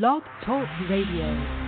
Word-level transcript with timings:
Blog 0.00 0.22
Talk 0.42 0.66
Radio. 0.88 1.61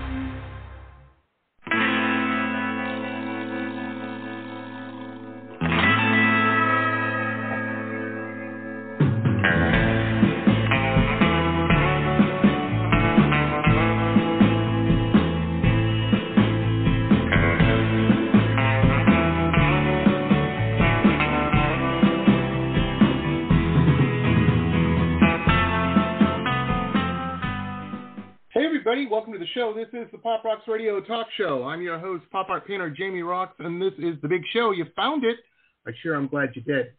Everybody, 28.94 29.10
welcome 29.10 29.32
to 29.32 29.40
the 29.40 29.46
show. 29.46 29.74
This 29.74 29.88
is 29.92 30.08
the 30.12 30.18
Pop 30.18 30.44
Rocks 30.44 30.68
Radio 30.68 31.00
Talk 31.00 31.26
Show. 31.36 31.64
I'm 31.64 31.82
your 31.82 31.98
host, 31.98 32.22
pop 32.30 32.48
art 32.48 32.64
painter 32.64 32.88
Jamie 32.88 33.22
Roxx, 33.22 33.48
and 33.58 33.82
this 33.82 33.92
is 33.98 34.14
the 34.22 34.28
big 34.28 34.42
show. 34.52 34.70
You 34.70 34.86
found 34.94 35.24
it. 35.24 35.38
I 35.84 35.90
sure 36.00 36.14
I'm 36.14 36.28
glad 36.28 36.50
you 36.54 36.62
did. 36.62 36.92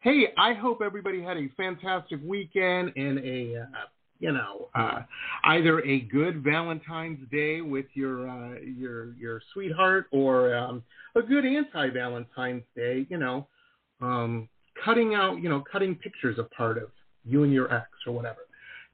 Hey, 0.00 0.32
I 0.36 0.52
hope 0.54 0.80
everybody 0.84 1.22
had 1.22 1.36
a 1.36 1.48
fantastic 1.56 2.18
weekend 2.24 2.90
and 2.96 3.20
a, 3.20 3.60
uh, 3.60 3.86
you 4.18 4.32
know, 4.32 4.68
uh, 4.74 5.02
either 5.44 5.78
a 5.84 6.00
good 6.00 6.42
Valentine's 6.42 7.20
Day 7.30 7.60
with 7.60 7.86
your 7.94 8.28
uh, 8.28 8.58
your 8.58 9.12
your 9.14 9.40
sweetheart 9.52 10.06
or 10.10 10.56
um, 10.56 10.82
a 11.14 11.22
good 11.22 11.46
anti-Valentine's 11.46 12.64
Day. 12.74 13.06
You 13.10 13.18
know, 13.18 13.46
um, 14.00 14.48
cutting 14.84 15.14
out, 15.14 15.40
you 15.40 15.48
know, 15.48 15.62
cutting 15.70 15.94
pictures 15.94 16.40
apart 16.40 16.78
of 16.78 16.90
you 17.24 17.44
and 17.44 17.52
your 17.52 17.72
ex 17.72 17.86
or 18.08 18.12
whatever. 18.12 18.40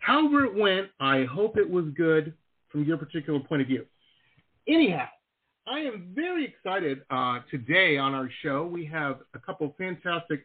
However 0.00 0.44
it 0.44 0.54
went, 0.54 0.88
I 1.00 1.24
hope 1.24 1.56
it 1.56 1.68
was 1.68 1.86
good 1.96 2.34
from 2.74 2.82
your 2.82 2.96
particular 2.96 3.38
point 3.38 3.62
of 3.62 3.68
view. 3.68 3.86
Anyhow, 4.66 5.06
I 5.68 5.78
am 5.78 6.10
very 6.12 6.44
excited 6.44 7.02
uh, 7.08 7.38
today 7.48 7.96
on 7.96 8.14
our 8.14 8.28
show. 8.42 8.66
We 8.66 8.84
have 8.86 9.20
a 9.32 9.38
couple 9.38 9.72
fantastic, 9.78 10.44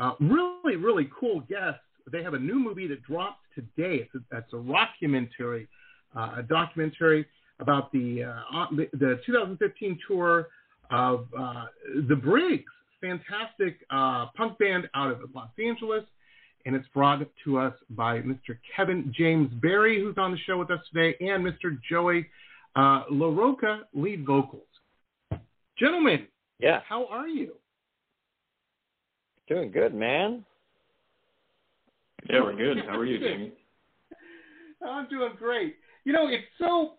uh, 0.00 0.14
really, 0.18 0.74
really 0.74 1.08
cool 1.18 1.40
guests. 1.48 1.80
They 2.10 2.24
have 2.24 2.34
a 2.34 2.38
new 2.38 2.58
movie 2.58 2.88
that 2.88 3.04
drops 3.04 3.38
today. 3.54 4.08
It's 4.12 4.14
a, 4.16 4.38
it's 4.38 4.52
a 4.52 4.56
rockumentary, 4.56 5.68
uh, 6.16 6.38
a 6.38 6.42
documentary 6.42 7.26
about 7.60 7.92
the, 7.92 8.24
uh, 8.24 8.66
the 8.94 9.20
2015 9.24 10.00
tour 10.08 10.48
of 10.90 11.28
uh, 11.38 11.66
the 12.08 12.16
Briggs, 12.16 12.64
fantastic 13.00 13.76
uh, 13.90 14.26
punk 14.36 14.58
band 14.58 14.88
out 14.96 15.12
of 15.12 15.20
Los 15.32 15.50
Angeles 15.64 16.02
and 16.68 16.76
it's 16.76 16.86
brought 16.88 17.26
to 17.44 17.58
us 17.58 17.72
by 17.88 18.18
Mr. 18.18 18.58
Kevin 18.76 19.10
James 19.16 19.50
Barry, 19.62 19.98
who's 20.02 20.18
on 20.18 20.32
the 20.32 20.36
show 20.46 20.58
with 20.58 20.70
us 20.70 20.80
today, 20.92 21.16
and 21.18 21.42
Mr. 21.42 21.78
Joey 21.90 22.26
uh, 22.76 23.04
LaRocca, 23.10 23.84
lead 23.94 24.26
vocals. 24.26 24.66
Gentlemen, 25.78 26.26
Yeah, 26.58 26.80
how 26.86 27.06
are 27.06 27.26
you? 27.26 27.54
doing 29.48 29.70
good, 29.70 29.94
man. 29.94 30.44
Yeah, 32.28 32.42
we're 32.42 32.54
good. 32.54 32.84
How 32.86 32.98
are 32.98 33.06
you, 33.06 33.18
Jamie? 33.18 33.52
I'm 34.86 35.08
doing 35.08 35.32
great. 35.38 35.76
You 36.04 36.12
know, 36.12 36.28
it's 36.28 36.44
so. 36.58 36.96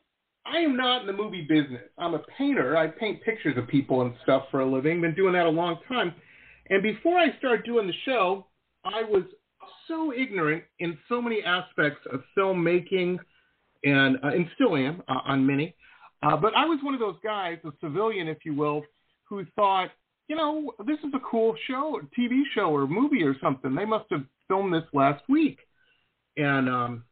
I 0.48 0.58
am 0.62 0.76
not 0.76 1.02
in 1.02 1.08
the 1.08 1.14
movie 1.14 1.44
business. 1.48 1.84
I'm 2.00 2.16
a 2.16 2.24
painter. 2.40 2.76
I 2.76 2.88
paint 2.88 3.22
pictures 3.22 3.56
of 3.56 3.68
people 3.68 4.02
and 4.02 4.16
stuff 4.24 4.46
for 4.50 4.62
a 4.62 4.66
living. 4.66 5.00
Been 5.00 5.14
doing 5.14 5.34
that 5.34 5.46
a 5.46 5.50
long 5.50 5.78
time. 5.88 6.16
And 6.72 6.82
before 6.82 7.20
I 7.20 7.38
started 7.38 7.66
doing 7.66 7.86
the 7.86 7.94
show, 8.04 8.48
I 8.84 9.04
was 9.04 9.24
so 9.88 10.14
ignorant 10.14 10.64
in 10.80 10.98
so 11.08 11.22
many 11.22 11.44
aspects 11.44 12.06
of 12.12 12.22
filmmaking, 12.38 13.18
and 13.84 14.18
uh, 14.24 14.28
and 14.28 14.48
still 14.56 14.76
am 14.76 15.02
uh, 15.08 15.20
on 15.26 15.46
many. 15.46 15.76
Uh, 16.22 16.36
but 16.36 16.56
I 16.56 16.66
was 16.66 16.80
one 16.84 16.94
of 16.94 17.00
those 17.00 17.16
guys, 17.24 17.58
a 17.64 17.72
civilian, 17.82 18.28
if 18.28 18.40
you 18.44 18.54
will, 18.54 18.84
who 19.24 19.46
thought, 19.56 19.90
you 20.28 20.36
know, 20.36 20.74
this 20.86 21.00
is 21.00 21.14
a 21.14 21.20
cool 21.20 21.56
show, 21.68 22.02
TV 22.18 22.42
show 22.54 22.76
or 22.76 22.88
movie 22.88 23.24
or 23.24 23.36
something. 23.42 23.74
They 23.74 23.86
must 23.86 24.06
have 24.12 24.24
filmed 24.48 24.74
this 24.74 24.84
last 24.94 25.24
week. 25.30 25.60
And 26.36 26.70
um, 26.70 27.04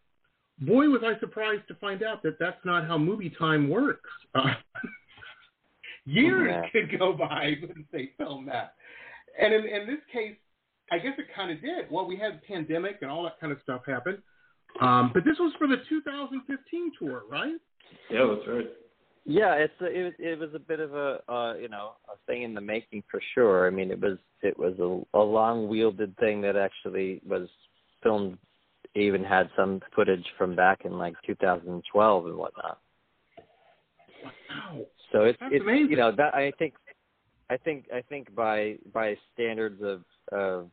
boy, 0.59 0.87
was 0.87 1.01
I 1.05 1.19
surprised 1.19 1.67
to 1.69 1.75
find 1.75 2.03
out 2.03 2.21
that 2.23 2.37
that's 2.39 2.63
not 2.65 2.85
how 2.85 2.97
movie 2.97 3.33
time 3.39 3.69
works. 3.69 4.09
Uh, 4.35 4.53
years 6.05 6.65
could 6.71 6.99
go 6.99 7.13
by 7.13 7.55
when 7.61 7.85
they 7.91 8.11
film 8.17 8.45
that. 8.47 8.73
And 9.41 9.53
in, 9.53 9.65
in 9.65 9.87
this 9.87 9.99
case, 10.11 10.35
I 10.91 10.97
guess 10.99 11.13
it 11.17 11.25
kind 11.35 11.51
of 11.51 11.61
did. 11.61 11.89
Well, 11.91 12.05
we 12.07 12.17
had 12.17 12.35
the 12.35 12.47
pandemic 12.47 12.97
and 13.01 13.11
all 13.11 13.23
that 13.23 13.39
kind 13.39 13.51
of 13.51 13.59
stuff 13.63 13.81
happen. 13.85 14.21
Um, 14.81 15.11
but 15.13 15.23
this 15.25 15.37
was 15.39 15.53
for 15.57 15.67
the 15.67 15.77
2015 15.89 16.91
tour, 16.99 17.23
right? 17.29 17.55
Yeah, 18.09 18.25
that's 18.33 18.47
right. 18.47 18.67
Yeah, 19.25 19.55
it's 19.55 19.73
a, 19.81 19.85
it 19.87 20.03
was 20.03 20.13
it 20.19 20.39
was 20.39 20.49
a 20.55 20.59
bit 20.59 20.79
of 20.79 20.93
a 20.93 21.19
uh, 21.27 21.55
you 21.55 21.67
know 21.67 21.93
a 22.07 22.15
thing 22.27 22.43
in 22.43 22.53
the 22.53 22.61
making 22.61 23.03
for 23.11 23.21
sure. 23.33 23.67
I 23.67 23.69
mean, 23.71 23.91
it 23.91 23.99
was 23.99 24.17
it 24.41 24.57
was 24.57 24.73
a, 24.79 25.17
a 25.17 25.23
long 25.23 25.67
wielded 25.67 26.15
thing 26.17 26.41
that 26.41 26.55
actually 26.55 27.21
was 27.27 27.49
filmed. 28.01 28.37
Even 28.95 29.23
had 29.23 29.49
some 29.55 29.81
footage 29.95 30.25
from 30.37 30.55
back 30.55 30.85
in 30.85 30.97
like 30.97 31.13
2012 31.25 32.25
and 32.25 32.35
whatnot. 32.37 32.79
Wow. 34.23 34.85
So 35.11 35.23
it's 35.23 35.37
That's 35.39 35.53
it's 35.55 35.63
amazing. 35.63 35.91
you 35.91 35.97
know 35.97 36.11
that 36.15 36.33
I 36.33 36.51
think 36.57 36.73
I 37.49 37.57
think 37.57 37.85
I 37.93 38.01
think 38.01 38.33
by 38.33 38.77
by 38.93 39.17
standards 39.33 39.81
of 39.83 40.03
of 40.31 40.69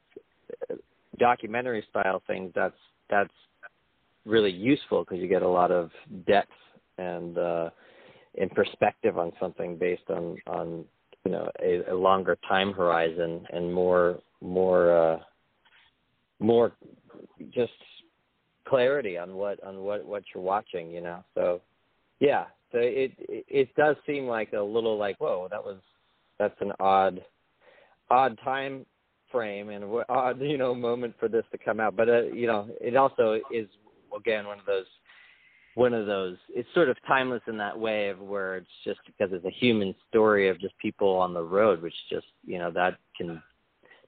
uh, 0.71 0.75
documentary 1.19 1.85
style 1.91 2.23
things 2.27 2.53
that's 2.55 2.75
that's 3.11 3.33
really 4.25 4.51
useful 4.51 5.05
because 5.05 5.19
you 5.19 5.29
get 5.29 5.43
a 5.43 5.49
lot 5.49 5.71
of 5.71 5.91
depth 6.27 6.51
and 6.99 7.39
uh 7.39 7.71
and 8.39 8.51
perspective 8.53 9.19
on 9.19 9.33
something 9.41 9.77
based 9.77 10.09
on 10.09 10.37
on 10.47 10.85
you 11.25 11.31
know 11.31 11.51
a, 11.63 11.93
a 11.93 11.95
longer 11.95 12.37
time 12.49 12.73
horizon 12.73 13.47
and 13.53 13.73
more 13.73 14.19
more 14.41 14.97
uh 14.97 15.19
more 16.41 16.73
just 17.53 17.73
clarity 18.67 19.19
on 19.19 19.35
what 19.35 19.63
on 19.65 19.81
what 19.81 20.05
what 20.05 20.23
you're 20.35 20.43
watching 20.43 20.91
you 20.91 21.01
know? 21.01 21.23
So 21.35 21.61
yeah. 22.21 22.47
So 22.73 22.79
it 22.79 23.13
it, 23.19 23.45
it 23.49 23.75
does 23.77 23.97
seem 24.07 24.27
like 24.27 24.53
a 24.53 24.61
little 24.61 24.99
like 24.99 25.17
whoa 25.21 25.49
that 25.51 25.63
was 25.63 25.79
that's 26.39 26.61
an 26.61 26.73
odd 26.81 27.23
odd 28.11 28.39
time 28.45 28.85
frame 29.35 29.71
and 29.71 29.85
odd 30.09 30.41
you 30.41 30.57
know 30.57 30.73
moment 30.73 31.13
for 31.19 31.29
this 31.29 31.45
to 31.51 31.59
come 31.59 31.81
out 31.81 31.97
but 31.97 32.09
uh, 32.09 32.23
you 32.23 32.47
know 32.47 32.69
it 32.81 32.95
also 32.95 33.41
is 33.53 33.67
again 34.17 34.47
one 34.47 34.61
of 34.61 34.65
those 34.65 34.87
one 35.75 35.93
of 35.93 36.07
those 36.07 36.37
it's 36.51 36.69
sort 36.73 36.89
of 36.89 36.97
timeless 37.05 37.43
in 37.49 37.59
that 37.59 37.77
way 37.77 38.09
of 38.11 38.21
where 38.21 38.57
it's 38.57 38.67
just 38.85 39.01
because 39.07 39.33
it's 39.33 39.45
a 39.45 39.59
human 39.59 39.93
story 40.09 40.49
of 40.49 40.61
just 40.61 40.79
people 40.79 41.09
on 41.09 41.35
the 41.35 41.43
road 41.43 41.83
which 41.83 41.95
just 42.09 42.27
you 42.47 42.59
know 42.59 42.71
that 42.71 42.97
can 43.17 43.43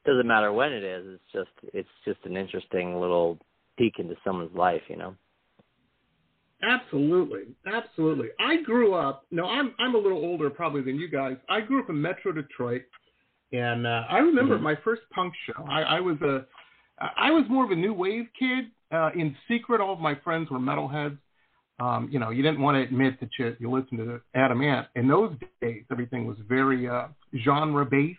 doesn't 0.04 0.28
matter 0.28 0.53
when 0.53 0.72
it 0.72 0.84
is 0.84 1.04
it's 1.09 1.32
just 1.32 1.75
it's 1.75 1.88
just 2.04 2.20
an 2.25 2.37
interesting 2.37 3.00
little 3.00 3.37
peek 3.76 3.94
into 3.98 4.14
someone's 4.25 4.54
life 4.54 4.82
you 4.88 4.97
know 4.97 5.14
Absolutely, 6.62 7.43
absolutely. 7.66 8.28
I 8.41 8.62
grew 8.62 8.94
up. 8.94 9.26
No, 9.31 9.44
I'm 9.44 9.75
I'm 9.78 9.94
a 9.94 9.98
little 9.98 10.19
older 10.19 10.48
probably 10.48 10.81
than 10.81 10.97
you 10.97 11.06
guys. 11.06 11.37
I 11.50 11.60
grew 11.60 11.82
up 11.82 11.91
in 11.91 12.00
Metro 12.00 12.32
Detroit, 12.32 12.81
and 13.52 13.86
uh, 13.86 14.04
I 14.08 14.18
remember 14.18 14.58
Mhm. 14.58 14.62
my 14.62 14.74
first 14.76 15.02
punk 15.10 15.34
show. 15.46 15.64
I, 15.68 15.82
I 15.82 16.00
was 16.00 16.20
a, 16.22 16.46
I 17.16 17.30
was 17.30 17.44
more 17.48 17.64
of 17.64 17.70
a 17.70 17.76
new 17.76 17.92
wave 17.92 18.26
kid. 18.38 18.70
Uh, 18.92 19.10
in 19.16 19.36
secret, 19.48 19.80
all 19.80 19.92
of 19.92 20.00
my 20.00 20.14
friends 20.16 20.50
were 20.50 20.58
metalheads. 20.58 21.18
Um, 21.78 22.08
you 22.10 22.18
know, 22.18 22.30
you 22.30 22.42
didn't 22.42 22.60
want 22.60 22.76
to 22.76 22.82
admit 22.82 23.20
that 23.20 23.28
you 23.38 23.56
you 23.60 23.70
listened 23.70 23.98
to 23.98 24.20
Adam 24.34 24.62
Ant. 24.62 24.88
In 24.94 25.06
those 25.08 25.34
days, 25.60 25.84
everything 25.90 26.26
was 26.26 26.38
very 26.48 26.88
uh, 26.88 27.08
genre 27.44 27.84
based. 27.84 28.18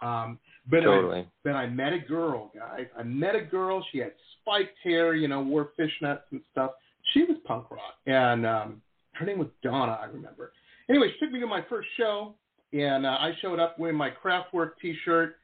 Um, 0.00 0.38
but 0.68 0.80
I, 0.80 0.84
totally 0.84 1.28
then 1.44 1.56
I 1.56 1.66
met 1.66 1.92
a 1.92 1.98
girl, 1.98 2.50
guys. 2.54 2.86
I 2.98 3.02
met 3.02 3.34
a 3.34 3.40
girl. 3.40 3.84
She 3.92 3.98
had 3.98 4.12
spiked 4.40 4.76
hair, 4.82 5.14
you 5.14 5.28
know, 5.28 5.40
wore 5.42 5.70
fishnets 5.78 6.22
and 6.32 6.40
stuff. 6.50 6.72
She 7.12 7.24
was 7.24 7.36
punk 7.44 7.70
rock, 7.70 7.94
and 8.06 8.46
um, 8.46 8.82
her 9.12 9.26
name 9.26 9.38
was 9.38 9.48
Donna. 9.62 9.98
I 10.00 10.06
remember. 10.06 10.52
Anyway, 10.88 11.08
she 11.12 11.24
took 11.24 11.32
me 11.32 11.40
to 11.40 11.46
my 11.46 11.62
first 11.68 11.88
show, 11.96 12.34
and 12.72 13.06
uh, 13.06 13.16
I 13.20 13.32
showed 13.40 13.60
up 13.60 13.78
wearing 13.78 13.96
my 13.96 14.10
Kraftwerk 14.10 14.72
T-shirt, 14.80 15.36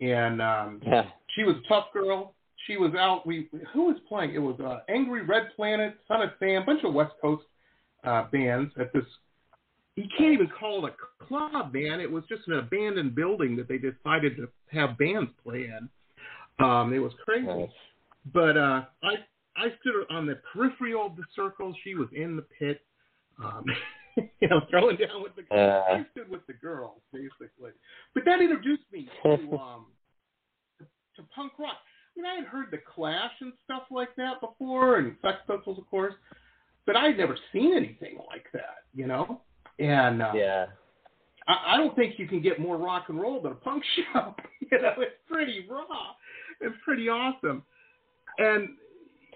and 0.00 0.42
um, 0.42 0.80
yeah 0.86 1.04
she 1.34 1.44
was 1.44 1.56
a 1.56 1.68
tough 1.68 1.86
girl. 1.92 2.34
She 2.66 2.76
was 2.76 2.94
out. 2.94 3.26
We 3.26 3.48
who 3.72 3.86
was 3.86 3.96
playing? 4.08 4.34
It 4.34 4.38
was 4.38 4.58
uh, 4.60 4.80
Angry 4.88 5.22
Red 5.22 5.48
Planet, 5.54 5.96
Son 6.08 6.22
of 6.22 6.30
Sam, 6.38 6.62
a 6.62 6.64
bunch 6.64 6.82
of 6.84 6.94
West 6.94 7.12
Coast 7.20 7.44
uh, 8.04 8.24
bands 8.32 8.72
at 8.78 8.92
this. 8.92 9.04
You 9.96 10.04
can't 10.16 10.32
even 10.32 10.48
call 10.58 10.86
it 10.86 10.92
a 10.92 11.24
club, 11.26 11.72
man. 11.72 12.00
It 12.00 12.10
was 12.10 12.24
just 12.28 12.42
an 12.48 12.54
abandoned 12.54 13.14
building 13.14 13.54
that 13.56 13.68
they 13.68 13.78
decided 13.78 14.36
to 14.36 14.48
have 14.72 14.98
bands 14.98 15.30
play 15.44 15.66
in. 15.66 15.88
Um, 16.64 16.92
it 16.92 16.98
was 16.98 17.12
crazy. 17.24 17.46
Nice. 17.46 17.68
But 18.32 18.56
uh, 18.56 18.84
I 19.02 19.14
I 19.56 19.66
stood 19.80 19.94
on 20.10 20.26
the 20.26 20.40
peripheral 20.52 21.06
of 21.06 21.16
the 21.16 21.24
circle. 21.36 21.74
She 21.84 21.94
was 21.94 22.08
in 22.14 22.36
the 22.36 22.42
pit. 22.58 22.80
Um, 23.42 23.64
you 24.40 24.48
know, 24.48 24.60
throwing 24.70 24.96
down 24.96 25.22
with 25.22 25.32
the 25.36 25.54
Uh. 25.54 25.82
I 25.96 26.06
stood 26.12 26.28
with 26.30 26.46
the 26.46 26.52
girls 26.54 27.00
basically. 27.12 27.70
But 28.14 28.24
that 28.26 28.40
introduced 28.40 28.84
me 28.92 29.08
to 29.22 29.30
um 29.58 29.86
to, 30.78 30.84
to 31.16 31.22
punk 31.34 31.52
rock. 31.58 31.76
I 32.16 32.20
mean, 32.20 32.26
I 32.30 32.34
had 32.36 32.44
heard 32.44 32.66
the 32.70 32.78
Clash 32.94 33.32
and 33.40 33.52
stuff 33.64 33.82
like 33.90 34.14
that 34.16 34.40
before, 34.40 34.98
and 34.98 35.16
Sex 35.20 35.38
Pistols, 35.48 35.78
of 35.78 35.90
course. 35.90 36.14
but 36.86 36.94
I'd 36.96 37.18
never 37.18 37.36
seen 37.52 37.74
anything 37.74 38.18
like 38.28 38.46
that, 38.52 38.84
you 38.94 39.06
know. 39.08 39.40
And 39.80 40.22
uh, 40.22 40.32
Yeah. 40.34 40.66
I, 41.48 41.74
I 41.74 41.76
don't 41.76 41.94
think 41.96 42.18
you 42.18 42.28
can 42.28 42.40
get 42.40 42.60
more 42.60 42.76
rock 42.76 43.06
and 43.08 43.20
roll 43.20 43.42
than 43.42 43.50
a 43.52 43.56
punk 43.56 43.82
show. 43.96 44.34
you 44.60 44.80
know, 44.80 44.94
it's 44.98 45.16
pretty 45.28 45.66
raw. 45.68 46.12
It's 46.60 46.76
pretty 46.84 47.08
awesome. 47.08 47.64
And 48.38 48.68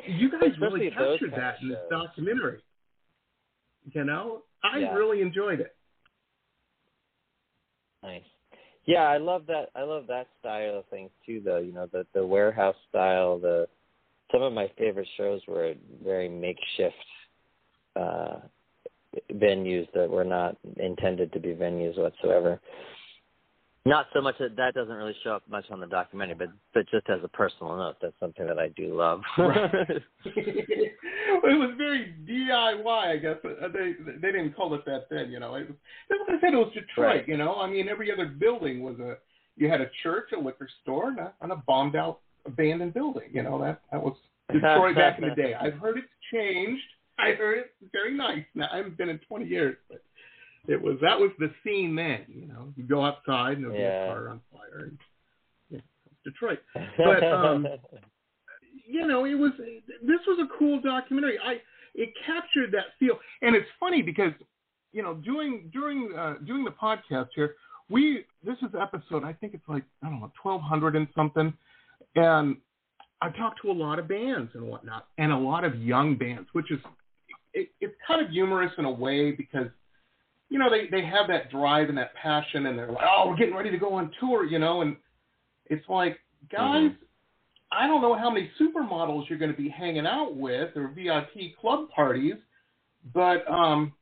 you 0.06 0.30
guys 0.30 0.50
really 0.60 0.86
Especially 0.86 1.04
those 1.04 1.18
captured 1.18 1.32
that 1.40 1.56
in 1.60 1.68
this 1.70 1.78
documentary. 1.90 2.60
You 3.92 4.04
know, 4.04 4.42
I 4.62 4.78
Yeah. 4.78 4.94
really 4.94 5.22
enjoyed 5.22 5.60
it. 5.60 5.74
Nice. 8.02 8.22
Yeah, 8.84 9.02
I 9.02 9.18
love 9.18 9.46
that. 9.46 9.70
I 9.74 9.82
love 9.82 10.06
that 10.06 10.28
style 10.40 10.78
of 10.78 10.86
things 10.86 11.10
too, 11.26 11.40
though. 11.40 11.58
You 11.58 11.72
know, 11.72 11.86
the 11.86 12.06
the 12.14 12.26
warehouse 12.26 12.76
style. 12.88 13.38
The 13.38 13.68
some 14.32 14.42
of 14.42 14.52
my 14.52 14.68
favorite 14.78 15.08
shows 15.16 15.40
were 15.46 15.74
very 16.02 16.28
makeshift 16.28 16.94
uh, 17.96 18.36
venues 19.32 19.88
that 19.94 20.08
were 20.08 20.24
not 20.24 20.56
intended 20.76 21.32
to 21.32 21.40
be 21.40 21.54
venues 21.54 21.98
whatsoever. 21.98 22.60
Not 23.88 24.06
so 24.12 24.20
much 24.20 24.36
that 24.38 24.56
that 24.56 24.74
doesn't 24.74 24.94
really 24.94 25.14
show 25.24 25.30
up 25.32 25.42
much 25.48 25.64
on 25.70 25.80
the 25.80 25.86
documentary, 25.86 26.34
but 26.34 26.48
but 26.74 26.88
just 26.90 27.08
as 27.08 27.20
a 27.24 27.28
personal 27.28 27.76
note, 27.76 27.96
that's 28.02 28.18
something 28.20 28.46
that 28.46 28.58
I 28.58 28.68
do 28.68 28.94
love. 28.94 29.20
Right. 29.38 29.70
it 30.24 31.58
was 31.58 31.74
very 31.78 32.14
DIY, 32.28 32.86
I 32.86 33.16
guess. 33.16 33.36
Uh, 33.44 33.68
They 33.68 33.94
they 34.20 34.32
didn't 34.32 34.54
call 34.54 34.74
it 34.74 34.84
that 34.86 35.06
then, 35.10 35.30
you 35.30 35.40
know. 35.40 35.54
It 35.54 35.68
was, 35.68 35.76
that's 36.08 36.20
what 36.26 36.36
I 36.36 36.40
said. 36.40 36.54
It 36.54 36.56
was 36.56 36.72
Detroit, 36.74 37.06
Right. 37.06 37.28
you 37.28 37.36
know. 37.36 37.54
I 37.56 37.68
mean, 37.68 37.88
every 37.88 38.12
other 38.12 38.26
building 38.26 38.82
was 38.82 38.98
a. 39.00 39.16
You 39.56 39.68
had 39.68 39.80
a 39.80 39.90
church, 40.02 40.30
a 40.36 40.38
liquor 40.40 40.68
store, 40.82 41.08
and 41.08 41.18
a, 41.18 41.32
and 41.40 41.50
a 41.52 41.56
bombed 41.66 41.96
out 41.96 42.20
abandoned 42.46 42.94
building. 42.94 43.30
You 43.32 43.42
know 43.42 43.60
that 43.62 43.80
that 43.90 44.02
was 44.02 44.16
Detroit 44.52 44.94
back 44.96 45.18
in 45.18 45.28
the 45.28 45.34
day. 45.34 45.54
I've 45.54 45.74
heard 45.74 45.98
it's 45.98 46.06
changed. 46.32 46.82
I 47.18 47.32
heard 47.32 47.58
it's 47.58 47.92
very 47.92 48.14
nice 48.16 48.44
now. 48.54 48.68
I 48.72 48.76
haven't 48.76 48.96
been 48.96 49.08
in 49.08 49.18
20 49.18 49.46
years, 49.46 49.76
but 49.90 50.02
it 50.66 50.80
was 50.80 50.96
that 51.02 51.18
was 51.18 51.30
the 51.38 51.50
scene 51.64 51.94
then. 51.94 52.24
You 52.28 52.46
know, 52.46 52.72
you 52.76 52.84
go 52.84 53.04
outside 53.04 53.58
and 53.58 53.64
there'll 53.64 53.76
be 53.76 53.82
Yeah. 53.82 54.04
a 54.04 54.14
car 54.14 54.28
on 54.28 54.40
fire, 54.52 54.84
and 54.84 54.98
yeah, 55.70 55.80
Detroit 56.24 56.60
But, 56.96 57.22
um, 57.24 57.66
you 58.86 59.06
know, 59.06 59.24
it 59.24 59.34
was 59.34 59.52
this 59.58 60.20
was 60.26 60.38
a 60.40 60.58
cool 60.58 60.80
documentary. 60.80 61.38
I 61.38 61.60
it 61.94 62.10
captured 62.26 62.72
that 62.72 62.96
feel, 62.98 63.18
and 63.42 63.54
it's 63.54 63.68
funny 63.78 64.02
because 64.02 64.32
you 64.92 65.02
know 65.02 65.14
doing 65.14 65.70
during 65.72 66.14
uh, 66.16 66.34
doing 66.46 66.64
the 66.64 66.70
podcast 66.70 67.28
here, 67.34 67.54
we 67.90 68.24
this 68.44 68.56
is 68.62 68.68
episode 68.80 69.24
I 69.24 69.32
think 69.34 69.54
it's 69.54 69.68
like 69.68 69.84
I 70.02 70.08
don't 70.08 70.20
know 70.20 70.32
twelve 70.40 70.62
hundred 70.62 70.96
and 70.96 71.06
something, 71.14 71.52
and 72.14 72.56
I 73.20 73.30
talked 73.30 73.60
to 73.62 73.70
a 73.70 73.72
lot 73.72 73.98
of 73.98 74.06
bands 74.08 74.50
and 74.54 74.64
whatnot, 74.64 75.08
and 75.18 75.32
a 75.32 75.36
lot 75.36 75.64
of 75.64 75.74
young 75.82 76.16
bands, 76.16 76.48
which 76.52 76.70
is 76.70 76.78
it, 77.52 77.68
it's 77.80 77.94
kind 78.06 78.24
of 78.24 78.30
humorous 78.30 78.72
in 78.78 78.84
a 78.84 78.90
way 78.90 79.32
because 79.32 79.66
you 80.48 80.58
know 80.58 80.70
they 80.70 80.88
they 80.90 81.04
have 81.04 81.28
that 81.28 81.50
drive 81.50 81.88
and 81.88 81.98
that 81.98 82.14
passion, 82.14 82.66
and 82.66 82.78
they're 82.78 82.90
like, 82.90 83.04
oh, 83.04 83.28
we're 83.28 83.36
getting 83.36 83.54
ready 83.54 83.70
to 83.70 83.78
go 83.78 83.94
on 83.94 84.10
tour, 84.20 84.44
you 84.44 84.58
know, 84.58 84.82
and 84.82 84.96
it's 85.66 85.86
like 85.88 86.18
guys. 86.50 86.90
I 87.70 87.86
don't 87.86 88.00
know 88.00 88.16
how 88.16 88.30
many 88.30 88.50
supermodels 88.58 89.28
you're 89.28 89.38
going 89.38 89.50
to 89.50 89.56
be 89.56 89.68
hanging 89.68 90.06
out 90.06 90.34
with 90.34 90.74
or 90.74 90.88
VIP 90.88 91.54
club 91.60 91.90
parties, 91.94 92.36
but 93.12 93.46
um, 93.50 93.92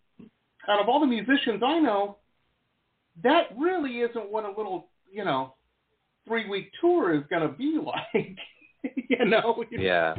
out 0.69 0.81
of 0.81 0.88
all 0.88 1.00
the 1.00 1.06
musicians 1.06 1.62
I 1.64 1.81
know, 1.81 2.19
that 3.25 3.48
really 3.58 4.00
isn't 4.00 4.31
what 4.31 4.44
a 4.44 4.48
little, 4.48 4.88
you 5.10 5.25
know, 5.25 5.54
three 6.26 6.48
week 6.48 6.70
tour 6.81 7.14
is 7.14 7.22
going 7.28 7.43
to 7.43 7.48
be 7.48 7.78
like. 7.84 8.37
you 9.08 9.25
know? 9.25 9.64
yeah. 9.72 10.14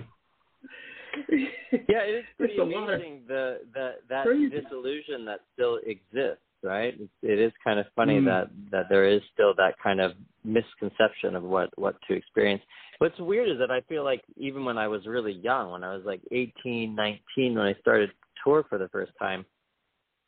Yeah, 1.90 2.04
it 2.04 2.16
is 2.20 2.26
pretty 2.38 2.54
It's 2.54 2.62
a 2.62 2.64
lot 2.64 2.84
of- 2.90 2.96
amazing 2.96 3.22
the 3.28 3.60
the 3.74 3.96
that 4.10 4.26
Crazy. 4.26 4.50
disillusion 4.50 5.26
that 5.26 5.42
still 5.54 5.80
exists, 5.86 6.44
right? 6.64 6.94
It, 7.00 7.10
it 7.22 7.40
is 7.40 7.52
kind 7.64 7.80
of 7.80 7.86
funny 7.96 8.20
Mm. 8.20 8.26
that 8.26 8.50
that 8.72 8.86
there 8.90 9.06
is 9.06 9.22
still 9.34 9.54
that 9.56 9.76
kind 9.82 10.00
of 10.00 10.14
misconception 10.44 11.36
of 11.36 11.44
what 11.44 11.70
what 11.78 11.96
to 12.08 12.14
experience. 12.14 12.64
What's 13.00 13.20
weird 13.20 13.50
is 13.50 13.60
that 13.60 13.70
I 13.72 13.82
feel 13.82 14.04
like 14.04 14.24
even 14.38 14.66
when 14.66 14.78
I 14.78 14.88
was 14.88 15.06
really 15.06 15.34
young, 15.34 15.72
when 15.72 15.84
I 15.84 15.94
was 15.96 16.04
like 16.06 16.22
18, 16.32 16.96
19, 16.96 17.54
when 17.56 17.68
I 17.68 17.76
started 17.80 18.10
tour 18.44 18.66
for 18.68 18.78
the 18.80 18.88
first 18.90 19.12
time, 19.20 19.46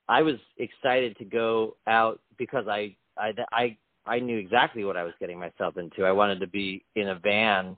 I 0.07 0.21
was 0.21 0.35
excited 0.57 1.17
to 1.17 1.25
go 1.25 1.77
out 1.87 2.19
because 2.37 2.67
I 2.67 2.95
I 3.17 3.33
I 3.51 3.77
I 4.05 4.19
knew 4.19 4.37
exactly 4.37 4.83
what 4.83 4.97
I 4.97 5.03
was 5.03 5.13
getting 5.19 5.39
myself 5.39 5.77
into. 5.77 6.03
I 6.05 6.11
wanted 6.11 6.39
to 6.41 6.47
be 6.47 6.83
in 6.95 7.09
a 7.09 7.15
van 7.19 7.77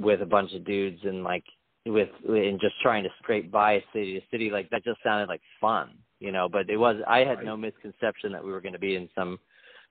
with 0.00 0.20
a 0.22 0.26
bunch 0.26 0.52
of 0.54 0.64
dudes 0.64 1.00
and 1.04 1.22
like 1.24 1.44
with 1.86 2.08
and 2.28 2.60
just 2.60 2.74
trying 2.82 3.02
to 3.02 3.10
scrape 3.22 3.50
by 3.50 3.82
city 3.92 4.18
to 4.18 4.26
city 4.30 4.50
like 4.50 4.70
that 4.70 4.84
just 4.84 5.02
sounded 5.02 5.28
like 5.28 5.40
fun 5.60 5.90
you 6.20 6.30
know 6.30 6.48
but 6.48 6.70
it 6.70 6.76
was 6.76 6.96
i 7.08 7.18
had 7.18 7.44
no 7.44 7.56
misconception 7.56 8.30
that 8.30 8.44
we 8.44 8.52
were 8.52 8.60
going 8.60 8.72
to 8.72 8.78
be 8.78 8.94
in 8.94 9.08
some 9.16 9.38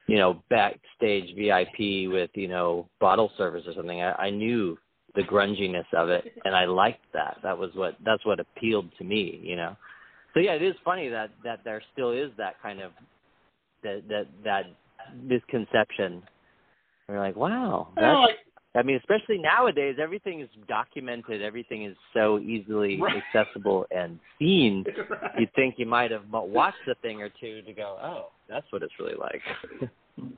you 0.07 0.17
know 0.17 0.41
backstage 0.49 1.35
vip 1.35 2.11
with 2.11 2.29
you 2.33 2.47
know 2.47 2.87
bottle 2.99 3.31
service 3.37 3.63
or 3.67 3.73
something. 3.73 4.01
I, 4.01 4.13
I 4.13 4.29
knew 4.29 4.77
the 5.15 5.21
grunginess 5.21 5.85
of 5.93 6.09
it 6.09 6.33
and 6.45 6.55
i 6.55 6.65
liked 6.65 7.05
that. 7.13 7.37
That 7.43 7.57
was 7.57 7.71
what 7.75 7.95
that's 8.05 8.25
what 8.25 8.39
appealed 8.39 8.89
to 8.97 9.03
me 9.03 9.39
you 9.43 9.55
know. 9.55 9.75
So 10.33 10.39
yeah 10.39 10.53
it 10.53 10.63
is 10.63 10.75
funny 10.83 11.09
that 11.09 11.31
that 11.43 11.63
there 11.63 11.81
still 11.93 12.11
is 12.11 12.31
that 12.37 12.61
kind 12.61 12.81
of 12.81 12.91
that 13.83 14.03
that 14.09 14.27
that 14.43 14.65
misconception. 15.21 16.23
We're 17.07 17.19
like 17.19 17.35
wow 17.35 17.89
that's 17.95 18.33
I 18.73 18.83
mean, 18.83 18.95
especially 18.97 19.37
nowadays, 19.37 19.97
everything 20.01 20.39
is 20.39 20.47
documented. 20.67 21.41
Everything 21.41 21.83
is 21.83 21.95
so 22.13 22.39
easily 22.39 22.97
Right. 23.01 23.21
accessible 23.35 23.85
and 23.91 24.17
seen. 24.39 24.85
You'd 25.39 25.53
think 25.55 25.75
you 25.77 25.85
might 25.85 26.11
have 26.11 26.23
watched 26.31 26.87
a 26.89 26.95
thing 26.95 27.21
or 27.21 27.29
two 27.41 27.61
to 27.63 27.73
go, 27.73 27.97
oh, 28.01 28.27
that's 28.49 28.65
what 28.71 28.81
it's 28.83 28.93
really 28.99 29.15
like. 29.19 29.41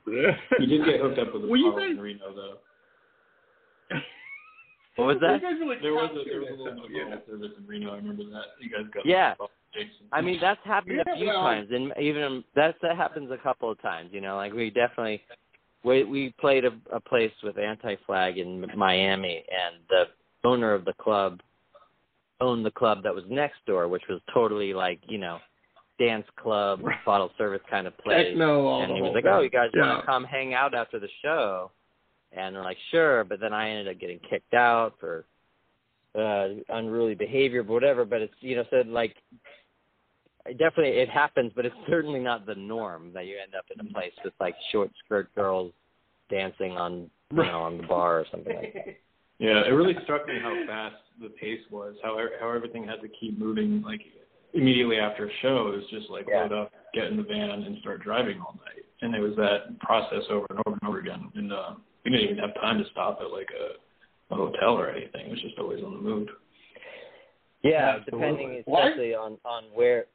You 0.08 0.66
did 0.68 0.86
get 0.86 1.00
hooked 1.02 1.18
up 1.20 1.34
with 1.34 1.44
a 1.44 1.48
Well, 1.48 1.58
you 1.60 1.78
in 1.78 1.96
guys- 1.96 2.02
Reno, 2.02 2.34
though. 2.36 2.58
what 4.96 5.06
was 5.08 5.18
that? 5.22 5.42
guys 5.42 5.54
really 5.60 5.78
There 5.82 5.94
was 5.94 6.12
a 6.12 6.30
there 6.30 6.40
was 6.42 6.50
a 6.50 6.64
little 6.64 6.76
though, 6.84 6.88
yeah. 6.90 7.04
bottle 7.06 7.22
service 7.28 7.52
in 7.58 7.68
Reno. 7.68 7.92
I 7.94 7.96
remember 7.98 8.24
that. 8.26 8.46
You 8.62 8.70
guys 8.70 8.86
got 8.94 9.06
Yeah. 9.06 9.34
Jason. 9.74 9.90
I 10.12 10.22
mean, 10.22 10.38
that's 10.40 10.60
happened 10.64 11.02
Yeah, 11.06 11.14
a 11.14 11.18
few 11.18 11.28
well- 11.28 11.42
times, 11.42 11.70
and 11.72 11.92
even 12.00 12.44
that's 12.56 12.78
that 12.84 12.96
happens 12.96 13.32
a 13.32 13.38
couple 13.38 13.72
of 13.72 13.82
times. 13.82 14.12
You 14.14 14.22
know, 14.22 14.36
like 14.36 14.54
we 14.54 14.70
definitely 14.70 15.22
we 15.84 16.04
we 16.04 16.34
played 16.40 16.66
a, 16.66 16.72
a 16.92 17.00
place 17.00 17.32
with 17.44 17.58
Anti 17.58 17.96
Flag 18.06 18.38
in 18.38 18.66
Miami, 18.76 19.44
and 19.50 19.84
the 19.90 20.04
owner 20.48 20.74
of 20.74 20.86
the 20.86 20.94
club 20.94 21.42
owned 22.42 22.66
the 22.66 22.72
club 22.72 23.04
that 23.04 23.14
was 23.14 23.24
next 23.30 23.66
door, 23.66 23.88
which 23.88 24.04
was 24.10 24.20
totally 24.34 24.74
like 24.74 25.00
you 25.08 25.18
know 25.18 25.40
dance 26.00 26.26
club 26.42 26.82
bottle 27.06 27.32
service 27.38 27.62
kind 27.70 27.88
of 27.88 27.98
place. 28.00 28.28
Techno, 28.30 28.82
and 28.82 28.92
he 28.94 29.02
was 29.02 29.12
like, 29.14 29.26
"Oh, 29.26 29.42
you 29.42 29.50
guys 29.50 29.70
Yeah. 29.74 29.88
want 29.88 30.02
to 30.02 30.06
come 30.06 30.24
hang 30.24 30.54
out 30.54 30.74
after 30.74 31.00
the 31.00 31.10
show?" 31.22 31.72
And 32.32 32.56
we're 32.56 32.64
like, 32.64 32.80
"Sure," 32.90 33.24
but 33.24 33.40
then 33.40 33.54
I 33.54 33.70
ended 33.70 33.96
up 33.96 34.00
getting 34.00 34.20
kicked 34.20 34.54
out 34.54 34.96
for 35.00 35.26
uh 36.16 36.50
unruly 36.70 37.16
behavior, 37.16 37.64
but 37.64 37.74
whatever. 37.74 38.06
But 38.06 38.22
it's 38.22 38.34
you 38.40 38.56
know 38.56 38.66
said 38.70 38.88
like 38.88 39.16
definitely 40.52 41.00
it 41.00 41.10
happens, 41.10 41.52
but 41.56 41.66
it's 41.66 41.76
certainly 41.90 42.20
not 42.20 42.46
the 42.46 42.56
norm 42.56 43.12
that 43.14 43.26
you 43.26 43.36
end 43.42 43.54
up 43.56 43.66
in 43.74 43.86
a 43.86 43.90
place 43.94 44.14
with 44.24 44.34
like 44.40 44.56
short 44.72 44.92
skirt 45.06 45.34
girls 45.36 45.72
dancing 46.30 46.74
on 46.74 47.10
you 47.32 47.38
know 47.38 47.62
on 47.62 47.78
the 47.78 47.84
bar 47.88 48.20
or 48.20 48.26
something 48.32 48.56
like 48.56 48.74
that. 48.74 48.86
Yeah, 49.40 49.66
it 49.66 49.72
really 49.72 49.96
struck 50.04 50.26
me 50.28 50.36
how 50.42 50.56
fast 50.68 50.96
the 51.20 51.28
pace 51.30 51.60
was. 51.70 51.96
How 52.02 52.18
e- 52.22 52.38
how 52.40 52.52
everything 52.52 52.86
had 52.86 53.02
to 53.02 53.10
keep 53.20 53.38
moving. 53.38 53.82
Like 53.82 54.00
immediately 54.54 55.00
after 55.00 55.26
a 55.28 55.32
show, 55.42 55.68
it 55.70 55.76
was 55.78 55.84
just 55.90 56.10
like 56.10 56.28
Yeah. 56.30 56.44
load 56.44 56.54
up, 56.54 56.72
get 56.94 57.06
in 57.06 57.18
the 57.18 57.24
van, 57.24 57.50
and 57.50 57.78
start 57.80 58.04
driving 58.04 58.40
all 58.40 58.56
night. 58.64 58.86
And 59.02 59.14
it 59.14 59.20
was 59.20 59.36
that 59.36 59.78
process 59.80 60.24
over 60.30 60.46
and 60.52 60.60
over 60.66 60.78
and 60.80 60.88
over 60.88 61.00
again. 61.00 61.30
And 61.36 61.52
uh, 61.52 61.72
we 62.06 62.12
didn't 62.12 62.26
even 62.30 62.38
have 62.38 62.54
time 62.62 62.82
to 62.82 62.90
stop 62.92 63.20
at 63.22 63.32
like 63.32 63.50
a, 63.60 64.34
a 64.34 64.38
hotel 64.38 64.78
or 64.80 64.90
anything. 64.92 65.26
It 65.26 65.32
was 65.32 65.42
just 65.42 65.58
always 65.58 65.84
on 65.84 65.92
the 65.96 66.00
move. 66.02 66.28
Yeah, 67.64 67.98
Absolutely. 68.00 68.28
depending 68.30 68.64
Why- 68.66 68.82
especially 68.88 69.16
on 69.16 69.38
on 69.44 69.64
where 69.74 70.06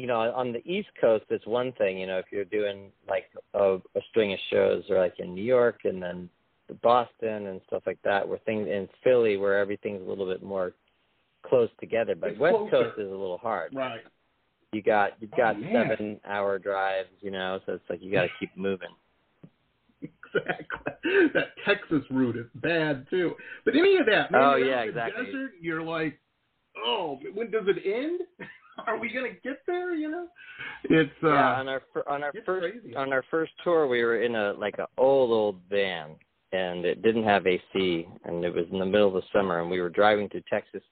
you 0.00 0.06
know, 0.06 0.20
on 0.20 0.52
the 0.52 0.66
East 0.66 0.88
Coast 1.00 1.24
it's 1.30 1.46
one 1.46 1.72
thing, 1.72 1.98
you 1.98 2.06
know, 2.06 2.18
if 2.18 2.26
you're 2.32 2.44
doing 2.44 2.90
like 3.08 3.24
a, 3.54 3.74
a 3.76 4.00
string 4.10 4.32
of 4.32 4.38
shows 4.50 4.84
or 4.90 4.98
like 4.98 5.14
in 5.18 5.34
New 5.34 5.44
York 5.44 5.80
and 5.84 6.02
then 6.02 6.28
the 6.68 6.74
Boston 6.74 7.46
and 7.48 7.60
stuff 7.66 7.82
like 7.86 7.98
that, 8.04 8.26
where 8.26 8.38
things 8.46 8.66
in 8.68 8.88
Philly 9.04 9.36
where 9.36 9.58
everything's 9.58 10.02
a 10.06 10.08
little 10.08 10.26
bit 10.26 10.42
more 10.42 10.72
close 11.42 11.68
together. 11.80 12.14
But 12.14 12.30
It's 12.30 12.38
West 12.40 12.56
closer. 12.56 12.70
Coast 12.70 12.98
is 12.98 13.08
a 13.08 13.10
little 13.10 13.38
hard. 13.38 13.74
right. 13.74 14.00
You 14.72 14.82
got 14.82 15.12
you've 15.20 15.32
got 15.32 15.56
Oh, 15.56 15.72
seven 15.72 16.20
hour 16.24 16.58
drives, 16.58 17.08
you 17.20 17.32
know, 17.32 17.58
so 17.66 17.72
it's 17.72 17.90
like 17.90 18.00
you 18.02 18.12
gotta 18.12 18.28
keep 18.38 18.50
moving. 18.56 18.88
Exactly. 20.32 21.28
That 21.34 21.48
Texas 21.66 22.04
route 22.08 22.36
is 22.36 22.46
bad 22.54 23.04
too. 23.10 23.32
But 23.64 23.74
any 23.74 23.96
of 23.96 24.06
that, 24.06 24.30
man, 24.30 24.40
Oh, 24.42 24.54
yeah, 24.54 24.76
out 24.76 24.88
in 24.88 24.94
the 24.94 25.00
exactly. 25.00 25.26
Desert, 25.26 25.50
you're 25.60 25.82
like, 25.82 26.20
oh, 26.86 27.18
when 27.34 27.50
does 27.50 27.64
it 27.66 27.78
end? 27.84 28.20
Are 28.86 28.98
we 28.98 29.12
gonna 29.12 29.34
get 29.42 29.60
there? 29.66 29.94
You 29.94 30.10
know, 30.10 30.26
it's 30.84 31.10
uh, 31.22 31.28
yeah, 31.28 31.54
on 31.54 31.68
our 31.68 31.82
on 32.08 32.22
our 32.22 32.32
first 32.44 32.72
crazy. 32.72 32.96
on 32.96 33.12
our 33.12 33.24
first 33.30 33.52
tour, 33.64 33.86
we 33.86 34.02
were 34.02 34.22
in 34.22 34.34
a 34.34 34.52
like 34.52 34.78
a 34.78 34.86
old 34.98 35.30
old 35.30 35.60
van, 35.68 36.10
and 36.52 36.84
it 36.84 37.02
didn't 37.02 37.24
have 37.24 37.46
AC, 37.46 38.06
and 38.24 38.44
it 38.44 38.54
was 38.54 38.66
in 38.70 38.78
the 38.78 38.86
middle 38.86 39.08
of 39.08 39.14
the 39.14 39.22
summer, 39.32 39.60
and 39.60 39.70
we 39.70 39.80
were 39.80 39.90
driving 39.90 40.28
through 40.28 40.42
Texas, 40.50 40.82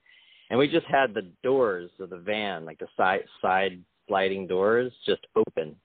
and 0.50 0.58
we 0.58 0.68
just 0.68 0.86
had 0.86 1.14
the 1.14 1.30
doors 1.42 1.90
of 2.00 2.10
the 2.10 2.18
van, 2.18 2.64
like 2.64 2.78
the 2.78 2.88
side 2.96 3.24
side 3.40 3.82
sliding 4.08 4.46
doors, 4.46 4.92
just 5.06 5.26
open. 5.36 5.76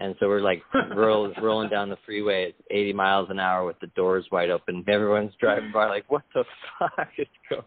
And 0.00 0.14
so 0.20 0.28
we're 0.28 0.40
like 0.40 0.62
roll, 0.94 1.32
rolling 1.42 1.68
down 1.68 1.88
the 1.88 1.98
freeway 2.06 2.48
at 2.48 2.54
80 2.70 2.92
miles 2.92 3.30
an 3.30 3.40
hour 3.40 3.66
with 3.66 3.80
the 3.80 3.88
doors 3.88 4.24
wide 4.30 4.50
open. 4.50 4.84
Everyone's 4.88 5.32
driving 5.40 5.72
by 5.72 5.88
like, 5.88 6.08
what 6.08 6.22
the 6.34 6.44
fuck 6.78 7.08
is 7.18 7.26
going? 7.50 7.62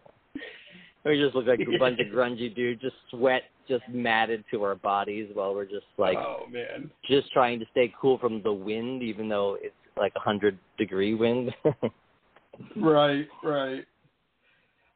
We 1.04 1.18
just 1.18 1.34
look 1.34 1.46
like 1.46 1.60
a 1.60 1.78
bunch 1.78 1.98
of 2.00 2.06
grungy 2.14 2.54
dudes, 2.54 2.80
just 2.80 2.94
sweat 3.10 3.42
just 3.68 3.82
matted 3.88 4.44
to 4.50 4.62
our 4.64 4.74
bodies 4.74 5.28
while 5.34 5.54
we're 5.54 5.64
just 5.64 5.86
like, 5.98 6.16
oh 6.16 6.44
man, 6.50 6.90
just 7.08 7.32
trying 7.32 7.58
to 7.60 7.66
stay 7.70 7.92
cool 8.00 8.18
from 8.18 8.42
the 8.42 8.52
wind, 8.52 9.02
even 9.02 9.28
though 9.28 9.56
it's 9.60 9.74
like 9.96 10.12
a 10.16 10.20
hundred 10.20 10.58
degree 10.78 11.14
wind. 11.14 11.52
right, 12.76 13.26
right. 13.42 13.84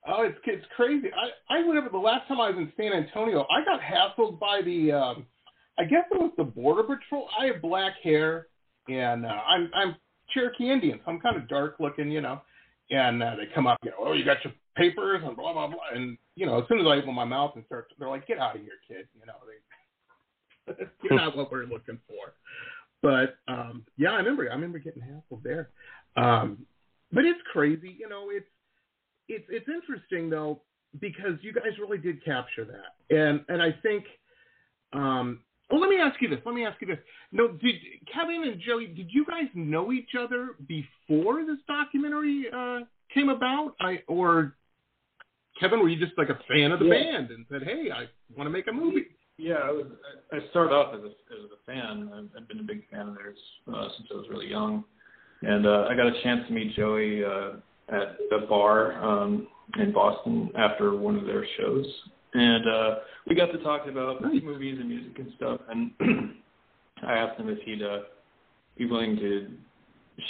Oh, 0.09 0.23
it's 0.23 0.39
it's 0.45 0.67
crazy. 0.77 1.09
I 1.13 1.59
I 1.59 1.67
went 1.67 1.79
over 1.79 1.89
the 1.89 1.99
last 1.99 2.29
time 2.29 2.41
I 2.41 2.51
was 2.51 2.59
in 2.59 2.73
San 2.77 2.93
Antonio. 2.93 3.47
I 3.51 3.65
got 3.65 3.81
hassled 3.81 4.39
by 4.39 4.63
the, 4.65 4.93
um, 4.93 5.27
I 5.79 5.85
guess 5.85 6.05
it 6.11 6.19
was 6.19 6.33
the 6.37 6.45
border 6.45 6.83
patrol. 6.83 7.29
I 7.41 7.47
have 7.47 7.63
black 7.63 7.95
hair, 8.03 8.47
and 8.89 9.27
uh, 9.27 9.29
I'm 9.29 9.71
I'm 9.75 9.97
Cherokee 10.33 10.71
Indian, 10.71 11.01
so 11.05 11.11
I'm 11.11 11.21
kind 11.21 11.37
of 11.37 11.49
dark 11.49 11.77
looking, 11.81 12.11
you 12.11 12.21
know. 12.21 12.41
And 12.89 13.21
uh, 13.21 13.35
they 13.37 13.53
come 13.53 13.67
up, 13.67 13.79
you 13.83 13.91
know, 13.91 13.97
oh, 14.01 14.13
you 14.13 14.25
got 14.25 14.45
your 14.45 14.53
papers 14.77 15.23
and 15.25 15.37
blah 15.37 15.53
blah 15.53 15.67
blah. 15.67 15.95
And 15.95 16.17
you 16.35 16.47
know, 16.47 16.61
as 16.61 16.69
soon 16.69 16.81
as 16.81 16.87
I 16.87 16.97
open 16.97 17.15
my 17.15 17.25
mouth 17.25 17.53
and 17.57 17.65
start, 17.67 17.89
they're 17.99 18.09
like, 18.09 18.27
get 18.27 18.39
out 18.39 18.57
of 18.57 18.63
here, 18.63 18.73
kid. 18.87 19.09
You 19.19 19.27
know, 19.27 19.35
they, 19.47 20.87
you're 21.03 21.19
not 21.19 21.37
what 21.37 21.51
we're 21.51 21.65
looking 21.65 21.99
for. 22.07 22.35
But 23.03 23.37
um, 23.53 23.85
yeah, 23.97 24.11
I 24.11 24.17
remember 24.17 24.49
I 24.51 24.55
remember 24.55 24.79
getting 24.79 25.03
hassled 25.03 25.43
there. 25.43 25.71
Um, 26.17 26.67
but 27.13 27.25
it's 27.25 27.41
crazy, 27.53 27.97
you 27.99 28.09
know. 28.09 28.29
It's 28.31 28.47
it's 29.29 29.45
it's 29.49 29.69
interesting 29.69 30.31
though 30.31 30.63
because 31.01 31.35
you 31.43 31.53
guys 31.53 31.79
really 31.81 31.99
did 31.99 32.25
capture 32.25 32.65
that, 32.65 33.17
and 33.17 33.41
and 33.49 33.63
I 33.63 33.75
think. 33.83 34.05
Um, 34.93 35.41
well, 35.69 35.81
let 35.81 35.91
me 35.91 35.97
ask 35.99 36.23
you 36.23 36.29
this. 36.29 36.39
Let 36.47 36.55
me 36.55 36.65
ask 36.65 36.81
you 36.81 36.87
this. 36.87 36.99
No, 37.33 37.49
did 37.49 37.75
Kevin 38.13 38.45
and 38.45 38.61
Joey? 38.61 38.87
Did 38.87 39.09
you 39.11 39.27
guys 39.27 39.49
know 39.53 39.91
each 39.91 40.11
other 40.19 40.51
before 40.69 41.45
this 41.45 41.59
documentary 41.67 42.47
uh, 42.55 42.81
came 43.13 43.29
about? 43.29 43.75
I 43.81 44.01
or 44.07 44.55
Kevin, 45.61 45.81
were 45.81 45.89
you 45.89 45.99
just 46.05 46.17
like 46.19 46.29
a 46.29 46.39
fan 46.49 46.73
of 46.73 46.79
the 46.81 46.87
Yeah. 46.87 46.93
band 47.19 47.31
and 47.31 47.47
said, 47.51 47.63
"Hey, 47.63 47.91
I 47.91 48.07
want 48.37 48.47
to 48.47 48.51
make 48.51 48.67
a 48.69 48.73
movie"? 48.73 49.07
Yeah, 49.39 49.57
I 49.57 49.71
was. 49.71 49.87
I 50.33 50.41
started 50.51 50.75
off 50.75 50.95
as 50.95 51.01
a 51.03 51.07
as 51.09 51.51
a 51.53 51.65
fan. 51.67 52.11
I've, 52.15 52.29
I've 52.43 52.49
been 52.49 52.61
a 52.61 52.63
big 52.65 52.89
fan 52.91 53.09
of 53.09 53.15
theirs 53.17 53.39
uh, 53.69 53.89
since 53.97 54.09
I 54.13 54.15
was 54.17 54.27
really 54.31 54.49
young, 54.49 54.85
and 55.43 55.67
uh, 55.67 55.87
I 55.91 55.95
got 55.95 56.07
a 56.07 56.23
chance 56.23 56.47
to 56.49 56.53
meet 56.53 56.75
Joey 56.75 57.25
uh, 57.25 57.51
at 57.89 58.17
a 58.33 58.47
bar 58.47 58.93
um, 59.03 59.49
in 59.79 59.93
Boston 59.93 60.51
after 60.57 60.97
one 60.97 61.17
of 61.17 61.27
their 61.27 61.47
shows, 61.59 61.87
and 62.35 62.67
uh, 62.69 62.95
we 63.27 63.35
got 63.35 63.53
to 63.53 63.59
talking 63.59 63.91
about 63.93 64.23
Nice. 64.23 64.43
movies 64.43 64.79
and 64.81 64.89
music 64.89 65.19
and 65.19 65.33
stuff. 65.37 65.61
And 65.69 65.91
I 67.07 67.13
asked 67.15 67.39
him 67.39 67.49
if 67.49 67.59
he'd 67.65 67.83
uh, 67.83 68.01
be 68.79 68.87
willing 68.87 69.17
to 69.17 69.49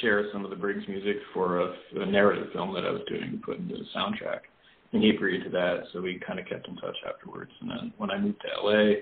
share 0.00 0.24
some 0.32 0.44
of 0.44 0.50
the 0.50 0.56
Briggs 0.56 0.86
music 0.88 1.16
for 1.32 1.60
a, 1.60 1.72
a 2.00 2.06
narrative 2.06 2.48
film 2.52 2.74
that 2.74 2.84
I 2.84 2.90
was 2.90 3.02
doing 3.08 3.30
to 3.32 3.38
put 3.38 3.58
into 3.58 3.76
the 3.76 3.84
soundtrack 3.94 4.40
and 4.92 5.02
he 5.02 5.10
agreed 5.10 5.44
to 5.44 5.50
that. 5.50 5.84
So 5.92 6.00
we 6.00 6.20
kind 6.26 6.38
of 6.38 6.46
kept 6.46 6.68
in 6.68 6.76
touch 6.76 6.96
afterwards. 7.08 7.50
And 7.60 7.70
then 7.70 7.92
when 7.98 8.10
I 8.10 8.18
moved 8.18 8.40
to 8.42 8.62
LA, 8.62 8.94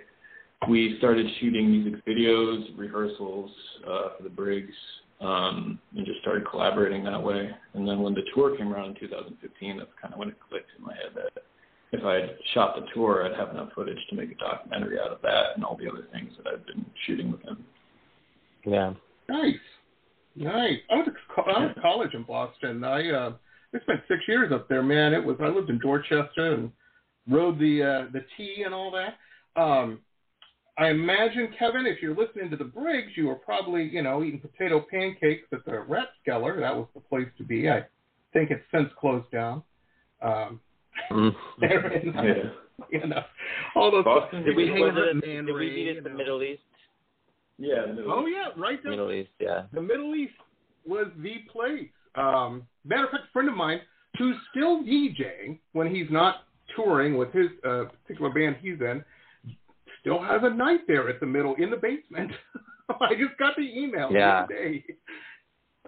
we 0.69 0.97
started 0.99 1.27
shooting 1.41 1.71
music 1.71 2.05
videos, 2.07 2.67
rehearsals 2.77 3.51
uh, 3.87 4.17
for 4.17 4.23
the 4.23 4.31
Briggs, 4.31 4.75
um, 5.21 5.79
and 5.97 6.07
just 6.07 6.21
started 6.21 6.47
collaborating 6.49 7.05
that 7.05 7.23
way. 7.23 7.51
And 7.75 7.87
then 7.87 8.01
when 8.01 8.15
the 8.15 8.23
tour 8.35 8.57
came 8.57 8.73
around 8.73 8.91
in 8.91 8.95
2015, 9.01 9.79
that's 9.79 9.91
kind 10.01 10.13
of 10.13 10.19
when 10.19 10.29
it 10.29 10.37
clicked 10.49 10.71
in 10.79 10.85
my 10.85 10.95
head 10.95 11.13
that 11.15 11.43
if 11.93 12.05
I 12.05 12.15
had 12.15 12.37
shot 12.53 12.75
the 12.77 12.87
tour, 12.93 13.25
I'd 13.25 13.39
have 13.39 13.51
enough 13.51 13.71
footage 13.75 13.99
to 14.11 14.17
make 14.17 14.33
a 14.33 14.35
documentary 14.35 14.99
out 14.99 15.13
of 15.13 15.23
that 15.23 15.55
and 15.55 15.65
all 15.65 15.77
the 15.77 15.89
other 15.89 16.07
things 16.13 16.33
that 16.37 16.53
I've 16.53 16.67
been 16.67 16.85
shooting 17.07 17.31
with 17.31 17.43
him. 17.43 17.65
yeah. 18.67 18.93
Nice, 19.27 19.55
nice. 20.37 20.79
I 20.91 20.97
was, 20.97 21.07
to 21.07 21.13
co- 21.35 21.51
I 21.51 21.61
went 21.61 21.75
to 21.77 21.81
college 21.81 22.13
in 22.13 22.25
Boston. 22.25 22.85
I 22.85 23.09
uh, 23.09 23.33
I 23.75 23.81
spent 23.81 24.01
six 24.09 24.21
years 24.29 24.53
up 24.53 24.69
there, 24.69 24.83
man. 24.83 25.13
It 25.13 25.25
was 25.25 25.37
I 25.41 25.49
lived 25.49 25.71
in 25.71 25.79
Dorchester 25.79 26.55
and 26.55 26.71
rode 27.29 27.59
the 27.59 27.83
uh, 27.83 28.13
the 28.13 28.25
T 28.37 28.63
and 28.65 28.75
all 28.75 28.91
that. 28.93 29.15
Um, 29.61 30.01
I 30.77 30.89
imagine 30.89 31.55
Kevin, 31.59 31.87
if 31.87 32.03
you're 32.03 32.17
listening 32.17 32.51
to 32.51 32.57
the 32.57 32.65
Briggs, 32.65 33.13
you 33.17 33.29
were 33.29 33.35
probably 33.37 33.85
you 33.85 34.03
know 34.03 34.23
eating 34.23 34.41
potato 34.41 34.85
pancakes 34.91 35.47
at 35.53 35.65
the 35.65 35.73
Rathskeller. 35.73 36.61
That 36.61 36.75
was 36.77 36.87
the 36.95 37.01
place 37.01 37.29
to 37.39 37.45
be. 37.45 37.69
I 37.71 37.85
think 38.33 38.51
it's 38.51 38.65
since 38.73 38.89
closed 38.99 39.31
down. 39.31 39.63
Um, 40.23 40.61
Mm. 41.11 41.35
there 41.61 41.93
in, 41.93 42.15
Yeah. 42.15 42.51
you 42.91 43.07
know, 43.07 43.23
all 43.75 43.91
those. 43.91 44.05
Boston? 44.05 44.45
Did 44.45 44.57
we, 44.57 44.69
hang 44.69 44.85
out 44.85 44.97
in 45.09 45.21
did 45.21 45.53
we 45.55 45.71
meet 45.71 45.97
at 45.97 46.05
the 46.05 46.11
know. 46.11 46.17
Middle 46.17 46.43
East? 46.43 46.63
Yeah. 47.59 47.87
the 47.87 48.05
Oh 48.07 48.27
yeah, 48.27 48.49
right 48.57 48.81
there. 48.83 48.91
Middle 48.93 49.13
East, 49.13 49.31
yeah. 49.41 49.63
the 49.73 49.83
Middle 49.83 50.15
East 50.15 50.35
was 50.87 51.07
the 51.19 51.39
place. 51.53 51.89
Um, 52.15 52.63
matter 52.85 53.05
of 53.05 53.11
fact, 53.11 53.25
a 53.29 53.33
friend 53.33 53.49
of 53.49 53.55
mine 53.57 53.81
who's 54.19 54.37
still 54.51 54.83
DJing 54.83 55.59
when 55.73 55.93
he's 55.95 56.07
not 56.11 56.45
touring 56.77 57.17
with 57.17 57.33
his 57.33 57.47
uh, 57.67 57.85
particular 58.03 58.31
band 58.33 58.57
he's 58.61 58.81
in, 58.81 59.05
still 60.01 60.23
has 60.23 60.41
a 60.43 60.51
night 60.51 60.81
there 60.87 61.09
at 61.09 61.21
the 61.21 61.27
middle 61.27 61.55
in 61.57 61.71
the 61.71 61.77
basement. 61.77 62.31
I 63.01 63.15
just 63.15 63.37
got 63.39 63.57
the 63.57 63.63
email 63.63 64.11
Yeah. 64.13 64.47
the 64.47 64.55
other 64.55 64.55
day. 64.55 64.85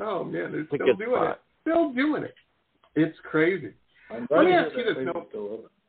Oh 0.00 0.25
man, 0.25 0.53
they're 0.53 0.67
still 0.67 0.79
good 0.87 0.99
doing 0.99 1.11
spot. 1.11 1.31
it. 1.31 1.41
Still 1.62 1.93
doing 1.93 2.23
it. 2.23 2.35
It's 2.95 3.17
crazy. 3.31 3.73
Let 4.11 4.45
me 4.45 4.53
ask 4.53 4.76
you 4.76 4.85
this, 4.85 4.95
place 4.95 5.07
no- 5.07 5.21
is 5.23 5.26
still 5.31 5.43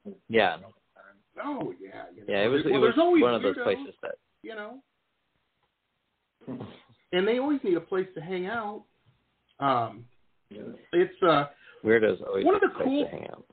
open. 0.06 0.16
Yeah. 0.30 0.58
Oh 1.44 1.74
yeah, 1.82 2.04
you 2.16 2.22
know. 2.22 2.26
Yeah, 2.28 2.46
it 2.46 2.48
was 2.48 2.64
well, 2.66 2.74
it 2.76 2.78
was 2.80 2.88
there's 2.88 2.98
always 2.98 3.22
one 3.22 3.36
of 3.36 3.42
those 3.44 3.56
weirdos, 3.58 3.64
places 3.64 3.94
that 4.02 4.16
you 4.42 4.56
know. 4.56 4.80
And 7.12 7.28
they 7.28 7.40
always 7.40 7.60
need 7.64 7.76
a 7.78 7.82
place 7.82 8.08
to 8.16 8.22
hang 8.22 8.48
out. 8.48 8.84
Um, 9.60 9.68
Yeah. 9.68 10.17
It's 10.50 11.24
uh 11.24 11.46
weirdos 11.84 12.26
always 12.28 12.46
One 12.46 12.56
of 12.56 12.62
the 12.62 12.70
cool- 12.84 13.06
to 13.06 13.10
hang 13.12 13.28
out. 13.30 13.46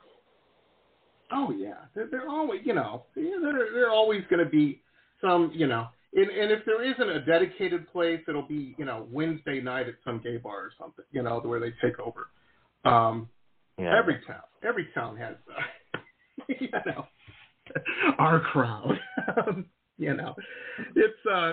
Oh 1.33 1.51
yeah, 1.53 1.75
they're, 1.95 2.07
they're 2.11 2.29
always 2.29 2.61
you 2.65 2.75
know 2.75 3.05
they're 3.17 3.73
they're 3.73 3.91
always 3.91 4.23
going 4.31 4.45
to 4.45 4.51
be 4.51 4.83
some 5.21 5.51
you 5.55 5.67
know 5.67 5.89
and 6.15 6.31
and 6.31 6.53
if 6.53 6.65
there 6.65 6.83
isn't 6.85 7.09
a 7.11 7.21
dedicated 7.25 7.91
place, 7.91 8.21
it'll 8.29 8.47
be 8.47 8.75
you 8.79 8.85
know 8.85 9.07
Wednesday 9.11 9.61
night 9.61 9.89
at 9.89 9.95
some 10.05 10.21
gay 10.23 10.37
bar 10.37 10.59
or 10.59 10.71
something 10.79 11.05
you 11.11 11.23
know 11.23 11.41
where 11.41 11.61
they 11.61 11.73
take 11.83 11.99
over. 11.99 12.29
Um, 12.85 13.29
Yeah. 13.79 13.97
Every 13.99 14.21
town, 14.27 14.43
every 14.63 14.87
town 14.95 15.17
has 15.17 15.35
uh, 15.51 15.99
you 16.61 16.69
know 16.87 17.07
our 18.19 18.41
crowd. 18.41 18.99
You 19.97 20.13
know, 20.15 20.35
it's 20.97 21.27
uh. 21.33 21.53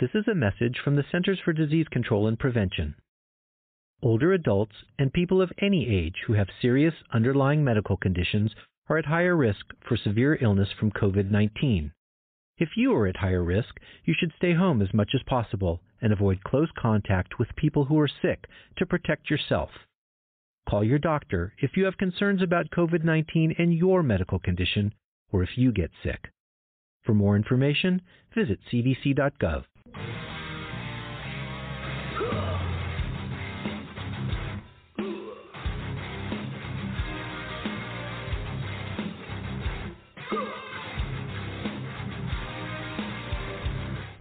This 0.00 0.10
is 0.14 0.26
a 0.28 0.34
message 0.34 0.80
from 0.82 0.96
the 0.96 1.04
Centers 1.10 1.38
for 1.44 1.52
Disease 1.52 1.86
Control 1.90 2.26
and 2.26 2.38
Prevention. 2.38 2.94
Older 4.02 4.32
adults 4.32 4.74
and 4.98 5.12
people 5.12 5.40
of 5.40 5.52
any 5.60 5.88
age 5.88 6.16
who 6.26 6.32
have 6.34 6.48
serious 6.60 6.94
underlying 7.12 7.64
medical 7.64 7.96
conditions 7.96 8.52
are 8.88 8.98
at 8.98 9.06
higher 9.06 9.36
risk 9.36 9.66
for 9.88 9.96
severe 9.96 10.36
illness 10.40 10.68
from 10.78 10.90
COVID 10.90 11.30
19. 11.30 11.92
If 12.58 12.70
you 12.76 12.94
are 12.94 13.06
at 13.06 13.16
higher 13.16 13.42
risk, 13.42 13.76
you 14.04 14.14
should 14.16 14.32
stay 14.36 14.54
home 14.54 14.82
as 14.82 14.92
much 14.92 15.10
as 15.14 15.22
possible 15.26 15.80
and 16.02 16.12
avoid 16.12 16.44
close 16.44 16.68
contact 16.78 17.38
with 17.38 17.56
people 17.56 17.86
who 17.86 17.98
are 17.98 18.08
sick 18.08 18.46
to 18.76 18.86
protect 18.86 19.30
yourself. 19.30 19.70
Call 20.68 20.84
your 20.84 20.98
doctor 20.98 21.52
if 21.58 21.76
you 21.76 21.84
have 21.84 21.98
concerns 21.98 22.42
about 22.42 22.70
COVID 22.70 23.04
19 23.04 23.54
and 23.58 23.74
your 23.74 24.02
medical 24.02 24.38
condition, 24.38 24.94
or 25.30 25.42
if 25.42 25.50
you 25.56 25.72
get 25.72 25.90
sick. 26.02 26.30
For 27.04 27.12
more 27.14 27.36
information, 27.36 28.00
visit 28.34 28.58
cdc.gov. 28.72 29.64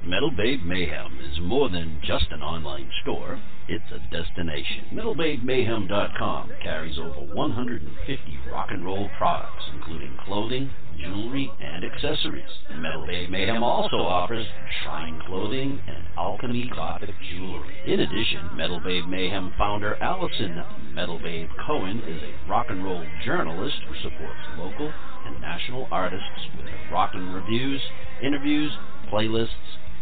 Metal 0.06 0.32
Babe 0.38 0.60
Mayhem 0.66 1.13
more 1.44 1.70
than 1.70 2.00
just 2.04 2.26
an 2.32 2.42
online 2.42 2.90
store, 3.02 3.42
it's 3.68 3.84
a 3.92 4.00
destination. 4.12 4.86
MetalbabeMayhem.com 4.94 6.52
carries 6.62 6.98
over 6.98 7.34
150 7.34 8.40
rock 8.52 8.70
and 8.72 8.86
roll 8.86 9.10
products, 9.18 9.64
including 9.74 10.18
clothing, 10.26 10.70
jewelry, 11.00 11.52
and 11.62 11.84
accessories. 11.84 12.50
Metal 12.76 13.06
Mayhem 13.06 13.64
also 13.64 13.98
offers 13.98 14.46
shrine 14.84 15.22
clothing 15.28 15.80
and 15.88 16.06
alchemy 16.18 16.70
gothic 16.74 17.10
jewelry. 17.32 17.76
In 17.88 18.00
addition, 18.00 18.56
Metal 18.56 18.80
Mayhem 18.80 19.54
founder 19.58 19.96
Allison 20.02 20.64
Metal 20.94 21.20
Cohen 21.66 22.00
is 22.00 22.22
a 22.22 22.50
rock 22.50 22.68
and 22.70 22.84
roll 22.84 23.06
journalist 23.26 23.78
who 23.88 23.96
supports 24.10 24.40
local 24.58 24.92
and 25.26 25.42
national 25.42 25.88
artists 25.92 26.48
with 26.58 26.68
rock 26.92 27.12
and 27.14 27.34
reviews, 27.34 27.82
interviews, 28.22 28.72
playlists, 29.12 29.48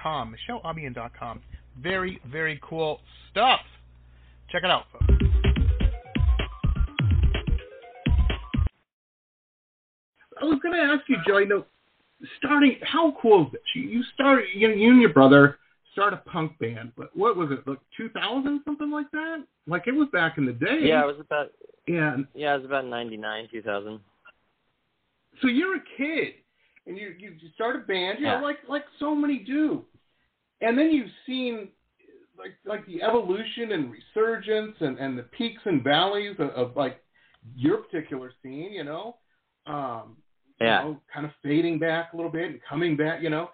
com. 0.00 0.34
MicheleAlbion.com. 0.48 1.40
Very, 1.80 2.20
very 2.30 2.60
cool 2.62 3.00
stuff. 3.30 3.60
Check 4.50 4.62
it 4.64 4.70
out, 4.70 4.84
folks. 4.92 5.06
I 10.40 10.44
was 10.44 10.58
going 10.62 10.74
to 10.74 10.80
ask 10.80 11.08
you, 11.08 11.16
Joey, 11.26 11.42
you 11.42 11.48
know, 11.48 11.64
starting, 12.38 12.76
how 12.82 13.16
cool 13.20 13.46
is 13.46 13.52
this? 13.52 13.60
You, 13.74 13.82
you 13.82 14.02
start, 14.14 14.44
you, 14.54 14.68
know, 14.68 14.74
you 14.74 14.90
and 14.90 15.00
your 15.00 15.12
brother 15.12 15.58
start 15.92 16.12
a 16.12 16.18
punk 16.18 16.58
band, 16.58 16.92
but 16.96 17.16
what 17.16 17.36
was 17.36 17.50
it, 17.50 17.66
like 17.68 17.78
2000, 17.96 18.60
something 18.64 18.90
like 18.90 19.10
that? 19.12 19.44
Like 19.66 19.86
it 19.86 19.92
was 19.92 20.08
back 20.12 20.38
in 20.38 20.44
the 20.44 20.52
day. 20.52 20.80
Yeah, 20.82 21.02
it 21.02 21.06
was 21.06 21.20
about. 21.20 21.52
Yeah. 21.86 22.16
Yeah, 22.34 22.54
it 22.54 22.58
was 22.58 22.66
about 22.66 22.86
99, 22.86 23.48
2000. 23.50 24.00
So 25.40 25.48
you're 25.48 25.76
a 25.76 25.82
kid, 25.96 26.34
and 26.86 26.96
you 26.96 27.14
you 27.18 27.32
start 27.54 27.76
a 27.76 27.80
band, 27.80 28.18
you 28.18 28.26
yeah. 28.26 28.40
know, 28.40 28.46
like 28.46 28.58
like 28.68 28.84
so 28.98 29.14
many 29.14 29.38
do, 29.38 29.84
and 30.60 30.78
then 30.78 30.90
you've 30.90 31.10
seen 31.26 31.68
like 32.38 32.52
like 32.64 32.86
the 32.86 33.02
evolution 33.02 33.72
and 33.72 33.92
resurgence 33.92 34.76
and 34.80 34.98
and 34.98 35.18
the 35.18 35.22
peaks 35.22 35.62
and 35.64 35.82
valleys 35.82 36.36
of, 36.38 36.50
of 36.50 36.76
like 36.76 37.00
your 37.56 37.78
particular 37.78 38.32
scene, 38.42 38.72
you 38.72 38.84
know. 38.84 39.16
Um, 39.66 40.16
yeah. 40.60 40.84
You 40.84 40.90
know, 40.90 41.00
kind 41.12 41.26
of 41.26 41.32
fading 41.42 41.78
back 41.78 42.12
a 42.12 42.16
little 42.16 42.30
bit 42.30 42.50
and 42.50 42.60
coming 42.68 42.96
back, 42.96 43.22
you 43.22 43.30
know 43.30 43.50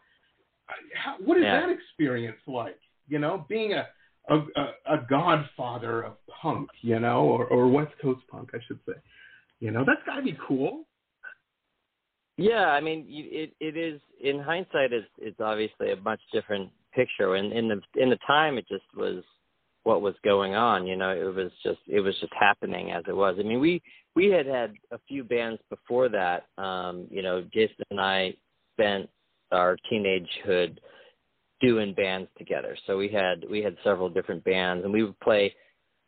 how, 0.94 1.16
what 1.24 1.38
is 1.38 1.44
yeah. 1.44 1.60
that 1.60 1.70
experience 1.70 2.38
like? 2.46 2.78
You 3.08 3.18
know, 3.18 3.44
being 3.48 3.72
a, 3.72 3.86
a 4.28 4.36
a, 4.36 4.94
a 4.94 5.06
godfather 5.08 6.02
of 6.02 6.12
punk, 6.42 6.68
you 6.82 6.98
know, 6.98 7.22
or, 7.22 7.46
or 7.46 7.68
West 7.68 7.92
Coast 8.00 8.20
punk, 8.30 8.50
I 8.54 8.58
should 8.66 8.78
say. 8.86 8.94
You 9.60 9.70
know, 9.70 9.84
that's 9.86 10.00
got 10.06 10.16
to 10.16 10.22
be 10.22 10.38
cool. 10.46 10.84
Yeah, 12.40 12.68
I 12.68 12.80
mean, 12.80 13.04
it 13.06 13.52
it 13.60 13.76
is 13.76 14.00
in 14.18 14.40
hindsight, 14.40 14.94
it's 14.94 15.06
it's 15.18 15.40
obviously 15.40 15.92
a 15.92 15.96
much 15.96 16.20
different 16.32 16.70
picture. 16.94 17.34
And 17.34 17.52
in 17.52 17.68
the 17.68 17.82
in 18.00 18.08
the 18.08 18.16
time, 18.26 18.56
it 18.56 18.66
just 18.66 18.86
was 18.96 19.22
what 19.82 20.00
was 20.00 20.14
going 20.24 20.54
on. 20.54 20.86
You 20.86 20.96
know, 20.96 21.10
it 21.10 21.34
was 21.34 21.52
just 21.62 21.80
it 21.86 22.00
was 22.00 22.18
just 22.18 22.32
happening 22.32 22.92
as 22.92 23.04
it 23.06 23.14
was. 23.14 23.36
I 23.38 23.42
mean, 23.42 23.60
we 23.60 23.82
we 24.16 24.28
had 24.28 24.46
had 24.46 24.72
a 24.90 24.98
few 25.06 25.22
bands 25.22 25.60
before 25.68 26.08
that. 26.08 26.46
Um, 26.56 27.06
you 27.10 27.20
know, 27.20 27.44
Jason 27.52 27.84
and 27.90 28.00
I 28.00 28.34
spent 28.74 29.10
our 29.52 29.76
teenagehood 29.92 30.78
doing 31.60 31.92
bands 31.92 32.30
together. 32.38 32.74
So 32.86 32.96
we 32.96 33.08
had 33.08 33.44
we 33.50 33.60
had 33.60 33.76
several 33.84 34.08
different 34.08 34.42
bands, 34.44 34.82
and 34.82 34.94
we 34.94 35.04
would 35.04 35.20
play 35.20 35.54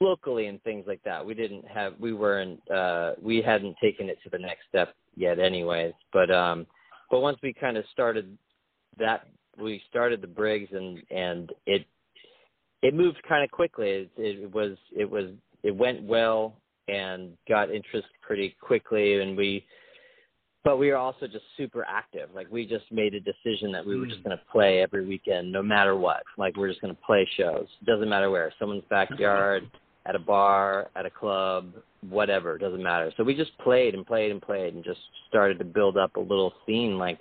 locally 0.03 0.47
and 0.47 0.62
things 0.62 0.85
like 0.87 1.03
that. 1.05 1.25
We 1.25 1.35
didn't 1.35 1.67
have 1.67 1.95
we 1.99 2.12
weren't 2.12 2.61
uh, 2.71 3.12
we 3.21 3.43
hadn't 3.43 3.77
taken 3.83 4.09
it 4.09 4.19
to 4.25 4.31
the 4.31 4.38
next 4.38 4.62
step 4.69 4.95
yet, 5.17 5.38
anyways. 5.38 5.95
But 6.12 6.31
um, 6.31 6.67
but 7.11 7.21
once 7.21 7.38
we 7.43 7.53
kind 7.53 7.77
of 7.77 7.85
started 7.93 8.37
that, 8.99 9.29
we 9.61 9.83
started 9.88 10.21
the 10.21 10.27
Briggs, 10.27 10.71
and 10.73 11.03
and 11.11 11.51
it 11.67 11.87
it 12.83 12.95
moved 12.95 13.23
kind 13.29 13.45
of 13.45 13.51
quickly. 13.51 13.88
It, 13.88 14.11
it 14.17 14.53
was 14.53 14.77
it 14.97 15.09
was 15.09 15.31
it 15.62 15.75
went 15.75 16.03
well 16.03 16.55
and 16.88 17.37
got 17.49 17.71
interest 17.71 18.09
pretty 18.23 18.57
quickly, 18.61 19.21
and 19.21 19.37
we 19.37 19.65
but 20.65 20.79
we 20.79 20.88
were 20.91 20.97
also 20.97 21.27
just 21.27 21.45
super 21.57 21.85
active. 21.88 22.29
Like 22.35 22.47
we 22.51 22.67
just 22.67 22.85
made 22.93 23.15
a 23.15 23.21
decision 23.21 23.73
that 23.73 23.85
we 23.85 23.99
were 23.99 24.07
just 24.07 24.21
Mm. 24.21 24.25
going 24.25 24.38
to 24.38 24.45
play 24.53 24.81
every 24.81 25.05
weekend, 25.05 25.51
no 25.51 25.62
matter 25.62 25.97
what. 25.97 26.23
Like 26.38 26.57
we're 26.57 26.69
just 26.69 26.81
going 26.81 26.95
to 26.95 27.03
play 27.03 27.29
shows. 27.37 27.67
Doesn't 27.85 28.09
matter 28.09 28.31
where. 28.31 28.53
Someone's 28.59 28.85
backyard, 28.88 29.69
at 30.07 30.15
a 30.15 30.19
bar, 30.19 30.91
at 30.97 31.07
a 31.07 31.11
club, 31.11 31.73
whatever. 32.09 32.57
it 32.57 32.61
Doesn't 32.61 32.83
matter. 32.83 33.12
So 33.17 33.25
we 33.25 33.35
just 33.35 33.57
played 33.59 33.95
and 33.95 34.07
played 34.07 34.31
and 34.31 34.43
played 34.43 34.75
and 34.75 34.85
just 34.85 35.01
started 35.29 35.59
to 35.59 35.65
build 35.65 35.97
up 35.97 36.17
a 36.17 36.21
little 36.21 36.53
scene, 36.67 36.99
like 36.99 37.19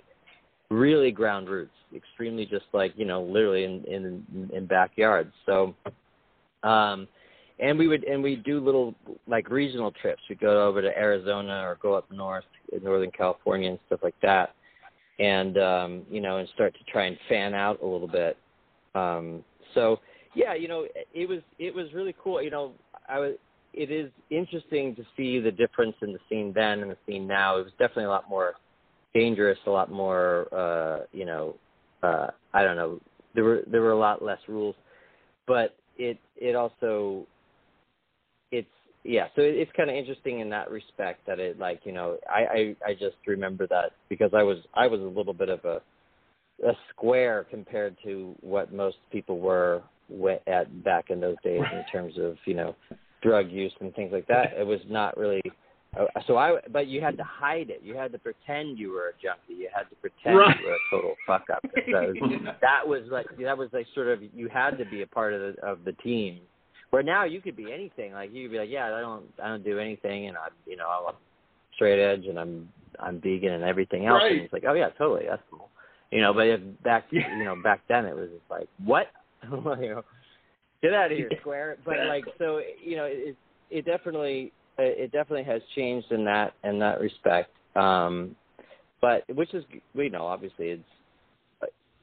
really 0.70 1.10
ground 1.10 1.48
roots, 1.48 1.74
extremely 1.94 2.46
just 2.46 2.64
like 2.72 2.92
you 2.96 3.04
know, 3.04 3.22
literally 3.22 3.64
in 3.64 3.84
in 3.84 4.50
in 4.52 4.66
backyards. 4.66 5.32
So, 5.46 5.74
um, 6.62 7.06
and 7.60 7.78
we 7.78 7.86
would 7.86 8.04
and 8.04 8.22
we 8.22 8.36
do 8.36 8.60
little 8.60 8.94
like 9.26 9.50
regional 9.50 9.92
trips. 9.92 10.22
We'd 10.28 10.40
go 10.40 10.66
over 10.66 10.82
to 10.82 10.98
Arizona 10.98 11.62
or 11.64 11.78
go 11.80 11.94
up 11.94 12.10
north 12.10 12.44
in 12.72 12.82
Northern 12.82 13.10
California 13.12 13.70
and 13.70 13.78
stuff 13.86 14.00
like 14.02 14.16
that, 14.22 14.54
and 15.20 15.58
um, 15.58 16.02
you 16.10 16.20
know, 16.20 16.38
and 16.38 16.48
start 16.54 16.74
to 16.74 16.84
try 16.90 17.06
and 17.06 17.16
fan 17.28 17.54
out 17.54 17.80
a 17.82 17.86
little 17.86 18.08
bit. 18.08 18.36
Um, 18.94 19.44
so 19.74 20.00
yeah, 20.34 20.54
you 20.54 20.68
know, 20.68 20.86
it 21.14 21.28
was 21.28 21.40
it 21.58 21.74
was 21.74 21.86
really 21.94 22.14
cool. 22.22 22.42
You 22.42 22.50
know, 22.50 22.72
I 23.08 23.18
was. 23.18 23.34
It 23.74 23.90
is 23.90 24.10
interesting 24.28 24.94
to 24.96 25.02
see 25.16 25.40
the 25.40 25.50
difference 25.50 25.94
in 26.02 26.12
the 26.12 26.18
scene 26.28 26.52
then 26.54 26.80
and 26.80 26.90
the 26.90 26.96
scene 27.06 27.26
now. 27.26 27.56
It 27.56 27.64
was 27.64 27.72
definitely 27.78 28.04
a 28.04 28.10
lot 28.10 28.28
more 28.28 28.52
dangerous, 29.14 29.58
a 29.66 29.70
lot 29.70 29.90
more, 29.90 30.46
uh, 30.54 31.06
you 31.10 31.24
know, 31.24 31.54
uh, 32.02 32.26
I 32.52 32.62
don't 32.62 32.76
know. 32.76 33.00
There 33.34 33.44
were 33.44 33.62
there 33.66 33.80
were 33.80 33.92
a 33.92 33.98
lot 33.98 34.22
less 34.22 34.40
rules, 34.46 34.74
but 35.46 35.74
it 35.96 36.18
it 36.36 36.54
also 36.54 37.26
it's 38.50 38.68
yeah, 39.04 39.28
so 39.34 39.42
it, 39.42 39.54
it's 39.56 39.72
kind 39.76 39.88
of 39.88 39.96
interesting 39.96 40.40
in 40.40 40.50
that 40.50 40.70
respect 40.70 41.26
that 41.26 41.40
it 41.40 41.58
like 41.58 41.80
you 41.84 41.92
know 41.92 42.18
I, 42.28 42.74
I 42.84 42.90
I 42.90 42.92
just 42.92 43.16
remember 43.26 43.66
that 43.68 43.92
because 44.08 44.32
I 44.34 44.42
was 44.42 44.58
I 44.74 44.86
was 44.86 45.00
a 45.00 45.04
little 45.04 45.32
bit 45.32 45.48
of 45.48 45.64
a 45.64 45.80
a 46.66 46.72
square 46.90 47.46
compared 47.50 47.96
to 48.04 48.34
what 48.40 48.72
most 48.72 48.98
people 49.10 49.38
were 49.38 49.82
at 50.46 50.84
back 50.84 51.10
in 51.10 51.20
those 51.20 51.36
days 51.42 51.62
in 51.72 51.84
terms 51.90 52.14
of 52.18 52.36
you 52.44 52.54
know 52.54 52.74
drug 53.22 53.50
use 53.50 53.72
and 53.80 53.94
things 53.94 54.12
like 54.12 54.26
that. 54.26 54.52
It 54.58 54.66
was 54.66 54.80
not 54.88 55.16
really. 55.16 55.42
Uh, 55.98 56.06
so 56.26 56.38
I, 56.38 56.58
but 56.70 56.86
you 56.86 57.02
had 57.02 57.18
to 57.18 57.24
hide 57.24 57.68
it. 57.68 57.80
You 57.82 57.94
had 57.94 58.12
to 58.12 58.18
pretend 58.18 58.78
you 58.78 58.90
were 58.90 59.08
a 59.08 59.12
junkie. 59.22 59.60
You 59.60 59.68
had 59.74 59.84
to 59.90 59.96
pretend 59.96 60.38
right. 60.38 60.56
you 60.58 60.66
were 60.66 60.74
a 60.74 60.78
total 60.90 61.14
fuck 61.26 61.44
up. 61.52 61.64
So 61.90 62.14
that 62.60 62.86
was 62.86 63.02
like 63.10 63.26
that 63.42 63.56
was 63.56 63.68
like 63.72 63.86
sort 63.94 64.08
of 64.08 64.20
you 64.34 64.48
had 64.48 64.78
to 64.78 64.84
be 64.86 65.02
a 65.02 65.06
part 65.06 65.34
of 65.34 65.40
the 65.40 65.66
of 65.66 65.84
the 65.84 65.92
team. 65.92 66.40
Where 66.90 67.02
now 67.02 67.24
you 67.24 67.40
could 67.40 67.56
be 67.56 67.72
anything. 67.72 68.12
Like 68.12 68.32
you 68.32 68.44
could 68.44 68.52
be 68.52 68.58
like, 68.58 68.70
yeah, 68.70 68.86
I 68.86 69.00
don't 69.00 69.24
I 69.42 69.48
don't 69.48 69.64
do 69.64 69.78
anything, 69.78 70.28
and 70.28 70.36
I'm 70.36 70.52
you 70.66 70.76
know 70.76 70.86
I'm 71.08 71.14
straight 71.74 72.02
edge 72.02 72.26
and 72.26 72.38
I'm 72.38 72.68
I'm 72.98 73.20
vegan 73.20 73.52
and 73.52 73.64
everything 73.64 74.06
else. 74.06 74.20
Right. 74.22 74.32
And 74.32 74.40
it's 74.42 74.52
like, 74.52 74.64
oh 74.66 74.74
yeah, 74.74 74.90
totally, 74.96 75.26
that's 75.28 75.42
cool. 75.50 75.68
You 76.10 76.20
know, 76.20 76.32
but 76.32 76.46
if 76.46 76.60
back 76.82 77.06
Yeah. 77.10 77.36
you 77.36 77.44
know 77.44 77.56
back 77.62 77.80
then 77.88 78.06
it 78.06 78.14
was 78.14 78.28
just 78.30 78.50
like 78.50 78.68
what 78.84 79.08
get 80.82 80.94
out 80.94 81.12
of 81.12 81.16
here 81.16 81.30
square. 81.40 81.76
But 81.84 81.96
like 82.08 82.24
so 82.38 82.60
you 82.82 82.96
know 82.96 83.04
it 83.04 83.36
it 83.70 83.84
definitely 83.84 84.52
it 84.78 85.12
definitely 85.12 85.44
has 85.44 85.62
changed 85.74 86.10
in 86.12 86.24
that 86.24 86.54
in 86.64 86.78
that 86.80 87.00
respect. 87.00 87.50
Um 87.76 88.36
but 89.00 89.24
which 89.34 89.52
is 89.54 89.64
you 89.94 90.10
know 90.10 90.26
obviously 90.26 90.68
it's 90.68 90.84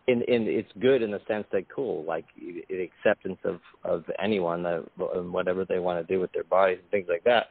in 0.07 0.21
in 0.23 0.47
it's 0.47 0.71
good 0.79 1.01
in 1.01 1.11
the 1.11 1.21
sense 1.27 1.45
that 1.51 1.69
cool 1.73 2.03
like 2.03 2.25
the 2.37 2.81
acceptance 2.81 3.39
of 3.43 3.59
of 3.83 4.03
anyone 4.21 4.63
that 4.63 4.83
whatever 4.97 5.65
they 5.65 5.79
want 5.79 6.05
to 6.05 6.13
do 6.13 6.19
with 6.19 6.31
their 6.33 6.43
bodies 6.43 6.79
and 6.81 6.89
things 6.91 7.07
like 7.09 7.23
that. 7.23 7.47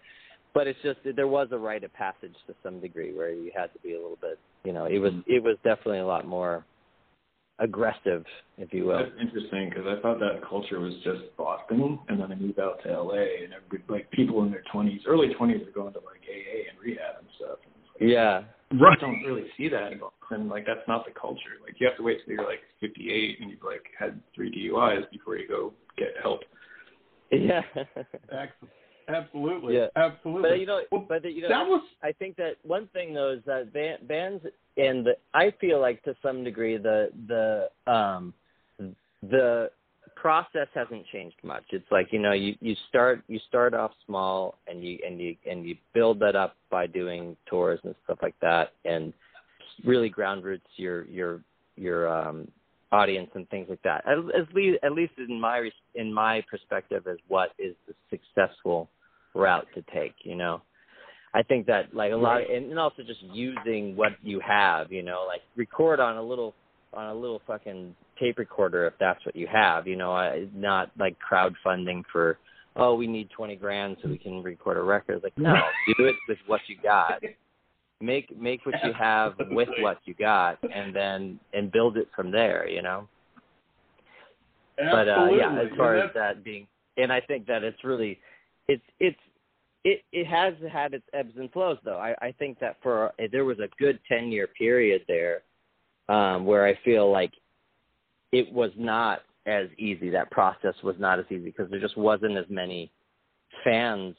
But 0.54 0.66
it's 0.66 0.78
just 0.82 0.98
there 1.14 1.28
was 1.28 1.48
a 1.52 1.58
rite 1.58 1.84
of 1.84 1.92
passage 1.92 2.34
to 2.46 2.54
some 2.62 2.80
degree 2.80 3.14
where 3.14 3.30
you 3.30 3.52
had 3.54 3.72
to 3.74 3.78
be 3.80 3.92
a 3.92 3.96
little 3.96 4.18
bit 4.20 4.38
you 4.64 4.72
know 4.72 4.86
it 4.86 4.98
was 4.98 5.12
it 5.26 5.42
was 5.42 5.56
definitely 5.62 6.00
a 6.00 6.06
lot 6.06 6.26
more 6.26 6.64
aggressive 7.58 8.24
if 8.56 8.72
you 8.72 8.84
will 8.84 8.98
That's 8.98 9.10
interesting 9.20 9.70
because 9.70 9.86
I 9.86 10.00
thought 10.00 10.18
that 10.20 10.40
culture 10.48 10.80
was 10.80 10.94
just 11.04 11.36
Boston, 11.36 11.98
and 12.08 12.20
then 12.20 12.32
I 12.32 12.34
moved 12.34 12.60
out 12.60 12.82
to 12.84 13.02
LA, 13.02 13.42
and 13.42 13.52
everybody, 13.52 13.82
like 13.88 14.10
people 14.12 14.42
in 14.44 14.50
their 14.50 14.62
twenties, 14.72 15.00
early 15.06 15.34
twenties, 15.34 15.66
are 15.66 15.72
going 15.72 15.92
to 15.94 16.00
like 16.00 16.22
AA 16.28 16.70
and 16.70 16.78
rehab 16.80 17.18
and 17.18 17.28
stuff. 17.36 17.58
And 17.64 17.74
like, 18.00 18.12
yeah 18.12 18.42
I 18.70 18.94
don't 19.00 19.22
really 19.24 19.46
see 19.56 19.68
that 19.68 19.92
in 19.92 19.98
Boston. 19.98 20.48
Like 20.48 20.66
that's 20.66 20.86
not 20.86 21.06
the 21.06 21.12
culture. 21.18 21.56
Like 21.62 21.76
you 21.78 21.86
have 21.86 21.96
to 21.96 22.02
wait 22.02 22.18
till 22.24 22.34
you're 22.34 22.44
like 22.44 22.60
58 22.80 23.38
and 23.40 23.50
you've 23.50 23.62
like 23.62 23.84
had 23.98 24.20
three 24.34 24.50
DUIs 24.50 25.10
before 25.10 25.36
you 25.36 25.48
go 25.48 25.72
get 25.96 26.08
help. 26.20 26.40
yeah. 27.30 27.62
Absolutely. 29.08 29.76
Yeah. 29.76 29.86
Absolutely. 29.96 30.50
But 30.50 30.60
you 30.60 30.66
know, 30.66 30.80
Well, 30.92 31.06
but 31.08 31.24
you 31.24 31.42
know, 31.42 31.48
that 31.48 31.66
was 31.66 31.82
I 32.02 32.12
think 32.12 32.36
that 32.36 32.56
one 32.62 32.88
thing 32.88 33.14
though 33.14 33.32
is 33.32 33.40
that 33.46 33.72
ban- 33.72 34.06
bands 34.06 34.44
and 34.78 35.06
the, 35.06 35.16
I 35.34 35.52
feel 35.60 35.80
like 35.80 36.02
to 36.04 36.14
some 36.22 36.44
degree 36.44 36.78
the 36.78 37.10
the 37.26 37.92
um 37.92 38.32
the 39.22 39.70
process 40.14 40.68
hasn't 40.74 41.06
changed 41.12 41.36
much. 41.42 41.64
It's 41.70 41.90
like 41.90 42.08
you 42.12 42.18
know 42.18 42.32
you 42.32 42.54
you 42.60 42.74
start 42.88 43.22
you 43.28 43.38
start 43.48 43.74
off 43.74 43.92
small 44.06 44.56
and 44.66 44.82
you 44.82 44.98
and 45.06 45.20
you 45.20 45.36
and 45.48 45.66
you 45.66 45.76
build 45.94 46.20
that 46.20 46.36
up 46.36 46.56
by 46.70 46.86
doing 46.86 47.36
tours 47.48 47.80
and 47.84 47.94
stuff 48.04 48.18
like 48.22 48.34
that 48.40 48.72
and 48.84 49.12
really 49.84 50.08
ground 50.08 50.44
roots 50.44 50.66
your 50.76 51.04
your 51.06 51.40
your 51.76 52.08
um 52.08 52.48
audience 52.90 53.30
and 53.34 53.48
things 53.50 53.66
like 53.68 53.82
that. 53.82 54.04
At, 54.06 54.18
at 54.18 54.54
least 54.54 54.78
at 54.82 54.92
least 54.92 55.12
in 55.18 55.40
my 55.40 55.68
in 55.94 56.12
my 56.12 56.42
perspective 56.50 57.04
is 57.06 57.18
what 57.28 57.50
is 57.58 57.74
the 57.86 57.94
successful 58.10 58.88
route 59.34 59.66
to 59.74 59.82
take. 59.94 60.14
You 60.22 60.36
know. 60.36 60.62
I 61.34 61.42
think 61.42 61.66
that 61.66 61.94
like 61.94 62.12
a 62.12 62.16
lot, 62.16 62.40
and, 62.50 62.70
and 62.70 62.78
also 62.78 63.02
just 63.02 63.20
using 63.32 63.96
what 63.96 64.12
you 64.22 64.40
have, 64.40 64.90
you 64.90 65.02
know, 65.02 65.24
like 65.26 65.42
record 65.56 66.00
on 66.00 66.16
a 66.16 66.22
little 66.22 66.54
on 66.94 67.06
a 67.08 67.14
little 67.14 67.42
fucking 67.46 67.94
tape 68.18 68.38
recorder 68.38 68.86
if 68.86 68.94
that's 68.98 69.24
what 69.26 69.36
you 69.36 69.46
have, 69.46 69.86
you 69.86 69.96
know, 69.96 70.12
I, 70.12 70.46
not 70.54 70.90
like 70.98 71.16
crowdfunding 71.30 72.02
for 72.10 72.38
oh 72.76 72.94
we 72.94 73.06
need 73.06 73.28
twenty 73.30 73.56
grand 73.56 73.98
so 74.02 74.08
we 74.08 74.18
can 74.18 74.42
record 74.42 74.76
a 74.76 74.82
record. 74.82 75.20
Like 75.22 75.36
no, 75.36 75.54
do 75.98 76.06
it 76.06 76.16
with 76.28 76.38
what 76.46 76.60
you 76.66 76.76
got. 76.82 77.22
Make 78.00 78.36
make 78.40 78.64
what 78.64 78.76
you 78.84 78.92
have 78.98 79.34
with 79.50 79.68
what 79.80 79.98
you 80.04 80.14
got, 80.14 80.58
and 80.62 80.94
then 80.94 81.38
and 81.52 81.70
build 81.70 81.96
it 81.96 82.08
from 82.14 82.30
there, 82.30 82.68
you 82.68 82.80
know. 82.80 83.08
But 84.76 85.08
uh, 85.08 85.28
yeah, 85.36 85.60
as 85.60 85.76
far 85.76 85.96
as 85.96 86.10
that 86.14 86.44
being, 86.44 86.68
and 86.96 87.12
I 87.12 87.20
think 87.20 87.46
that 87.46 87.64
it's 87.64 87.82
really, 87.82 88.18
it's 88.68 88.82
it's 89.00 89.18
it 89.84 90.02
it 90.12 90.26
has 90.26 90.54
had 90.70 90.94
its 90.94 91.06
ebbs 91.12 91.34
and 91.36 91.50
flows 91.52 91.78
though. 91.84 91.98
I 91.98 92.14
I 92.20 92.32
think 92.38 92.58
that 92.60 92.76
for 92.82 93.12
there 93.32 93.44
was 93.44 93.58
a 93.58 93.68
good 93.78 93.98
ten 94.08 94.30
year 94.30 94.46
period 94.46 95.02
there, 95.08 95.42
um, 96.08 96.44
where 96.44 96.66
I 96.66 96.78
feel 96.84 97.10
like 97.10 97.32
it 98.32 98.52
was 98.52 98.70
not 98.76 99.20
as 99.46 99.68
easy. 99.78 100.10
That 100.10 100.30
process 100.30 100.74
was 100.82 100.96
not 100.98 101.18
as 101.18 101.24
easy 101.30 101.44
because 101.44 101.70
there 101.70 101.80
just 101.80 101.96
wasn't 101.96 102.36
as 102.36 102.46
many 102.48 102.90
fans 103.64 104.14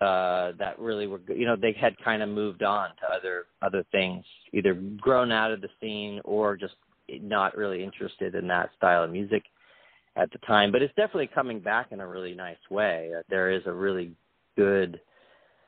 uh 0.00 0.52
that 0.58 0.78
really 0.78 1.06
were 1.06 1.20
you 1.28 1.46
know 1.46 1.54
they 1.54 1.72
had 1.72 1.96
kind 2.04 2.20
of 2.20 2.28
moved 2.28 2.64
on 2.64 2.90
to 2.90 3.06
other 3.16 3.46
other 3.62 3.84
things 3.92 4.24
either 4.52 4.74
grown 5.00 5.30
out 5.30 5.52
of 5.52 5.60
the 5.60 5.68
scene 5.80 6.20
or 6.24 6.56
just 6.56 6.74
not 7.22 7.56
really 7.56 7.82
interested 7.82 8.34
in 8.34 8.48
that 8.48 8.70
style 8.76 9.04
of 9.04 9.10
music 9.10 9.44
at 10.16 10.30
the 10.32 10.38
time 10.38 10.72
but 10.72 10.82
it's 10.82 10.94
definitely 10.96 11.30
coming 11.32 11.60
back 11.60 11.92
in 11.92 12.00
a 12.00 12.06
really 12.06 12.34
nice 12.34 12.58
way 12.70 13.12
there 13.30 13.50
is 13.52 13.62
a 13.66 13.72
really 13.72 14.12
good 14.56 15.00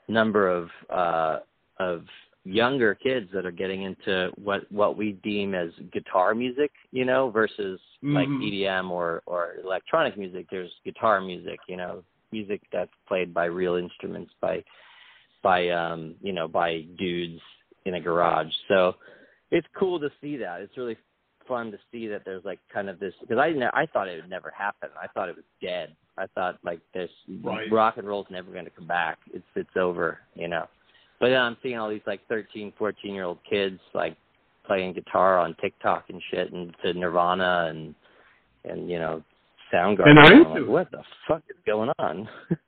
number 0.09 0.49
of 0.49 0.69
uh 0.91 1.39
of 1.79 2.05
younger 2.45 2.95
kids 2.95 3.29
that 3.35 3.45
are 3.45 3.51
getting 3.51 3.83
into 3.83 4.31
what 4.37 4.71
what 4.71 4.97
we 4.97 5.13
deem 5.25 5.55
as 5.55 5.71
guitar 5.93 6.35
music 6.35 6.71
you 6.93 7.05
know 7.05 7.29
versus 7.31 7.81
like 8.03 8.29
Mhm. 8.29 8.43
EDM 8.43 8.91
or 8.91 9.23
or 9.27 9.57
electronic 9.65 10.17
music. 10.17 10.47
There's 10.51 10.73
guitar 10.85 11.21
music 11.21 11.59
you 11.69 11.77
know 11.77 12.05
music 12.33 12.61
that's 12.73 12.93
played 13.09 13.35
by 13.35 13.47
real 13.47 13.75
instruments 13.77 14.33
by 14.41 14.63
by 15.43 15.69
um 15.71 16.15
you 16.23 16.33
know 16.33 16.47
by 16.47 16.83
dudes 16.99 17.41
in 17.85 17.95
a 17.95 18.01
garage. 18.01 18.53
So 18.69 18.95
it's 19.51 19.67
cool 19.79 19.99
to 20.01 20.11
see 20.21 20.37
that. 20.39 20.61
It's 20.61 20.77
really 20.77 20.97
fun 21.49 21.71
to 21.73 21.79
see 21.93 22.07
that 22.09 22.23
there's 22.25 22.45
like 22.45 22.59
kind 22.73 22.89
of 22.89 22.99
this 22.99 23.15
because 23.21 23.39
I 23.39 23.51
ne- 23.51 23.71
I 23.73 23.87
thought 23.87 24.09
it 24.09 24.21
would 24.21 24.31
never 24.31 24.51
happen. 24.57 24.89
I 25.01 25.07
thought 25.09 25.29
it 25.29 25.37
was 25.37 25.45
dead. 25.63 25.95
I 26.19 26.27
thought 26.35 26.59
like 26.65 26.81
this 26.95 27.11
Right. 27.43 27.71
rock 27.71 27.97
and 27.99 28.07
roll's 28.07 28.27
never 28.31 28.51
going 28.51 28.65
to 28.65 28.71
come 28.71 28.87
back. 28.87 29.19
It's 29.33 29.45
it's 29.55 29.77
over 29.77 30.19
you 30.35 30.49
know. 30.49 30.67
But 31.21 31.31
then 31.31 31.41
I'm 31.41 31.57
seeing 31.63 31.79
all 31.79 31.89
these 31.89 32.03
like 32.07 32.21
13 32.29 32.73
14 32.79 33.15
year 33.15 33.25
old 33.25 33.39
kids 33.49 33.81
like 33.95 34.17
playing 34.67 34.95
guitar 34.95 35.39
on 35.39 35.55
TikTok 35.61 36.05
and 36.11 36.21
shit 36.31 36.53
and 36.53 36.75
to 36.85 36.93
Nirvana 36.95 37.67
and 37.71 37.95
and 38.65 38.91
you 38.91 38.99
know 38.99 39.23
Soundgarden. 39.73 40.09
And 40.11 40.19
I'm 40.19 40.51
like, 40.51 40.67
what 40.67 40.91
the 40.91 41.03
fuck 41.29 41.43
is 41.49 41.57
going 41.67 41.91
on? 41.99 42.29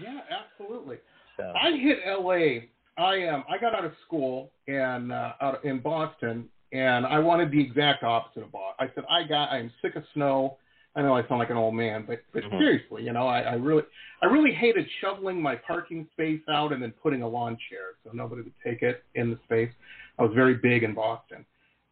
Yeah, 0.00 0.20
absolutely. 0.28 0.96
so. 1.36 1.52
I 1.54 1.70
hit 1.76 1.98
LA. 2.06 2.66
I 2.96 3.26
um 3.28 3.44
I 3.48 3.58
got 3.60 3.74
out 3.74 3.84
of 3.84 3.92
school 4.06 4.50
and 4.68 5.12
uh, 5.12 5.32
out 5.40 5.64
in 5.64 5.80
Boston, 5.80 6.48
and 6.74 7.06
I 7.06 7.20
wanted 7.20 7.50
the 7.52 7.60
exact 7.60 8.02
opposite 8.02 8.42
of 8.42 8.52
Boston. 8.52 8.74
I 8.86 8.94
said 8.94 9.04
I 9.08 9.22
got 9.26 9.50
I'm 9.50 9.72
sick 9.80 9.94
of 9.94 10.02
snow. 10.12 10.58
I 10.96 11.02
know 11.02 11.16
I 11.16 11.22
sound 11.26 11.38
like 11.38 11.50
an 11.50 11.56
old 11.56 11.74
man, 11.74 12.04
but 12.06 12.22
but 12.32 12.42
Mhm. 12.42 12.58
seriously, 12.58 13.04
you 13.04 13.12
know, 13.12 13.26
I, 13.26 13.40
I 13.40 13.54
really 13.54 13.84
I 14.20 14.26
really 14.26 14.52
hated 14.52 14.86
shoveling 15.00 15.40
my 15.40 15.56
parking 15.56 16.06
space 16.12 16.42
out 16.48 16.72
and 16.72 16.82
then 16.82 16.92
putting 17.02 17.22
a 17.22 17.28
lawn 17.28 17.56
chair 17.70 17.94
so 18.02 18.10
nobody 18.12 18.42
would 18.42 18.58
take 18.62 18.82
it 18.82 19.04
in 19.14 19.30
the 19.30 19.38
space. 19.44 19.72
I 20.18 20.22
was 20.22 20.32
very 20.34 20.54
big 20.56 20.82
in 20.82 20.94
Boston, 20.94 21.46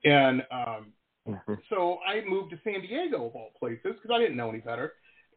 and 0.05 0.45
um 0.51 0.93
so 1.71 1.99
I 2.05 2.21
moved 2.29 2.51
to 2.51 2.59
San 2.65 2.81
Diego 2.81 3.27
of 3.27 3.37
all 3.37 3.51
places 3.59 3.95
because 3.95 4.11
I 4.13 4.19
didn't 4.19 4.37
know 4.37 4.51
any 4.51 4.59
better. 4.59 4.95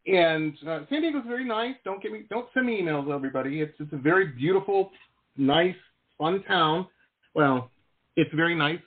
And 0.08 0.56
uh, 0.68 0.80
San 0.90 1.02
Diego's 1.02 1.26
very 1.28 1.46
nice. 1.46 1.76
Don't 1.84 2.02
get 2.02 2.12
me. 2.12 2.26
Don't 2.30 2.48
send 2.54 2.66
me 2.66 2.82
emails, 2.82 3.14
everybody. 3.14 3.62
It's 3.62 3.74
it's 3.80 3.94
a 3.94 3.98
very 3.98 4.28
beautiful, 4.28 4.92
nice, 5.38 5.76
fun 6.18 6.44
town. 6.44 6.88
Well, 7.36 7.70
it's 8.16 8.34
very 8.34 8.56
nice, 8.56 8.80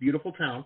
beautiful 0.00 0.32
town. 0.32 0.64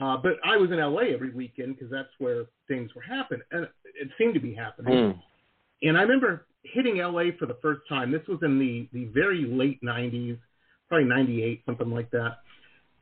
Uh, 0.00 0.16
but 0.16 0.32
I 0.44 0.56
was 0.56 0.70
in 0.70 0.78
LA 0.78 1.12
every 1.12 1.30
weekend 1.30 1.74
because 1.74 1.90
that's 1.90 2.08
where 2.18 2.44
things 2.68 2.90
were 2.94 3.02
happening, 3.02 3.42
and 3.50 3.64
it 4.00 4.08
seemed 4.16 4.34
to 4.34 4.40
be 4.40 4.54
happening. 4.54 4.94
Mm. 4.94 5.22
And 5.82 5.98
I 5.98 6.02
remember 6.02 6.46
hitting 6.62 6.98
LA 6.98 7.30
for 7.38 7.46
the 7.46 7.58
first 7.60 7.80
time. 7.88 8.12
This 8.12 8.26
was 8.28 8.38
in 8.42 8.58
the 8.58 8.88
the 8.92 9.06
very 9.06 9.44
late 9.44 9.82
'90s, 9.82 10.38
probably 10.88 11.08
'98, 11.08 11.62
something 11.66 11.90
like 11.90 12.10
that. 12.12 12.38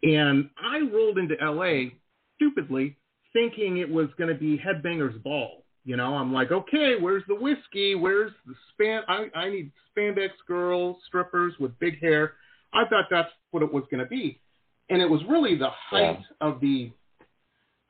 And 0.03 0.49
I 0.59 0.81
rolled 0.91 1.19
into 1.19 1.35
LA 1.41 1.91
stupidly, 2.37 2.97
thinking 3.33 3.79
it 3.79 3.91
was 3.91 4.09
going 4.17 4.33
to 4.33 4.39
be 4.39 4.59
Headbangers 4.59 5.23
Ball. 5.23 5.65
You 5.85 5.97
know, 5.97 6.15
I'm 6.15 6.33
like, 6.33 6.51
okay, 6.51 6.95
where's 7.01 7.23
the 7.29 7.35
whiskey? 7.35 7.95
Where's 7.95 8.33
the 8.45 8.55
span? 8.73 9.03
I, 9.09 9.27
I 9.39 9.49
need 9.49 9.71
spandex 9.97 10.31
girls, 10.49 10.97
strippers 11.07 11.55
with 11.61 11.79
big 11.79 12.01
hair. 12.01 12.33
I 12.75 12.85
thought 12.89 13.05
that's 13.11 13.29
what 13.53 13.62
it 13.62 13.73
was 13.73 13.85
going 13.91 14.03
to 14.03 14.09
be, 14.09 14.41
and 14.90 15.01
it 15.03 15.09
was 15.09 15.20
really 15.29 15.57
the 15.57 15.70
height 15.70 16.18
of 16.40 16.61
the, 16.61 16.90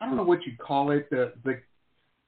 I 0.00 0.06
don't 0.06 0.16
know 0.16 0.22
what 0.24 0.44
you'd 0.46 0.58
call 0.58 0.90
it, 0.90 1.08
the 1.10 1.32
the 1.44 1.60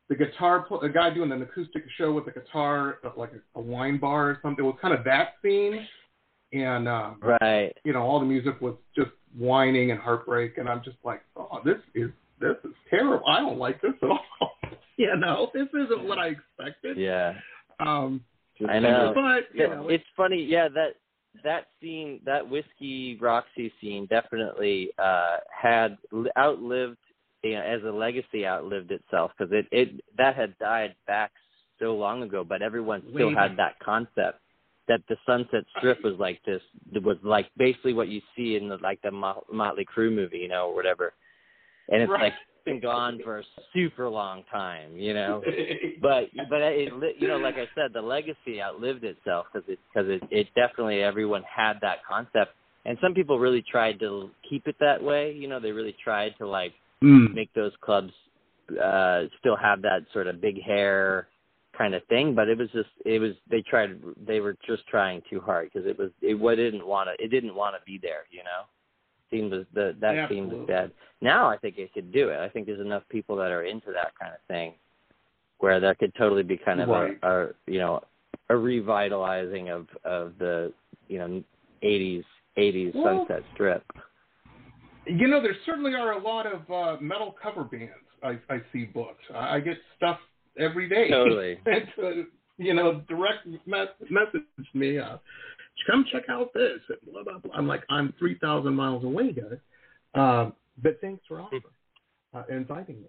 the 0.09 0.15
guitar, 0.15 0.61
pl- 0.63 0.81
a 0.81 0.89
guy 0.89 1.11
doing 1.13 1.31
an 1.33 1.43
acoustic 1.43 1.85
show 1.99 2.13
with 2.13 2.27
a 2.29 2.31
guitar, 2.31 2.99
uh, 3.05 3.11
like 3.17 3.31
a, 3.33 3.59
a 3.59 3.63
wine 3.63 3.99
bar 3.99 4.31
or 4.31 4.39
something. 4.43 4.65
It 4.65 4.69
was 4.69 4.79
kind 4.81 4.95
of 4.95 5.05
that 5.05 5.35
scene, 5.43 5.87
and 6.55 6.89
uh, 6.89 7.11
Right. 7.21 7.77
you 7.85 7.93
know, 7.93 8.01
all 8.03 8.19
the 8.19 8.25
music 8.27 8.59
was 8.63 8.75
just 8.97 9.11
whining 9.37 9.91
and 9.91 10.01
heartbreak, 10.01 10.57
and 10.57 10.67
I'm 10.69 10.83
just 10.83 10.97
like, 11.05 11.21
oh, 11.37 11.61
this 11.65 11.77
is 11.95 12.11
this 12.41 12.57
is 12.65 12.71
terrible. 12.89 13.27
I 13.29 13.41
don't 13.41 13.59
like 13.59 13.83
this 13.83 13.93
at 14.03 14.09
all. 14.41 14.51
you 14.97 15.15
know, 15.17 15.51
this 15.53 15.69
isn't 15.75 16.05
what 16.09 16.19
I 16.19 16.29
expected. 16.29 16.97
Yeah. 16.97 17.35
Um, 17.81 18.25
I 18.67 18.79
know. 18.79 19.13
but 19.15 19.55
you 19.55 19.65
Yeah, 19.69 19.75
know, 19.75 19.89
it's 19.89 20.05
funny, 20.17 20.43
yeah. 20.43 20.69
That 20.69 20.95
that 21.45 21.67
scene, 21.81 22.21
that 22.25 22.49
whiskey 22.49 23.19
Roxy 23.21 23.73
scene, 23.81 24.07
definitely 24.07 24.91
uh, 24.99 25.37
had 25.51 25.97
li- 26.13 26.31
outlived, 26.37 26.99
you 27.43 27.53
know, 27.53 27.63
as 27.63 27.83
a 27.85 27.91
legacy, 27.91 28.47
outlived 28.47 28.91
itself 28.91 29.33
because 29.37 29.53
it 29.53 29.67
it 29.71 30.01
that 30.17 30.37
had 30.37 30.57
died 30.59 30.95
back 31.07 31.33
so 31.79 31.95
long 31.95 32.23
ago, 32.23 32.45
but 32.45 32.63
everyone 32.63 33.03
still 33.15 33.29
Way 33.29 33.35
had 33.35 33.57
that 33.57 33.79
concept 33.81 34.41
that 34.89 35.01
the 35.09 35.17
Sunset 35.27 35.65
Strip 35.77 36.03
was 36.03 36.15
like 36.19 36.41
this. 36.45 36.63
Was 37.05 37.19
like 37.23 37.51
basically 37.57 37.93
what 37.93 38.09
you 38.09 38.21
see 38.37 38.57
in 38.57 38.69
the 38.69 38.79
like 38.79 39.01
the 39.03 39.11
Mo- 39.11 39.45
Motley 39.53 39.85
Crue 39.85 40.13
movie, 40.13 40.39
you 40.39 40.49
know, 40.49 40.69
or 40.69 40.75
whatever. 40.75 41.13
And 41.91 42.03
it's 42.03 42.11
Right. 42.11 42.23
like 42.23 42.35
been 42.65 42.81
gone 42.81 43.21
for 43.25 43.39
a 43.39 43.43
super 43.75 44.09
long 44.09 44.45
time, 44.51 44.97
you 44.97 45.15
know? 45.15 45.43
But 46.01 46.29
but 46.49 46.61
it 46.63 46.93
li- 46.95 47.17
you 47.19 47.27
know 47.27 47.39
like 47.39 47.57
I 47.57 47.69
said 47.75 47.93
the 47.93 48.01
legacy 48.01 48.63
outlived 48.63 49.03
itself 49.03 49.47
because 49.53 49.69
it 49.69 49.81
because 49.93 50.09
it, 50.09 50.23
it 50.31 50.47
definitely 50.55 51.03
everyone 51.03 51.43
had 51.43 51.75
that 51.83 52.05
concept. 52.09 52.53
And 52.85 52.97
some 53.03 53.15
people 53.15 53.41
really 53.41 53.65
tried 53.69 53.99
to 54.01 54.31
keep 54.49 54.69
it 54.69 54.77
that 54.79 55.03
way 55.03 55.33
you 55.33 55.49
know? 55.49 55.59
They 55.59 55.73
really 55.73 55.97
tried 56.03 56.35
to 56.39 56.47
like 56.47 56.73
Mm. 57.03 57.33
make 57.33 57.53
those 57.55 57.73
clubs 57.81 58.13
uh 58.83 59.23
still 59.39 59.57
have 59.57 59.83
that 59.83 60.01
sort 60.13 60.27
of 60.27 60.41
big 60.41 60.61
hair 60.63 61.29
kind 61.77 61.95
of 61.95 62.03
thing. 62.07 62.35
But 62.35 62.49
it 62.49 62.59
was 62.59 62.69
just 62.73 62.91
it 63.05 63.19
was 63.21 63.33
they 63.51 63.63
tried 63.63 64.01
they 64.27 64.41
were 64.41 64.57
just 64.67 64.87
trying 64.87 65.23
too 65.31 65.41
hard 65.41 65.71
because 65.73 65.89
it 65.89 65.99
was 65.99 66.11
it 66.23 66.35
what 66.35 66.57
didn't 66.57 66.87
want 66.87 67.09
to 67.09 67.25
it 67.25 67.29
didn't 67.29 67.55
want 67.55 67.75
to 67.77 67.83
be 67.85 67.99
there 68.01 68.25
you 68.31 68.43
know 68.45 68.63
scene 69.31 69.51
was 69.51 69.65
the 69.75 69.95
that 70.01 70.29
scene 70.29 70.45
was 70.49 70.53
Absolutely. 70.61 70.67
dead 70.75 70.91
now 71.21 71.49
I 71.49 71.57
think 71.57 71.79
it 71.79 71.93
could 71.93 72.13
do 72.13 72.29
it 72.31 72.39
I 72.39 72.49
think 72.49 72.67
there's 72.67 72.81
enough 72.81 73.03
people 73.09 73.37
that 73.37 73.51
are 73.51 73.65
into 73.65 73.93
that 73.93 74.13
kind 74.21 74.33
of 74.33 74.41
thing 74.49 74.75
where 75.59 75.81
that 75.81 75.99
could 75.99 76.15
totally 76.17 76.43
be 76.43 76.57
kind 76.57 76.81
of 76.81 76.89
Right. 76.89 77.19
a, 77.23 77.29
a 77.29 77.49
you 77.67 77.79
know 77.79 78.03
a 78.51 78.57
revitalizing 78.57 79.69
of 79.71 79.87
of 80.05 80.35
the 80.39 80.73
you 81.09 81.19
know 81.19 81.43
80s 81.83 82.25
80s 82.57 82.95
Well- 82.95 83.27
Sunset 83.29 83.45
Strip. 83.55 83.85
You 85.07 85.27
know, 85.27 85.41
there 85.41 85.57
certainly 85.65 85.95
are 85.95 86.13
a 86.13 86.21
lot 86.23 86.45
of 86.47 86.71
uh, 86.71 87.01
metal 87.01 87.35
cover 87.43 87.65
bands 87.65 87.93
I, 88.23 88.39
I 88.51 88.59
see 88.73 88.85
booked. 88.85 89.23
I, 89.35 89.57
I 89.57 89.61
get 89.61 89.79
stuff 89.97 90.19
every 90.59 90.87
day. 90.89 91.09
Totally. 91.09 91.59
and, 91.67 91.85
uh, 92.03 92.11
you 92.59 92.75
know, 92.75 93.01
direct 93.09 93.47
mes- 93.47 94.11
message 94.11 94.43
me, 94.75 94.99
uh, 94.99 95.17
come 95.87 96.05
check 96.11 96.25
out 96.29 96.53
this. 96.55 96.81
And 96.89 97.13
blah, 97.13 97.23
blah, 97.23 97.39
blah. 97.39 97.55
I'm 97.55 97.67
like, 97.67 97.83
I'm 97.91 98.13
3,000 98.19 98.75
miles 98.75 99.05
away, 99.05 99.33
guys. 99.33 99.59
Um, 100.15 100.53
but 100.83 101.01
thanks 101.01 101.23
for 101.27 101.41
offering, 101.41 101.63
uh, 102.35 102.43
inviting 102.51 103.01
me. 103.01 103.09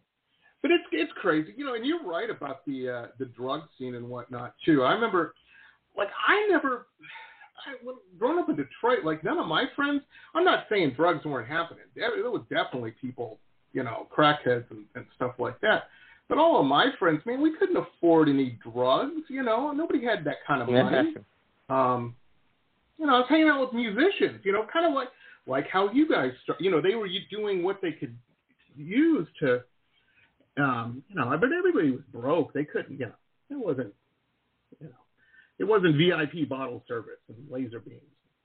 But 0.61 0.71
it's 0.71 0.83
it's 0.91 1.11
crazy, 1.21 1.53
you 1.55 1.65
know. 1.65 1.75
And 1.75 1.85
you're 1.85 2.03
right 2.03 2.29
about 2.29 2.65
the 2.65 2.89
uh, 2.89 3.07
the 3.17 3.25
drug 3.25 3.61
scene 3.77 3.95
and 3.95 4.09
whatnot 4.09 4.55
too. 4.65 4.83
I 4.83 4.91
remember, 4.91 5.33
like, 5.95 6.09
I 6.27 6.47
never, 6.49 6.87
I, 7.65 7.75
when, 7.81 7.95
growing 8.17 8.39
up 8.39 8.49
in 8.49 8.57
Detroit, 8.57 9.05
like 9.05 9.23
none 9.23 9.37
of 9.39 9.47
my 9.47 9.65
friends. 9.75 10.01
I'm 10.35 10.43
not 10.43 10.65
saying 10.69 10.93
drugs 10.97 11.23
weren't 11.23 11.47
happening. 11.47 11.85
There, 11.95 12.09
there 12.21 12.29
was 12.29 12.43
definitely 12.49 12.93
people, 12.99 13.39
you 13.71 13.83
know, 13.83 14.07
crackheads 14.15 14.69
and, 14.69 14.83
and 14.95 15.05
stuff 15.15 15.35
like 15.39 15.61
that. 15.61 15.83
But 16.27 16.37
all 16.37 16.59
of 16.59 16.65
my 16.65 16.87
friends, 16.99 17.21
man, 17.25 17.41
we 17.41 17.55
couldn't 17.57 17.77
afford 17.77 18.27
any 18.27 18.59
drugs. 18.71 19.23
You 19.29 19.43
know, 19.43 19.71
nobody 19.71 20.03
had 20.03 20.25
that 20.25 20.37
kind 20.45 20.61
of 20.61 20.67
money. 20.67 21.15
Um, 21.69 22.15
you 22.99 23.05
know, 23.07 23.15
I 23.15 23.19
was 23.19 23.27
hanging 23.29 23.47
out 23.47 23.61
with 23.61 23.73
musicians. 23.73 24.41
You 24.43 24.51
know, 24.51 24.65
kind 24.71 24.85
of 24.85 24.93
like 24.93 25.07
like 25.47 25.67
how 25.71 25.91
you 25.91 26.07
guys, 26.07 26.31
start, 26.43 26.61
you 26.61 26.69
know, 26.69 26.81
they 26.81 26.95
were 26.95 27.07
doing 27.31 27.63
what 27.63 27.81
they 27.81 27.91
could 27.91 28.15
use 28.75 29.27
to, 29.39 29.61
um, 30.57 31.01
you 31.09 31.15
know, 31.15 31.25
but 31.39 31.49
everybody 31.51 31.91
was 31.91 32.01
broke. 32.13 32.53
They 32.53 32.65
couldn't, 32.65 32.99
you 32.99 33.07
know, 33.07 33.13
it 33.49 33.57
wasn't, 33.57 33.93
you 34.79 34.87
know, 34.87 34.95
it 35.57 35.63
wasn't 35.63 35.97
VIP 35.97 36.47
bottle 36.47 36.83
service 36.87 37.19
and 37.29 37.37
laser 37.49 37.79
beams, 37.79 38.01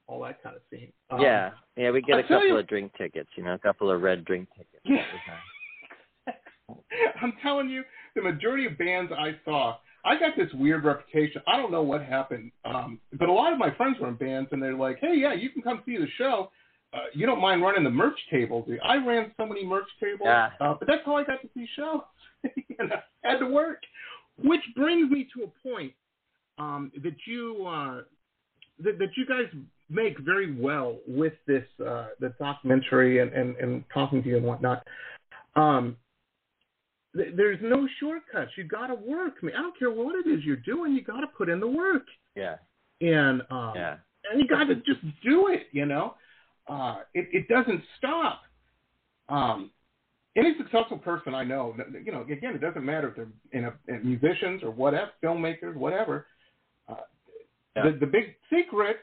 all 0.07 0.23
that 0.23 0.43
kind 0.43 0.57
of 0.57 0.63
thing. 0.71 0.93
Um, 1.11 1.21
yeah, 1.21 1.51
yeah, 1.77 1.91
we 1.91 2.01
get 2.01 2.19
a 2.21 2.23
couple 2.23 2.47
you- 2.49 2.57
of 2.57 2.67
drink 2.67 2.93
tickets, 2.97 3.29
you 3.37 3.43
know, 3.43 3.53
a 3.55 3.59
couple 3.59 3.91
of 3.91 4.01
red 4.01 4.25
drink 4.25 4.49
tickets. 4.57 4.83
Yeah. 4.85 6.33
I'm 7.21 7.35
telling 7.43 7.69
you, 7.69 7.83
the 8.15 8.23
majority 8.23 8.67
of 8.67 8.79
bands 8.79 9.13
I 9.17 9.37
saw, 9.45 9.77
I 10.05 10.19
got 10.19 10.37
this 10.37 10.53
weird 10.55 10.85
reputation. 10.85 11.41
I 11.47 11.57
don't 11.57 11.73
know 11.73 11.83
what 11.83 12.03
happened, 12.05 12.53
um, 12.65 13.01
but 13.19 13.29
a 13.29 13.33
lot 13.33 13.53
of 13.53 13.59
my 13.59 13.71
friends 13.75 13.99
were 14.01 14.09
in 14.09 14.15
bands, 14.15 14.51
and 14.53 14.63
they're 14.63 14.75
like, 14.75 14.99
"Hey, 15.01 15.17
yeah, 15.17 15.33
you 15.33 15.51
can 15.51 15.63
come 15.63 15.83
see 15.87 15.97
the 15.97 16.07
show. 16.19 16.51
Uh, 16.93 17.07
you 17.15 17.27
don't 17.27 17.41
mind 17.41 17.63
running 17.63 17.85
the 17.85 17.91
merch 17.91 18.19
table?" 18.31 18.63
do 18.63 18.73
you?" 18.75 18.81
I 18.85 18.97
ran 18.97 19.33
so 19.37 19.47
many 19.47 19.65
merch 19.65 19.89
tables, 20.01 20.21
Yeah. 20.25 20.51
uh, 20.61 20.75
but 20.79 20.87
that's 20.87 21.05
how 21.07 21.17
I 21.17 21.25
got 21.25 21.41
to 21.43 21.49
see 21.55 21.67
shows. 21.75 22.03
and 22.79 22.91
know, 22.91 22.97
had 23.23 23.39
to 23.39 23.47
work. 23.47 23.79
Which 24.43 24.63
brings 24.77 25.11
me 25.11 25.29
to 25.35 25.45
a 25.45 25.69
point 25.69 25.93
um, 26.59 26.93
that 27.03 27.17
you 27.27 27.67
uh, 27.67 28.03
that, 28.81 28.99
that 28.99 29.17
you 29.17 29.27
guys 29.27 29.47
make 29.91 30.19
very 30.19 30.55
well 30.55 30.99
with 31.07 31.35
this 31.47 31.65
uh, 31.87 32.09
the 32.21 32.35
documentary 32.39 33.21
and, 33.21 33.33
and, 33.33 33.57
and 33.57 33.85
talking 33.93 34.23
to 34.23 34.29
you 34.29 34.37
and 34.37 34.47
whatnot. 34.47 34.87
Um, 35.57 35.97
there's 37.15 37.59
no 37.63 37.87
shortcuts. 38.01 38.51
You 38.57 38.65
got 38.65 38.89
to 38.89 38.95
work. 38.95 39.35
I, 39.43 39.47
mean, 39.47 39.55
I 39.55 39.61
don't 39.63 39.79
care 39.79 39.91
what 39.91 40.15
it 40.17 40.29
is 40.29 40.45
you're 40.45 40.57
doing. 40.57 40.93
You 40.95 41.03
got 41.03 41.21
to 41.21 41.27
put 41.29 41.49
in 41.49 41.61
the 41.61 41.69
work, 41.69 42.07
Yeah, 42.35 42.57
and 43.01 43.43
um, 43.51 43.73
yeah, 43.77 43.97
and 44.31 44.41
you 44.41 44.49
got 44.49 44.65
to 44.65 44.75
just 44.77 45.01
do 45.23 45.49
it. 45.49 45.69
You 45.73 45.87
know, 45.87 46.15
uh, 46.69 46.99
it 47.15 47.29
it 47.33 47.49
doesn't 47.49 47.83
stop. 47.99 48.43
Um, 49.29 49.71
any 50.37 50.55
successful 50.59 50.99
person 50.99 51.35
I 51.35 51.45
know, 51.45 51.77
you 52.05 52.11
know, 52.11 52.23
again, 52.23 52.55
it 52.55 52.61
doesn't 52.61 52.85
matter 52.85 53.09
if 53.09 53.17
they're 53.17 53.29
in 53.53 53.67
a, 53.67 53.75
in 53.87 54.05
musicians 54.05 54.63
or 54.65 54.71
whatever, 54.73 55.11
filmmakers, 55.23 55.75
whatever. 55.75 56.27
Uh, 56.89 56.97
Yeah. 57.77 57.91
the 57.91 57.99
the 58.01 58.07
big 58.07 58.35
secret 58.53 58.99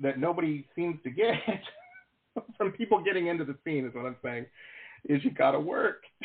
that 0.00 0.18
nobody 0.18 0.66
seems 0.74 1.02
to 1.02 1.10
get 1.10 1.34
from 2.56 2.72
people 2.72 3.02
getting 3.02 3.26
into 3.26 3.44
the 3.44 3.56
scene 3.64 3.86
is 3.86 3.94
what 3.94 4.06
I'm 4.06 4.16
saying 4.22 4.46
is 5.08 5.24
you 5.24 5.30
got 5.30 5.52
to 5.52 5.60
work. 5.60 6.02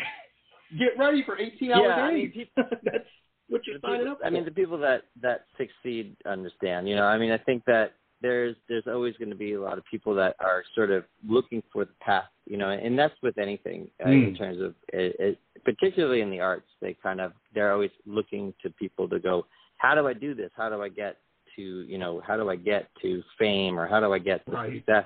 Get 0.80 0.98
ready 0.98 1.24
for 1.24 1.38
18 1.38 1.72
hour 1.72 1.88
Yeah, 1.88 1.96
I 1.96 2.12
days. 2.12 2.32
mean, 2.36 2.46
That's 2.84 3.06
what 3.50 3.62
you're 3.68 3.80
signing 3.82 4.00
people, 4.00 4.12
up 4.14 4.20
for. 4.20 4.26
I 4.26 4.30
mean, 4.30 4.46
the 4.46 4.52
people 4.52 4.78
that 4.80 5.04
that 5.22 5.46
succeed 5.58 6.16
understand. 6.26 6.88
You 6.88 6.96
know, 6.96 7.06
I 7.06 7.18
mean, 7.18 7.32
I 7.32 7.38
think 7.38 7.64
that 7.66 7.94
there's 8.22 8.56
there's 8.70 8.86
always 8.88 9.16
going 9.18 9.30
to 9.32 9.36
be 9.36 9.54
a 9.54 9.62
lot 9.62 9.78
of 9.78 9.84
people 9.90 10.14
that 10.16 10.36
are 10.40 10.64
sort 10.76 10.92
of 10.92 11.04
looking 11.28 11.62
for 11.74 11.86
the 11.86 11.92
path. 12.02 12.30
You 12.46 12.58
know, 12.58 12.70
and 12.70 12.98
that's 12.98 13.14
with 13.22 13.38
anything 13.38 13.90
uh, 14.06 14.10
in 14.10 14.34
Mm. 14.34 14.38
terms 14.38 14.62
of 14.62 14.76
it, 14.94 15.16
it, 15.20 15.40
particularly 15.66 16.22
in 16.22 16.30
the 16.30 16.40
arts. 16.40 16.68
They 16.82 16.94
kind 17.02 17.20
of 17.22 17.34
they're 17.54 17.72
always 17.72 17.92
looking 18.06 18.54
to 18.64 18.70
people 18.72 19.08
to 19.10 19.20
go, 19.20 19.46
how 19.78 19.96
do 19.96 20.08
I 20.08 20.14
do 20.14 20.34
this? 20.36 20.52
How 20.56 20.70
do 20.70 20.82
I 20.82 20.90
get 20.90 21.18
to 21.56 21.62
you 21.62 21.98
know 21.98 22.22
how 22.26 22.38
do 22.38 22.50
I 22.50 22.56
get 22.56 22.88
to 23.02 23.22
fame 23.38 23.78
or 23.80 23.88
how 23.88 24.00
do 24.00 24.14
I 24.14 24.20
get 24.20 24.46
to 24.46 24.52
Right. 24.52 24.74
success? 24.76 25.06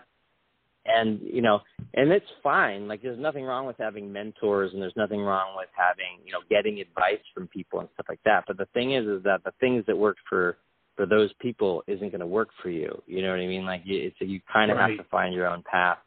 And 0.85 1.19
you 1.21 1.41
know 1.41 1.61
and 1.93 2.11
it's 2.11 2.25
fine. 2.43 2.87
Like 2.87 3.01
there's 3.01 3.19
nothing 3.19 3.43
wrong 3.43 3.65
with 3.65 3.77
having 3.77 4.11
mentors 4.11 4.71
and 4.73 4.81
there's 4.81 4.95
nothing 4.95 5.21
wrong 5.21 5.55
with 5.55 5.69
having 5.75 6.25
you 6.25 6.31
know 6.31 6.39
getting 6.49 6.79
advice 6.79 7.21
from 7.33 7.47
people 7.47 7.79
and 7.79 7.89
stuff 7.93 8.05
like 8.09 8.19
that. 8.25 8.43
But 8.47 8.57
the 8.57 8.67
thing 8.73 8.93
is 8.93 9.05
is 9.05 9.23
that 9.23 9.43
the 9.43 9.53
things 9.59 9.83
that 9.87 9.97
worked 9.97 10.21
for 10.29 10.57
for 10.95 11.05
those 11.05 11.31
people 11.39 11.83
isn't 11.87 12.09
going 12.09 12.21
to 12.21 12.27
work 12.27 12.49
for 12.61 12.69
you. 12.69 13.01
You 13.05 13.21
know 13.21 13.29
what 13.29 13.39
i 13.39 13.47
mean? 13.47 13.65
Like 13.65 13.81
you, 13.83 13.99
it's 14.07 14.15
you 14.19 14.39
kind 14.51 14.71
of 14.71 14.77
Right. 14.77 14.91
have 14.91 15.05
to 15.05 15.09
find 15.09 15.33
your 15.33 15.47
own 15.47 15.63
path. 15.69 15.97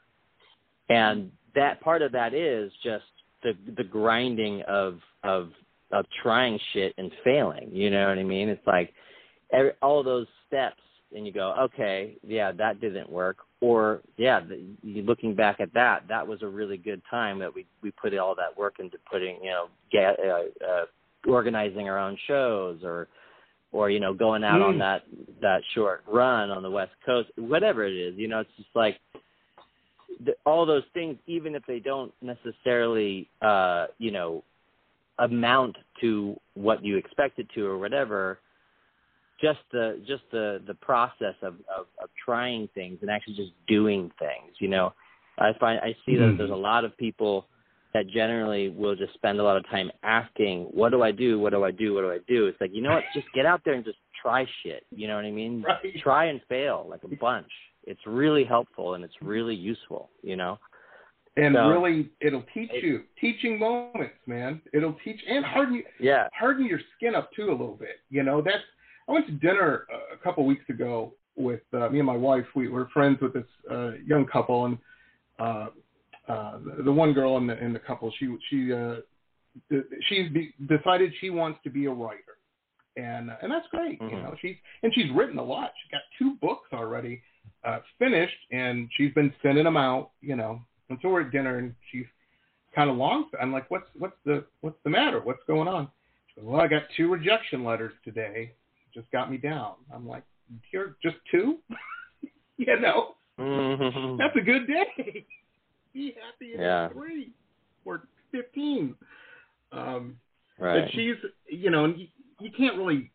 And 0.88 1.30
that 1.54 1.80
part 1.80 2.02
of 2.02 2.12
that 2.12 2.32
is 2.34 2.72
just 2.82 3.04
the 3.42 3.52
the 3.76 3.84
grinding 3.84 4.62
of 4.62 4.98
of 5.24 5.50
of 5.92 6.04
trying 6.22 6.58
shit 6.72 6.94
and 6.98 7.10
failing. 7.24 7.70
You 7.72 7.90
know 7.90 8.08
what 8.08 8.18
i 8.18 8.22
mean? 8.22 8.48
It's 8.48 8.66
like 8.66 8.92
every, 9.52 9.72
all 9.82 10.02
those 10.02 10.26
steps 10.46 10.80
and 11.14 11.26
you 11.26 11.32
go 11.32 11.54
okay 11.58 12.16
yeah 12.22 12.52
that 12.52 12.80
didn't 12.80 13.10
work 13.10 13.38
or 13.61 14.01
yeah 14.16 14.40
the, 14.40 15.03
looking 15.03 15.35
back 15.35 15.61
at 15.61 15.73
that 15.75 16.05
that 16.09 16.27
was 16.27 16.42
a 16.42 16.47
really 16.47 16.77
good 16.77 17.03
time 17.11 17.38
that 17.38 17.53
we 17.53 17.66
we 17.83 17.90
put 17.92 18.16
all 18.16 18.35
that 18.35 18.57
work 18.57 18.75
into 18.79 18.97
putting 19.11 19.37
you 19.42 19.51
know 19.51 19.66
get 19.90 20.16
uh, 20.21 20.64
uh 20.64 20.85
organizing 21.27 21.88
our 21.88 21.99
own 21.99 22.16
shows 22.27 22.79
or 22.85 23.09
or 23.73 23.90
you 23.90 24.01
know 24.01 24.14
going 24.14 24.44
out 24.44 24.62
on 24.62 24.75
Mm. 24.75 24.79
that 24.79 25.03
that 25.40 25.62
short 25.75 26.05
run 26.07 26.51
on 26.51 26.62
the 26.62 26.71
west 26.71 26.92
coast 27.05 27.31
whatever 27.37 27.85
it 27.85 27.94
is 27.94 28.14
you 28.16 28.29
know 28.29 28.40
it's 28.40 28.51
just 28.57 28.68
like 28.75 28.99
the, 30.25 30.35
all 30.47 30.64
those 30.64 30.85
things 30.94 31.16
even 31.27 31.55
if 31.55 31.62
they 31.66 31.81
don't 31.81 32.12
necessarily 32.23 33.29
uh 33.42 33.87
you 33.99 34.11
know 34.11 34.42
amount 35.18 35.77
to 36.01 36.38
what 36.55 36.85
you 36.85 36.97
expect 36.97 37.40
it 37.40 37.49
to 37.55 37.66
or 37.66 37.77
whatever 37.77 38.38
just 39.40 39.61
the 39.72 40.01
just 40.07 40.22
the 40.33 40.61
the 40.66 40.74
process 40.74 41.35
of, 41.42 41.55
of 41.77 41.87
of 42.03 42.09
trying 42.24 42.68
things 42.74 42.98
and 43.03 43.11
actually 43.11 43.35
just 43.35 43.53
doing 43.66 44.11
things 44.18 44.53
you 44.59 44.68
know 44.68 44.92
i 45.38 45.53
find 45.61 45.81
i 45.81 45.94
see 46.05 46.16
that 46.16 46.24
Mhm. 46.33 46.38
there's 46.38 46.51
a 46.51 46.55
lot 46.70 46.85
of 46.85 46.96
people 46.96 47.46
that 47.94 48.07
generally 48.09 48.68
will 48.68 48.94
just 48.94 49.14
spend 49.14 49.40
a 49.40 49.42
lot 49.42 49.57
of 49.57 49.66
time 49.70 49.90
asking, 50.03 50.64
"What 50.72 50.90
do 50.90 51.03
I 51.03 51.11
do? 51.11 51.38
What 51.40 51.53
do 51.55 51.64
I 51.64 51.70
do? 51.70 51.94
What 51.94 52.03
do 52.03 52.11
I 52.11 52.18
do?" 52.29 52.44
It's 52.46 52.61
like 52.61 52.70
you 52.74 52.83
know 52.83 52.90
what? 52.92 53.03
Just 53.14 53.27
get 53.35 53.46
out 53.46 53.62
there 53.64 53.72
and 53.72 53.83
just 53.83 53.96
try 54.22 54.46
shit. 54.62 54.85
You 54.90 55.09
know 55.09 55.16
what 55.16 55.24
I 55.24 55.31
mean? 55.31 55.62
Right. 55.62 55.98
Try 56.03 56.27
and 56.27 56.38
fail 56.51 56.87
like 56.90 57.03
a 57.05 57.16
bunch. 57.16 57.51
It's 57.87 58.07
really 58.07 58.44
helpful 58.44 58.92
and 58.92 59.03
it's 59.03 59.14
really 59.22 59.55
useful. 59.55 60.11
You 60.22 60.37
know. 60.37 60.59
And 61.38 61.55
So- 61.55 61.70
really, 61.70 62.11
it'll 62.20 62.44
teach 62.53 62.70
It- 62.74 62.85
you 62.85 63.05
teaching 63.18 63.59
moments, 63.59 64.16
man. 64.27 64.61
It'll 64.74 64.92
teach 65.03 65.24
and 65.27 65.42
harden 65.46 65.77
you, 65.77 65.85
Yeah. 65.98 66.29
harden 66.35 66.66
your 66.66 66.81
skin 66.94 67.14
up 67.14 67.33
too 67.33 67.48
a 67.48 67.57
little 67.61 67.77
bit. 67.77 68.01
You 68.11 68.22
know, 68.22 68.42
that's. 68.42 68.64
I 69.09 69.12
went 69.12 69.27
to 69.27 69.33
dinner 69.33 69.87
a 70.12 70.16
couple 70.23 70.44
weeks 70.44 70.68
ago 70.68 71.14
with 71.37 71.61
uh, 71.73 71.88
me 71.88 71.99
and 71.99 72.07
my 72.07 72.16
wife. 72.16 72.44
We 72.55 72.68
were 72.68 72.88
friends 72.92 73.18
with 73.23 73.33
this 73.33 73.47
uh, 73.71 73.92
young 74.05 74.27
couple, 74.27 74.66
and 74.66 74.79
uh, 75.38 75.68
uh, 76.29 76.59
the, 76.77 76.83
the 76.85 76.92
one 76.92 77.12
girl 77.14 77.37
in 77.38 77.47
the 77.47 77.59
in 77.62 77.73
the 77.73 77.79
couple, 77.79 78.12
she 78.18 78.37
she 78.51 78.73
uh, 78.73 78.97
she's 80.09 80.31
be, 80.31 80.53
decided 80.68 81.12
she 81.21 81.31
wants 81.31 81.59
to 81.64 81.71
be 81.71 81.87
a 81.87 81.90
writer, 81.90 82.37
and 82.97 83.31
uh, 83.31 83.37
and 83.42 83.51
that's 83.51 83.66
great. 83.71 84.01
You 84.01 84.09
Mhm. 84.09 84.23
know, 84.25 84.35
she's 84.42 84.57
and 84.83 84.92
she's 84.94 85.11
written 85.12 85.38
a 85.38 85.42
lot. 85.42 85.73
She's 85.83 85.90
got 85.90 86.03
two 86.18 86.35
books 86.42 86.68
already 86.73 87.23
uh, 87.64 87.79
finished, 87.99 88.37
and 88.51 88.88
she's 88.97 89.12
been 89.14 89.33
sending 89.42 89.64
them 89.64 89.77
out. 89.77 90.11
You 90.21 90.37
know, 90.37 90.61
and 90.90 90.99
so 91.01 91.09
we're 91.09 91.23
at 91.23 91.31
dinner, 91.31 91.59
and 91.59 91.75
she's 91.90 92.07
kind 92.75 92.90
of 92.90 92.97
long. 92.97 93.31
I'm 93.40 93.53
like, 93.53 93.71
what's 93.71 93.88
what's 93.99 94.16
the 94.27 94.44
what's 94.61 94.79
the 94.85 94.90
matter? 94.90 95.21
What's 95.21 95.42
going 95.47 95.68
on? 95.68 95.88
She 96.35 96.40
goes, 96.40 96.51
well, 96.51 96.61
I 96.61 96.66
got 96.66 96.83
two 96.97 97.11
rejection 97.11 97.64
letters 97.64 97.94
today. 98.05 98.53
Just 98.94 99.11
got 99.11 99.31
me 99.31 99.37
down. 99.37 99.74
I'm 99.92 100.07
like, 100.07 100.24
you're 100.72 100.96
just 101.03 101.16
two? 101.31 101.59
you 102.57 102.81
know, 102.81 103.14
Mhm. 103.38 104.18
that's 104.18 104.37
a 104.37 104.40
good 104.40 104.66
day. 104.66 105.27
Be 105.94 106.12
happy 106.20 106.55
in 106.55 106.61
Yeah. 106.61 106.88
three 106.88 107.33
or 107.85 108.03
fifteen. 108.33 108.94
Um, 109.72 110.18
right. 110.59 110.83
but 110.85 110.92
she's, 110.92 111.16
you 111.51 111.70
know, 111.70 111.85
and 111.85 111.98
you, 111.98 112.09
you 112.40 112.51
can't 112.51 112.77
really 112.77 113.11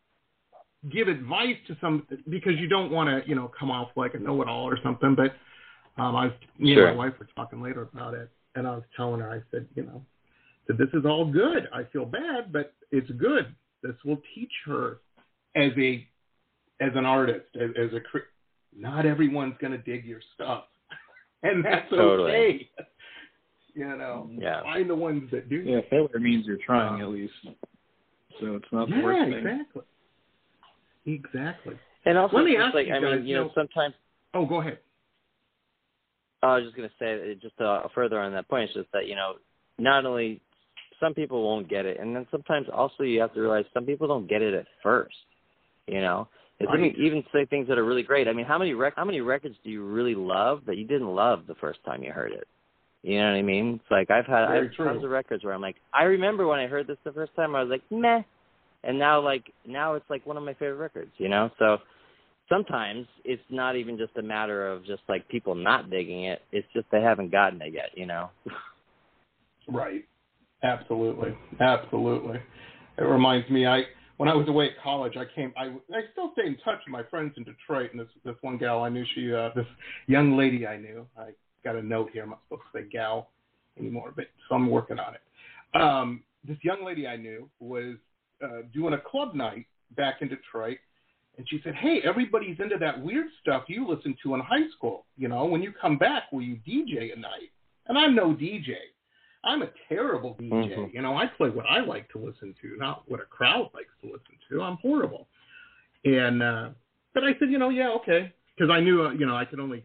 give 0.90 1.08
advice 1.08 1.56
to 1.66 1.76
some 1.80 2.06
because 2.28 2.54
you 2.58 2.68
don't 2.68 2.90
want 2.90 3.08
to, 3.08 3.28
you 3.28 3.34
know, 3.34 3.50
come 3.58 3.70
off 3.70 3.88
like 3.96 4.14
a 4.14 4.18
know-it-all 4.18 4.68
or 4.68 4.78
something. 4.82 5.14
But 5.14 5.34
um, 6.00 6.14
I 6.16 6.26
was, 6.26 6.34
me 6.58 6.74
Sure. 6.74 6.88
and 6.88 6.96
my 6.96 7.06
wife 7.06 7.18
were 7.18 7.28
talking 7.34 7.60
later 7.62 7.82
about 7.82 8.14
it, 8.14 8.30
and 8.54 8.66
I 8.66 8.74
was 8.74 8.84
telling 8.96 9.20
her, 9.20 9.30
I 9.30 9.42
said, 9.50 9.66
you 9.74 9.84
know, 9.84 10.04
that 10.68 10.78
this 10.78 10.88
is 10.94 11.04
all 11.04 11.24
good. 11.24 11.68
I 11.72 11.84
feel 11.84 12.04
bad, 12.04 12.52
but 12.52 12.74
it's 12.90 13.10
good. 13.12 13.54
This 13.82 13.94
will 14.04 14.20
teach 14.34 14.52
her 14.66 14.98
as 15.56 15.72
a 15.78 16.06
as 16.80 16.90
an 16.94 17.04
artist, 17.06 17.46
as, 17.60 17.70
as 17.78 17.92
a 17.94 18.00
cre- 18.00 18.18
not 18.76 19.06
everyone's 19.06 19.54
going 19.60 19.72
to 19.72 19.78
dig 19.78 20.04
your 20.04 20.20
stuff, 20.34 20.64
and 21.42 21.64
that's 21.64 21.88
Totally. 21.90 22.30
okay. 22.30 22.70
you 23.74 23.86
know, 23.96 24.28
Yeah. 24.38 24.62
find 24.62 24.90
the 24.90 24.94
ones 24.94 25.30
that 25.30 25.48
do. 25.48 25.56
Yeah, 25.56 25.80
failure 25.90 26.18
means 26.18 26.46
you're 26.46 26.58
trying 26.64 27.00
at 27.00 27.08
least. 27.08 27.32
So 28.40 28.56
it's 28.56 28.66
not 28.72 28.88
the 28.88 28.96
yeah, 28.96 29.02
worst 29.04 29.30
thing. 29.30 29.32
exactly. 29.34 29.82
Exactly. 31.06 31.74
And 32.06 32.18
also, 32.18 32.36
Let 32.36 32.44
me 32.46 32.56
ask 32.56 32.74
like 32.74 32.86
you 32.86 32.94
I 32.94 33.00
mean, 33.00 33.10
guys, 33.10 33.20
you 33.22 33.28
you 33.28 33.34
know, 33.36 33.44
know- 33.44 33.52
sometimes 33.54 33.94
Oh, 34.34 34.44
go 34.46 34.60
ahead. 34.60 34.78
I 36.42 36.56
was 36.56 36.64
just 36.64 36.76
going 36.76 36.88
to 36.88 36.94
say 36.98 37.34
just 37.40 37.58
uh, 37.60 37.82
further 37.94 38.18
on 38.20 38.32
that 38.32 38.48
point, 38.48 38.64
it's 38.64 38.74
just 38.74 38.90
that 38.92 39.06
you 39.06 39.14
know, 39.14 39.34
not 39.78 40.04
only 40.04 40.40
some 41.00 41.14
people 41.14 41.42
won't 41.42 41.68
get 41.68 41.86
it, 41.86 41.98
and 42.00 42.14
then 42.14 42.26
sometimes 42.30 42.66
also 42.72 43.02
you 43.04 43.20
have 43.20 43.32
to 43.34 43.40
realize 43.40 43.64
some 43.72 43.86
people 43.86 44.06
don't 44.08 44.28
get 44.28 44.42
it 44.42 44.52
at 44.54 44.66
first. 44.82 45.14
You 45.86 46.00
know, 46.00 46.28
it's 46.60 46.70
Right. 46.70 46.80
even, 46.94 47.04
even 47.04 47.24
say 47.32 47.44
things 47.46 47.68
that 47.68 47.78
are 47.78 47.84
really 47.84 48.02
great. 48.02 48.28
I 48.28 48.32
mean, 48.32 48.46
how 48.46 48.58
many 48.58 48.72
rec- 48.74 48.96
how 48.96 49.04
many 49.04 49.20
records 49.20 49.56
do 49.64 49.70
you 49.70 49.84
really 49.84 50.14
love 50.14 50.62
that 50.66 50.76
you 50.76 50.86
didn't 50.86 51.14
love 51.14 51.46
the 51.46 51.54
first 51.56 51.82
time 51.84 52.02
you 52.02 52.12
heard 52.12 52.32
it? 52.32 52.46
You 53.02 53.18
know 53.18 53.30
what 53.32 53.36
I 53.36 53.42
mean? 53.42 53.80
It's 53.82 53.90
like 53.90 54.10
I've 54.10 54.26
had 54.26 54.44
I 54.44 54.54
have 54.56 54.72
true. 54.74 54.86
tons 54.86 55.04
of 55.04 55.10
records 55.10 55.44
where 55.44 55.52
I'm 55.52 55.60
like, 55.60 55.76
I 55.92 56.04
remember 56.04 56.46
when 56.46 56.58
I 56.58 56.66
heard 56.66 56.86
this 56.86 56.96
the 57.04 57.12
first 57.12 57.34
time, 57.36 57.54
I 57.54 57.62
was 57.62 57.70
like, 57.70 57.82
meh, 57.90 58.22
and 58.82 58.98
now 58.98 59.20
like 59.20 59.44
now 59.66 59.94
it's 59.94 60.08
like 60.08 60.24
one 60.24 60.36
of 60.36 60.42
my 60.42 60.54
favorite 60.54 60.76
records. 60.76 61.12
You 61.18 61.28
know, 61.28 61.50
so 61.58 61.78
sometimes 62.48 63.06
it's 63.24 63.42
not 63.50 63.76
even 63.76 63.98
just 63.98 64.16
a 64.16 64.22
matter 64.22 64.68
of 64.70 64.84
just 64.86 65.02
like 65.08 65.28
people 65.28 65.54
not 65.54 65.90
digging 65.90 66.24
it. 66.24 66.42
It's 66.52 66.66
just 66.72 66.86
they 66.90 67.02
haven't 67.02 67.30
gotten 67.30 67.60
it 67.62 67.72
yet, 67.74 67.90
you 67.94 68.06
know. 68.06 68.30
Right. 69.66 70.04
Absolutely. 70.62 71.34
Absolutely. 71.60 72.38
It 72.98 73.02
reminds 73.02 73.48
me, 73.50 73.66
I 73.66 73.84
when 74.16 74.28
I 74.28 74.34
was 74.34 74.48
away 74.48 74.66
at 74.66 74.82
college, 74.82 75.16
I 75.16 75.24
came. 75.34 75.52
I 75.56 75.64
I 75.94 76.02
still 76.12 76.30
stay 76.32 76.46
in 76.46 76.56
touch 76.64 76.78
with 76.86 76.92
my 76.92 77.02
friends 77.04 77.34
in 77.36 77.44
Detroit, 77.44 77.90
and 77.92 78.00
this 78.00 78.08
this 78.24 78.36
one 78.42 78.58
gal 78.58 78.82
I 78.82 78.88
knew, 78.88 79.04
she 79.14 79.32
uh, 79.32 79.50
this 79.54 79.66
young 80.06 80.36
lady 80.36 80.66
I 80.66 80.76
knew. 80.76 81.06
I 81.18 81.30
got 81.64 81.76
a 81.76 81.82
note 81.82 82.10
here. 82.12 82.22
I'm 82.22 82.30
not 82.30 82.40
supposed 82.48 82.62
to 82.72 82.78
say 82.80 82.88
gal 82.88 83.30
anymore, 83.78 84.12
but 84.14 84.26
so 84.48 84.54
I'm 84.54 84.70
working 84.70 84.98
on 84.98 85.14
it. 85.14 85.80
Um, 85.80 86.22
this 86.46 86.58
young 86.62 86.84
lady 86.84 87.06
I 87.06 87.16
knew 87.16 87.48
was 87.58 87.96
uh, 88.42 88.62
doing 88.72 88.94
a 88.94 88.98
club 88.98 89.34
night 89.34 89.66
back 89.96 90.22
in 90.22 90.28
Detroit, 90.28 90.78
and 91.36 91.48
she 91.48 91.60
said, 91.64 91.74
"Hey, 91.74 92.00
everybody's 92.04 92.60
into 92.60 92.76
that 92.78 93.00
weird 93.02 93.26
stuff 93.42 93.64
you 93.68 93.88
listened 93.88 94.16
to 94.22 94.34
in 94.34 94.40
high 94.40 94.68
school. 94.76 95.06
You 95.16 95.28
know, 95.28 95.44
when 95.44 95.62
you 95.62 95.72
come 95.80 95.98
back, 95.98 96.30
will 96.30 96.42
you 96.42 96.58
DJ 96.66 97.12
a 97.12 97.18
night?" 97.18 97.50
And 97.86 97.98
I'm 97.98 98.14
no 98.14 98.32
DJ. 98.32 98.74
I'm 99.44 99.62
a 99.62 99.68
terrible 99.88 100.34
DJ. 100.40 100.50
Mhm. 100.74 100.94
You 100.94 101.02
know, 101.02 101.16
I 101.16 101.26
play 101.26 101.50
what 101.50 101.66
I 101.66 101.80
like 101.80 102.08
to 102.12 102.18
listen 102.18 102.54
to, 102.62 102.76
not 102.76 103.08
what 103.08 103.20
a 103.20 103.24
crowd 103.24 103.70
likes 103.74 103.92
to 104.02 104.06
listen 104.06 104.36
to. 104.48 104.62
I'm 104.62 104.76
horrible. 104.78 105.28
And 106.04 106.42
uh 106.42 106.70
but 107.12 107.24
I 107.24 107.38
said, 107.38 107.50
you 107.50 107.58
know, 107.58 107.68
yeah, 107.68 107.90
okay, 107.90 108.32
because 108.56 108.70
I 108.70 108.80
knew, 108.80 109.06
uh, 109.06 109.12
you 109.12 109.24
know, 109.24 109.36
I 109.36 109.44
could 109.44 109.60
only 109.60 109.84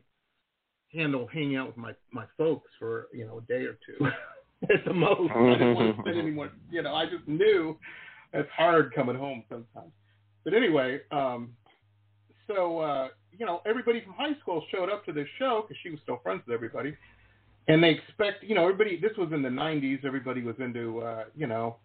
handle 0.92 1.28
hanging 1.28 1.56
out 1.58 1.68
with 1.68 1.78
my 1.78 1.94
my 2.12 2.26
folks 2.38 2.72
for 2.80 3.08
you 3.14 3.26
know 3.28 3.38
a 3.38 3.42
day 3.42 3.66
or 3.66 3.78
two 3.86 4.06
at 4.74 4.84
the 4.86 4.94
most. 4.94 5.32
I 5.32 5.52
didn't 5.54 5.76
want 5.76 5.96
to 5.96 6.02
spend 6.02 6.18
any 6.18 6.32
more. 6.32 6.50
You 6.72 6.82
know, 6.82 6.96
I 6.96 7.06
just 7.06 7.28
knew 7.28 7.78
it's 8.34 8.50
hard 8.52 8.94
coming 8.94 9.16
home 9.16 9.44
sometimes. 9.50 9.92
But 10.44 10.54
anyway, 10.54 11.02
um, 11.12 11.54
so 12.48 12.80
uh, 12.80 13.10
you 13.38 13.46
know, 13.46 13.62
everybody 13.66 14.02
from 14.02 14.14
high 14.14 14.34
school 14.42 14.64
showed 14.72 14.90
up 14.90 15.06
to 15.06 15.14
this 15.14 15.28
show 15.38 15.64
because 15.68 15.78
she 15.84 15.90
was 15.92 16.00
still 16.02 16.20
friends 16.24 16.42
with 16.48 16.54
everybody, 16.56 16.96
and 17.70 17.82
they 17.82 17.92
expect, 17.92 18.44
you 18.44 18.56
know, 18.56 18.64
everybody. 18.64 19.00
This 19.00 19.12
was 19.18 19.32
in 19.32 19.42
the 19.42 19.50
'90s. 19.50 20.04
Everybody 20.04 20.42
was 20.42 20.56
into, 20.60 21.00
uh, 21.00 21.24
you 21.36 21.48
know, 21.48 21.78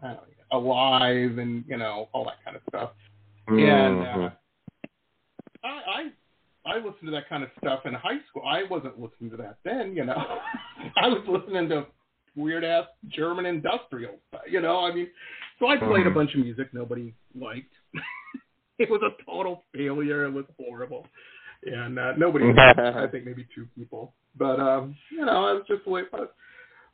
don't 0.00 0.18
Alive 0.50 1.36
and 1.36 1.62
you 1.68 1.76
know 1.76 2.08
all 2.12 2.24
that 2.24 2.42
kind 2.42 2.56
of 2.56 2.62
stuff. 2.70 2.90
And 3.48 4.02
uh, 4.02 4.30
I, 5.62 5.68
I 5.68 6.72
I 6.72 6.76
listened 6.78 7.06
to 7.06 7.10
that 7.10 7.28
kind 7.28 7.42
of 7.42 7.50
stuff 7.58 7.80
in 7.84 7.92
high 7.92 8.18
school. 8.30 8.44
I 8.46 8.62
wasn't 8.70 8.98
listening 8.98 9.30
to 9.32 9.36
that 9.38 9.58
then, 9.64 9.94
you 9.94 10.04
know. 10.04 10.16
I 11.02 11.08
was 11.08 11.22
listening 11.28 11.68
to 11.70 11.86
weird 12.36 12.64
ass 12.64 12.86
German 13.08 13.44
industrial 13.44 14.14
you 14.48 14.60
know. 14.60 14.80
I 14.80 14.94
mean, 14.94 15.08
so 15.58 15.66
I 15.66 15.76
played 15.76 16.06
a 16.06 16.10
Mhm. 16.10 16.14
bunch 16.14 16.34
of 16.34 16.40
music 16.40 16.72
nobody 16.72 17.14
liked. 17.34 17.72
it 18.78 18.88
was 18.90 19.02
a 19.02 19.22
total 19.24 19.64
failure. 19.74 20.24
It 20.24 20.32
was 20.32 20.44
horrible, 20.58 21.06
and 21.64 21.98
uh, 21.98 22.12
nobody. 22.16 22.46
liked 22.52 22.78
it. 22.78 22.94
I 22.94 23.06
think 23.08 23.26
maybe 23.26 23.46
two 23.54 23.66
people, 23.76 24.14
but 24.38 24.60
um, 24.60 24.96
you 25.10 25.24
know, 25.24 25.32
was 25.54 25.64
just 25.68 25.84
the 25.84 25.90
way 25.90 26.02
it 26.02 26.12
was. 26.12 26.28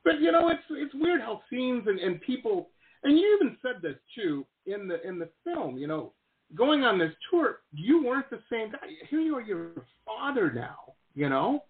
But 0.04 0.20
you 0.20 0.32
know, 0.32 0.48
it's 0.48 0.62
it's 0.70 0.94
weird 0.94 1.20
how 1.20 1.42
scenes 1.50 1.84
and, 1.86 1.98
and 1.98 2.20
people, 2.20 2.68
and 3.02 3.18
you 3.18 3.38
even 3.40 3.56
said 3.62 3.82
this 3.82 3.96
too 4.14 4.46
in 4.66 4.88
the 4.88 5.06
in 5.06 5.18
the 5.18 5.28
film. 5.44 5.78
You 5.78 5.86
know, 5.86 6.12
going 6.54 6.82
on 6.84 6.98
this 6.98 7.12
tour, 7.30 7.60
you 7.72 8.04
weren't 8.04 8.30
the 8.30 8.40
same 8.50 8.70
guy. 8.70 8.86
Here 9.08 9.20
you 9.20 9.36
are, 9.36 9.42
your 9.42 9.70
father 10.04 10.52
now. 10.52 10.94
You 11.14 11.28
know, 11.28 11.64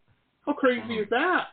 how 0.47 0.53
crazy 0.53 0.95
is 0.95 1.09
that? 1.11 1.49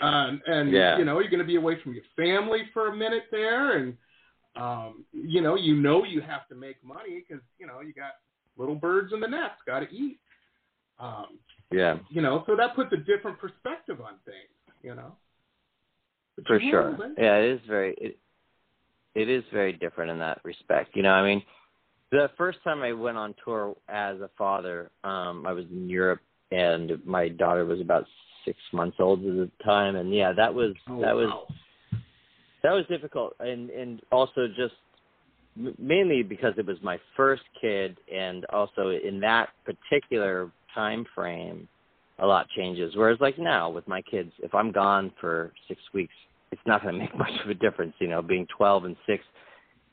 Um, 0.00 0.40
and 0.46 0.72
Yeah. 0.72 0.98
you 0.98 1.04
know, 1.04 1.20
you're 1.20 1.30
going 1.30 1.40
to 1.40 1.46
be 1.46 1.56
away 1.56 1.80
from 1.82 1.92
your 1.94 2.04
family 2.16 2.62
for 2.72 2.88
a 2.88 2.96
minute 2.96 3.24
there, 3.30 3.76
and 3.76 3.96
um, 4.56 5.04
you 5.12 5.40
know, 5.40 5.54
you 5.54 5.76
know, 5.76 6.04
you 6.04 6.20
have 6.20 6.48
to 6.48 6.54
make 6.54 6.82
money 6.82 7.22
because 7.26 7.42
you 7.58 7.66
know 7.66 7.80
you 7.80 7.92
got 7.92 8.12
little 8.56 8.74
birds 8.74 9.12
in 9.12 9.20
the 9.20 9.28
nest, 9.28 9.54
got 9.66 9.80
to 9.80 9.94
eat. 9.94 10.18
Um, 10.98 11.38
yeah, 11.72 11.98
you 12.10 12.22
know, 12.22 12.44
so 12.46 12.56
that 12.56 12.74
puts 12.74 12.92
a 12.92 12.96
different 12.96 13.38
perspective 13.38 14.00
on 14.00 14.14
things. 14.24 14.48
You 14.82 14.94
know, 14.94 15.14
But 16.36 16.46
for 16.46 16.60
you 16.60 16.70
sure. 16.70 16.96
Yeah, 17.18 17.36
it 17.36 17.54
is 17.54 17.60
very 17.68 17.94
it, 17.98 18.18
it 19.14 19.28
is 19.28 19.44
very 19.52 19.72
different 19.72 20.10
in 20.10 20.18
that 20.18 20.40
respect. 20.44 20.96
You 20.96 21.02
know, 21.02 21.12
I 21.12 21.22
mean, 21.22 21.42
the 22.10 22.30
first 22.36 22.58
time 22.64 22.82
I 22.82 22.92
went 22.92 23.16
on 23.16 23.34
tour 23.44 23.76
as 23.88 24.20
a 24.20 24.30
father, 24.36 24.90
um, 25.04 25.46
I 25.46 25.52
was 25.52 25.64
in 25.70 25.88
Europe 25.88 26.20
and 26.50 26.92
my 27.06 27.28
daughter 27.28 27.64
was 27.64 27.80
about 27.80 28.04
six 28.44 28.58
months 28.72 28.96
old 29.00 29.20
at 29.20 29.24
the 29.24 29.50
time, 29.64 29.96
and 29.96 30.14
yeah, 30.14 30.32
that 30.32 30.52
was 30.52 30.74
Oh, 30.88 31.00
that 31.00 31.14
was 31.14 31.28
wow. 31.28 31.46
that 32.62 32.72
was 32.72 32.84
difficult 32.88 33.34
and 33.40 33.70
and 33.70 34.00
also 34.10 34.48
just 34.48 34.74
mainly 35.78 36.22
because 36.22 36.54
it 36.56 36.66
was 36.66 36.78
my 36.82 36.98
first 37.16 37.42
kid 37.60 37.98
and 38.12 38.44
also 38.46 38.90
in 38.90 39.20
that 39.20 39.50
particular 39.64 40.50
time 40.74 41.04
frame 41.14 41.68
a 42.18 42.26
lot 42.26 42.46
changes 42.56 42.94
whereas 42.96 43.18
like 43.20 43.38
now 43.38 43.68
with 43.68 43.86
my 43.88 44.02
kids 44.02 44.30
if 44.42 44.54
i'm 44.54 44.72
gone 44.72 45.12
for 45.20 45.52
six 45.68 45.80
weeks 45.94 46.14
it's 46.50 46.60
not 46.66 46.82
going 46.82 46.94
to 46.98 47.00
make 47.00 47.16
much 47.16 47.32
of 47.44 47.50
a 47.50 47.54
difference 47.54 47.94
you 47.98 48.08
know 48.08 48.22
being 48.22 48.46
12 48.56 48.84
and 48.84 48.96
6 49.06 49.24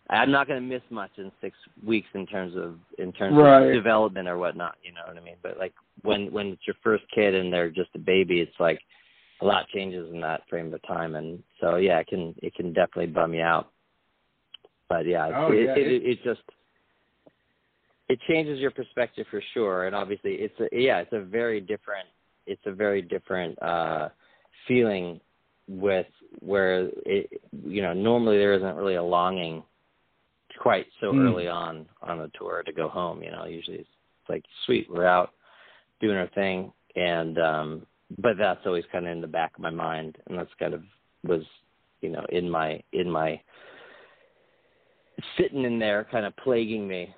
i'm 0.09 0.31
not 0.31 0.47
going 0.47 0.61
to 0.61 0.67
miss 0.67 0.83
much 0.89 1.11
in 1.17 1.31
6 1.41 1.55
weeks 1.85 2.07
in 2.13 2.25
terms 2.25 2.55
of 2.55 2.75
in 2.97 3.11
terms 3.13 3.37
Right. 3.37 3.67
of 3.67 3.73
development 3.73 4.27
or 4.27 4.37
whatnot 4.37 4.75
you 4.83 4.91
know 4.91 5.01
what 5.07 5.17
i 5.17 5.21
mean 5.21 5.37
but 5.41 5.57
like 5.57 5.73
when 6.03 6.31
when 6.31 6.47
it's 6.47 6.67
your 6.67 6.75
first 6.83 7.03
kid 7.13 7.35
and 7.35 7.51
they're 7.51 7.69
just 7.69 7.89
a 7.95 7.99
baby 7.99 8.41
it's 8.41 8.59
like 8.59 8.79
a 9.41 9.45
lot 9.45 9.67
changes 9.69 10.11
in 10.13 10.19
that 10.21 10.41
frame 10.49 10.73
of 10.73 10.81
time, 10.85 11.15
and 11.15 11.41
so 11.61 11.77
yeah, 11.77 11.99
it 11.99 12.07
can 12.07 12.35
it 12.41 12.53
can 12.55 12.73
definitely 12.73 13.07
bum 13.07 13.33
you 13.33 13.41
out. 13.41 13.71
But 14.89 15.05
yeah, 15.05 15.31
oh, 15.33 15.51
it, 15.51 15.65
yeah, 15.65 15.75
it, 15.75 15.87
it, 15.87 16.03
it 16.03 16.23
just 16.23 16.41
it 18.09 18.19
changes 18.27 18.59
your 18.59 18.71
perspective 18.71 19.25
for 19.29 19.41
sure, 19.53 19.85
and 19.85 19.95
obviously 19.95 20.33
it's 20.33 20.59
a 20.59 20.67
yeah, 20.71 20.97
it's 20.99 21.13
a 21.13 21.21
very 21.21 21.61
different 21.61 22.07
it's 22.47 22.61
a 22.65 22.71
very 22.71 23.01
different 23.01 23.61
uh 23.61 24.09
feeling 24.67 25.19
with 25.67 26.07
where 26.39 26.89
it 27.05 27.41
you 27.63 27.81
know 27.81 27.93
normally 27.93 28.37
there 28.37 28.53
isn't 28.53 28.75
really 28.75 28.95
a 28.95 29.03
longing 29.03 29.63
quite 30.59 30.87
so 30.99 31.13
Mm. 31.13 31.25
early 31.25 31.47
on 31.47 31.85
on 32.01 32.21
a 32.21 32.29
tour 32.37 32.63
to 32.65 32.73
go 32.73 32.89
home 32.89 33.21
you 33.23 33.31
know 33.31 33.45
usually 33.45 33.77
it's 33.77 33.89
like 34.27 34.43
sweet 34.65 34.87
we're 34.89 35.05
out 35.05 35.31
doing 36.01 36.17
our 36.17 36.27
thing. 36.29 36.71
And 36.95 37.37
um 37.37 37.85
but 38.17 38.37
that's 38.39 38.61
always 38.65 38.85
kind 38.91 39.05
of 39.05 39.11
in 39.11 39.21
the 39.21 39.27
back 39.27 39.51
of 39.55 39.61
my 39.61 39.69
mind. 39.69 40.17
And 40.27 40.37
that's 40.37 40.49
kind 40.59 40.73
of 40.73 40.83
was 41.23 41.43
you 42.01 42.09
know 42.09 42.25
in 42.29 42.49
my 42.49 42.81
in 42.93 43.09
my 43.09 43.39
sitting 45.37 45.63
in 45.63 45.79
there 45.79 46.07
kind 46.11 46.25
of 46.25 46.35
plaguing 46.37 46.87
me 46.87 47.13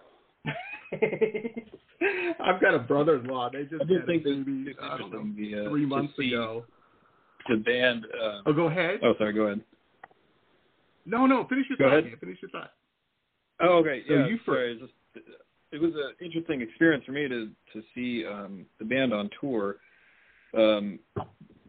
I've 2.44 2.62
got 2.62 2.74
a 2.74 2.80
brother-in-law. 2.80 3.52
They 3.54 3.64
just 3.64 3.82
I 3.82 3.86
just 3.86 4.00
had 4.00 4.06
think 4.08 4.22
a 4.26 4.30
baby. 4.30 4.76
I 4.82 4.98
don't 4.98 5.12
know, 5.12 5.24
the, 5.36 5.66
uh, 5.68 5.70
three 5.70 5.86
months 5.86 6.14
see 6.18 6.30
ago. 6.30 6.66
The 7.50 7.58
band. 7.58 8.06
Uh, 8.06 8.42
Oh, 8.46 8.54
go 8.54 8.68
ahead. 8.68 9.00
oh, 9.04 9.14
sorry. 9.18 9.34
Go 9.34 9.44
ahead. 9.48 9.62
No, 11.06 11.26
no. 11.26 11.46
Finish 11.48 11.66
your 11.70 11.78
Go 11.78 11.86
thought. 11.96 12.06
ahead. 12.06 12.20
Finish 12.20 12.38
your 12.42 12.52
thought. 12.52 12.72
Oh, 13.60 13.78
okay. 13.78 14.04
So 14.08 14.14
yeah. 14.16 14.28
you 14.28 14.40
sorry. 14.46 14.80
Just, 14.80 15.26
it 15.72 15.82
was 15.82 15.92
an 15.96 16.14
interesting 16.24 16.62
experience 16.62 17.04
for 17.06 17.12
me 17.14 17.28
to 17.28 17.50
to 17.74 17.82
see 17.96 18.26
um, 18.26 18.66
the 18.80 18.86
band 18.86 19.14
on 19.14 19.30
tour. 19.40 19.78
Um, 20.58 21.00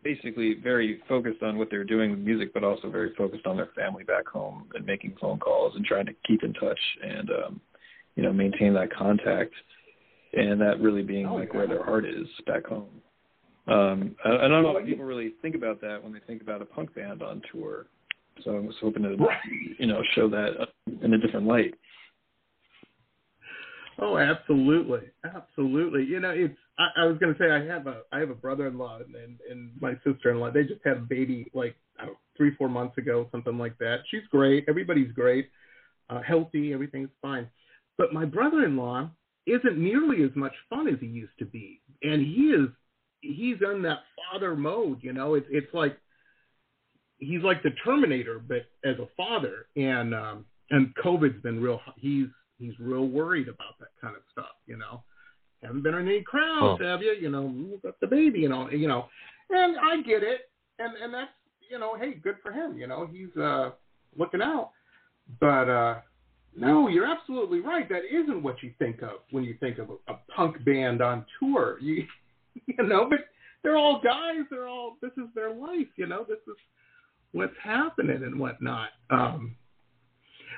basically, 0.02 0.54
very 0.62 1.00
focused 1.08 1.42
on 1.42 1.56
what 1.56 1.70
they 1.70 1.76
were 1.76 1.84
doing 1.84 2.10
with 2.10 2.18
music, 2.20 2.52
but 2.52 2.64
also 2.64 2.90
very 2.90 3.14
focused 3.14 3.46
on 3.46 3.56
their 3.56 3.70
family 3.76 4.04
back 4.04 4.26
home 4.26 4.68
and 4.74 4.84
making 4.84 5.14
phone 5.20 5.38
calls 5.38 5.74
and 5.76 5.84
trying 5.84 6.06
to 6.06 6.12
keep 6.26 6.42
in 6.42 6.52
touch 6.54 6.80
and 7.02 7.30
um, 7.30 7.60
you 8.16 8.22
know 8.22 8.32
maintain 8.32 8.74
that 8.74 8.92
contact. 8.92 9.52
And 10.34 10.58
that 10.62 10.80
really 10.80 11.02
being 11.02 11.26
Oh, 11.26 11.34
like 11.34 11.50
yeah. 11.52 11.58
where 11.58 11.66
their 11.66 11.84
heart 11.84 12.06
is 12.06 12.26
back 12.46 12.64
home. 12.64 13.02
Um, 13.66 14.16
I, 14.24 14.30
I 14.30 14.48
don't 14.48 14.62
know 14.62 14.76
if 14.78 14.86
people 14.86 15.04
really 15.04 15.34
think 15.42 15.54
about 15.54 15.80
that 15.82 16.02
when 16.02 16.12
they 16.12 16.20
think 16.26 16.40
about 16.40 16.62
a 16.62 16.64
punk 16.64 16.94
band 16.94 17.22
on 17.22 17.42
tour. 17.52 17.86
So 18.42 18.56
I 18.56 18.60
was 18.60 18.74
hoping 18.80 19.02
to, 19.02 19.14
you 19.78 19.86
know, 19.86 20.02
show 20.14 20.30
that 20.30 20.68
in 21.02 21.12
a 21.12 21.18
different 21.18 21.46
light. 21.46 21.74
Oh, 23.98 24.16
absolutely, 24.16 25.02
absolutely. 25.24 26.04
You 26.04 26.20
know, 26.20 26.30
it's. 26.30 26.56
I, 26.78 27.02
I 27.02 27.04
was 27.04 27.18
going 27.18 27.34
to 27.34 27.38
say 27.38 27.50
I 27.50 27.62
have 27.66 27.86
a 27.86 28.00
I 28.10 28.18
have 28.20 28.30
a 28.30 28.34
brother-in-law 28.34 29.00
and, 29.04 29.14
and 29.14 29.38
and 29.50 29.70
my 29.80 29.92
sister-in-law. 30.02 30.52
They 30.52 30.62
just 30.62 30.80
had 30.82 30.96
a 30.96 31.00
baby 31.00 31.50
like 31.52 31.76
I 31.98 32.06
don't 32.06 32.14
know, 32.14 32.18
three 32.36 32.54
four 32.56 32.70
months 32.70 32.96
ago, 32.96 33.28
something 33.30 33.58
like 33.58 33.76
that. 33.78 33.98
She's 34.10 34.22
great. 34.30 34.64
Everybody's 34.66 35.12
great, 35.12 35.50
uh, 36.08 36.22
healthy. 36.26 36.72
Everything's 36.72 37.10
fine. 37.20 37.48
But 37.98 38.12
my 38.12 38.24
brother-in-law 38.24 39.10
isn't 39.46 39.78
nearly 39.78 40.22
as 40.22 40.30
much 40.34 40.52
fun 40.70 40.88
as 40.88 40.98
he 41.00 41.06
used 41.06 41.36
to 41.38 41.44
be, 41.44 41.80
and 42.02 42.20
he 42.24 42.50
is 42.52 42.68
he's 43.20 43.56
in 43.62 43.82
that 43.82 44.00
father 44.16 44.56
mode. 44.56 44.98
You 45.02 45.12
know, 45.12 45.34
it's 45.34 45.46
it's 45.50 45.72
like 45.74 45.96
he's 47.18 47.42
like 47.42 47.62
the 47.62 47.70
Terminator, 47.84 48.38
but 48.38 48.66
as 48.84 48.96
a 48.98 49.08
father. 49.16 49.66
And 49.76 50.14
um, 50.14 50.44
and 50.70 50.94
COVID's 50.96 51.42
been 51.42 51.60
real. 51.62 51.80
He's 51.96 52.26
he's 52.58 52.72
real 52.78 53.06
worried 53.06 53.48
about 53.48 53.78
that 53.80 53.88
kind 54.00 54.16
of 54.16 54.22
stuff. 54.30 54.54
You 54.66 54.76
know, 54.78 55.02
haven't 55.62 55.82
been 55.82 55.94
in 55.94 56.08
any 56.08 56.22
crowds, 56.22 56.80
Oh. 56.82 56.84
have 56.84 57.02
you? 57.02 57.12
You 57.20 57.30
know, 57.30 57.48
you 57.54 57.80
got 57.82 57.98
the 58.00 58.06
baby, 58.06 58.44
and 58.44 58.54
all. 58.54 58.72
You 58.72 58.88
know, 58.88 59.06
and 59.50 59.76
I 59.78 60.00
get 60.02 60.22
it, 60.22 60.50
and 60.78 60.96
and 61.02 61.12
that's 61.12 61.30
you 61.70 61.78
know, 61.78 61.96
hey, 61.96 62.14
good 62.14 62.36
for 62.42 62.52
him. 62.52 62.76
You 62.78 62.86
know, 62.86 63.06
he's 63.10 63.34
uh 63.36 63.70
looking 64.16 64.42
out. 64.42 64.70
But 65.40 65.68
uh 65.68 65.94
no, 66.56 66.88
you're 66.88 67.06
absolutely 67.06 67.60
right. 67.60 67.88
That 67.88 68.02
isn't 68.10 68.42
what 68.42 68.62
you 68.62 68.72
think 68.78 69.02
of 69.02 69.20
when 69.30 69.44
you 69.44 69.56
think 69.60 69.78
of 69.78 69.90
a, 69.90 70.12
a 70.12 70.18
punk 70.34 70.62
band 70.64 71.02
on 71.02 71.24
tour. 71.38 71.78
You 71.82 72.04
you 72.66 72.84
know, 72.86 73.06
but 73.08 73.20
they're 73.62 73.78
all 73.78 73.98
guys. 74.04 74.44
They're 74.50 74.68
all. 74.68 74.96
This 75.00 75.12
is 75.16 75.24
their 75.34 75.54
life. 75.54 75.86
You 75.96 76.06
know, 76.06 76.26
this 76.28 76.36
is 76.46 76.54
what's 77.32 77.54
happening 77.62 78.24
and 78.24 78.38
whatnot. 78.38 78.90
Um, 79.08 79.56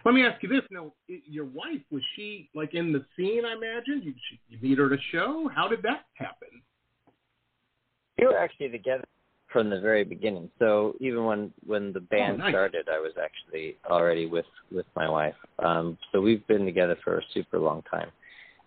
let 0.04 0.12
me 0.12 0.26
ask 0.26 0.42
you 0.42 0.48
this: 0.48 0.62
Now, 0.72 0.92
your 1.06 1.44
wife 1.44 1.82
was 1.92 2.02
she 2.16 2.50
like 2.52 2.74
in 2.74 2.92
the 2.92 3.04
scene? 3.16 3.44
I 3.44 3.52
imagine 3.52 4.02
you 4.02 4.12
you 4.48 4.58
meet 4.60 4.78
her 4.78 4.92
at 4.92 4.98
a 4.98 5.02
show. 5.12 5.48
How 5.54 5.68
did 5.68 5.82
that 5.82 6.06
happen? 6.14 6.48
We 8.18 8.26
were 8.26 8.38
actually 8.38 8.70
together 8.70 9.04
from 9.54 9.70
the 9.70 9.78
very 9.78 10.02
beginning. 10.02 10.50
So 10.58 10.96
even 11.00 11.24
when 11.24 11.52
when 11.64 11.92
the 11.92 12.00
band 12.00 12.38
nice. 12.38 12.50
started, 12.50 12.88
I 12.90 12.98
was 12.98 13.12
actually 13.22 13.76
already 13.88 14.26
with 14.26 14.44
with 14.72 14.84
my 14.96 15.08
wife. 15.08 15.36
Um, 15.60 15.96
so 16.10 16.20
we've 16.20 16.44
been 16.48 16.64
together 16.66 16.96
for 17.04 17.18
a 17.18 17.22
super 17.32 17.60
long 17.60 17.82
time, 17.88 18.10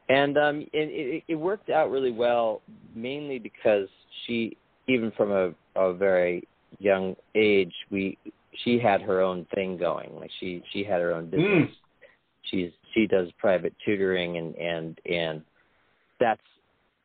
and 0.07 0.37
um, 0.37 0.61
it, 0.61 0.69
it, 0.73 1.23
it 1.27 1.35
worked 1.35 1.69
out 1.69 1.91
really 1.91 2.13
well, 2.13 2.61
mainly 2.95 3.37
because 3.37 3.89
she, 4.25 4.55
even 4.87 5.11
from 5.17 5.31
a, 5.31 5.51
a 5.75 5.93
very 5.93 6.47
young 6.79 7.17
age, 7.35 7.73
we 7.91 8.17
she 8.63 8.79
had 8.79 9.01
her 9.01 9.19
own 9.21 9.45
thing 9.53 9.77
going. 9.77 10.15
Like 10.15 10.31
she 10.39 10.63
she 10.71 10.85
had 10.85 11.01
her 11.01 11.13
own 11.13 11.29
business. 11.29 11.69
She's 12.43 12.71
she 12.93 13.07
does 13.07 13.27
private 13.37 13.73
tutoring 13.85 14.37
and 14.37 14.55
and 14.55 15.01
and 15.05 15.41
that's 16.17 16.41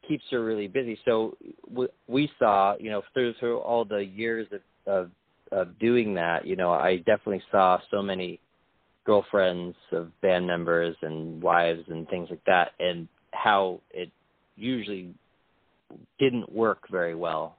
keeps 0.06 0.24
her 0.30 0.44
really 0.44 0.68
busy. 0.68 0.98
So 1.04 1.36
we, 1.70 1.88
we 2.08 2.30
saw, 2.38 2.74
you 2.78 2.90
know, 2.90 3.02
through 3.12 3.34
through 3.40 3.58
all 3.58 3.84
the 3.84 4.04
years 4.04 4.46
of, 4.52 4.60
of 4.92 5.10
of 5.50 5.78
doing 5.78 6.14
that, 6.14 6.46
you 6.46 6.56
know, 6.56 6.72
I 6.72 6.96
definitely 6.98 7.42
saw 7.50 7.78
so 7.90 8.02
many 8.02 8.40
girlfriends 9.04 9.76
of 9.90 10.08
band 10.20 10.46
members 10.46 10.96
and 11.02 11.42
wives 11.42 11.82
and 11.88 12.08
things 12.08 12.28
like 12.30 12.44
that, 12.46 12.70
and 12.78 13.08
how 13.32 13.80
it 13.92 14.10
usually 14.56 15.14
didn't 16.18 16.50
work 16.52 16.88
very 16.90 17.14
well 17.14 17.56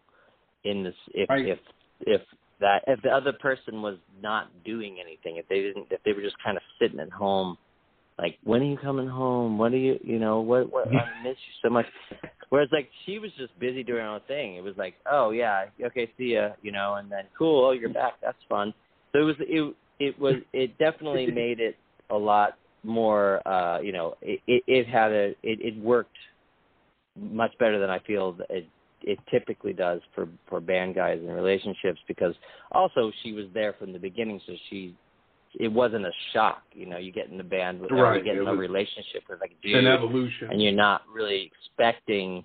in 0.64 0.84
this 0.84 0.96
if 1.14 1.30
Right. 1.30 1.48
if 1.48 1.60
if 2.02 2.22
that 2.60 2.84
if 2.88 3.02
the 3.02 3.10
other 3.10 3.34
person 3.34 3.82
was 3.82 3.98
not 4.22 4.50
doing 4.64 4.98
anything, 5.00 5.38
if 5.38 5.48
they 5.50 5.62
didn't 5.62 5.88
if 5.92 6.02
they 6.04 6.14
were 6.14 6.22
just 6.22 6.42
kind 6.44 6.58
of 6.58 6.64
sitting 6.80 7.00
at 7.00 7.12
home 7.12 7.58
like 8.18 8.38
when 8.44 8.62
are 8.62 8.66
you 8.66 8.78
coming 8.78 9.08
home? 9.08 9.58
What 9.58 9.74
are 9.74 9.78
you 9.78 10.00
you 10.04 10.20
know 10.20 10.42
what 10.42 10.72
what 10.72 10.88
i 10.88 10.92
miss 11.24 11.38
you 11.38 11.54
so 11.62 11.70
much. 11.70 11.86
Whereas 12.50 12.70
like 12.72 12.90
she 13.06 13.20
was 13.20 13.32
just 13.38 13.58
busy 13.60 13.84
doing 13.84 14.02
her 14.02 14.08
own 14.08 14.22
thing. 14.28 14.56
It 14.56 14.64
was 14.64 14.76
like 14.78 14.96
oh 15.12 15.32
yeah 15.32 15.66
okay 15.84 16.10
see 16.18 16.34
ya 16.34 16.50
you 16.62 16.72
know 16.72 16.96
and 16.96 17.12
then 17.12 17.26
cool 17.38 17.66
oh 17.66 17.72
you're 17.72 17.90
back 17.90 18.14
that's 18.22 18.38
fun. 18.48 18.74
So 19.12 19.20
it 19.20 19.24
was 19.24 19.36
it 19.40 19.76
it 20.00 20.20
was 20.20 20.36
it 20.54 20.78
definitely 20.78 21.28
made 21.32 21.60
it 21.60 21.76
a 22.10 22.18
lot 22.18 22.58
more 22.84 23.46
uh 23.48 23.80
you 23.80 23.92
know 23.92 24.16
it 24.22 24.42
it, 24.48 24.64
it 24.68 24.88
had 24.88 25.12
a 25.12 25.30
it, 25.42 25.60
it 25.62 25.78
worked 25.78 26.18
much 27.18 27.52
better 27.58 27.80
than 27.80 27.90
i 27.90 27.98
feel 28.00 28.34
that 28.34 28.48
it 28.50 28.68
it 29.04 29.20
typically 29.32 29.74
does 29.74 30.02
for 30.14 30.28
for 30.50 30.60
band 30.60 30.96
guys 30.96 31.20
in 31.22 31.30
relationships 31.32 32.00
because 32.08 32.34
also 32.72 33.12
she 33.22 33.32
was 33.32 33.46
there 33.54 33.74
from 33.74 33.94
the 33.94 34.00
beginning 34.00 34.40
so 34.46 34.54
she 34.70 34.96
it 35.60 35.68
wasn't 35.72 36.06
a 36.06 36.12
shock 36.34 36.64
you 36.74 36.86
know 36.86 36.98
you 36.98 37.12
get 37.12 37.30
in 37.30 37.38
the 37.38 37.44
band 37.44 37.80
with 37.80 37.92
Right, 37.92 38.18
you 38.18 38.24
get 38.24 38.38
in 38.42 38.48
a 38.48 38.56
relationship 38.56 39.24
with 39.30 39.40
like 39.42 39.52
a 39.66 39.74
An 39.78 39.88
evolution. 39.88 40.50
and 40.52 40.62
you're 40.62 40.72
not 40.72 41.02
really 41.14 41.52
expecting 41.52 42.44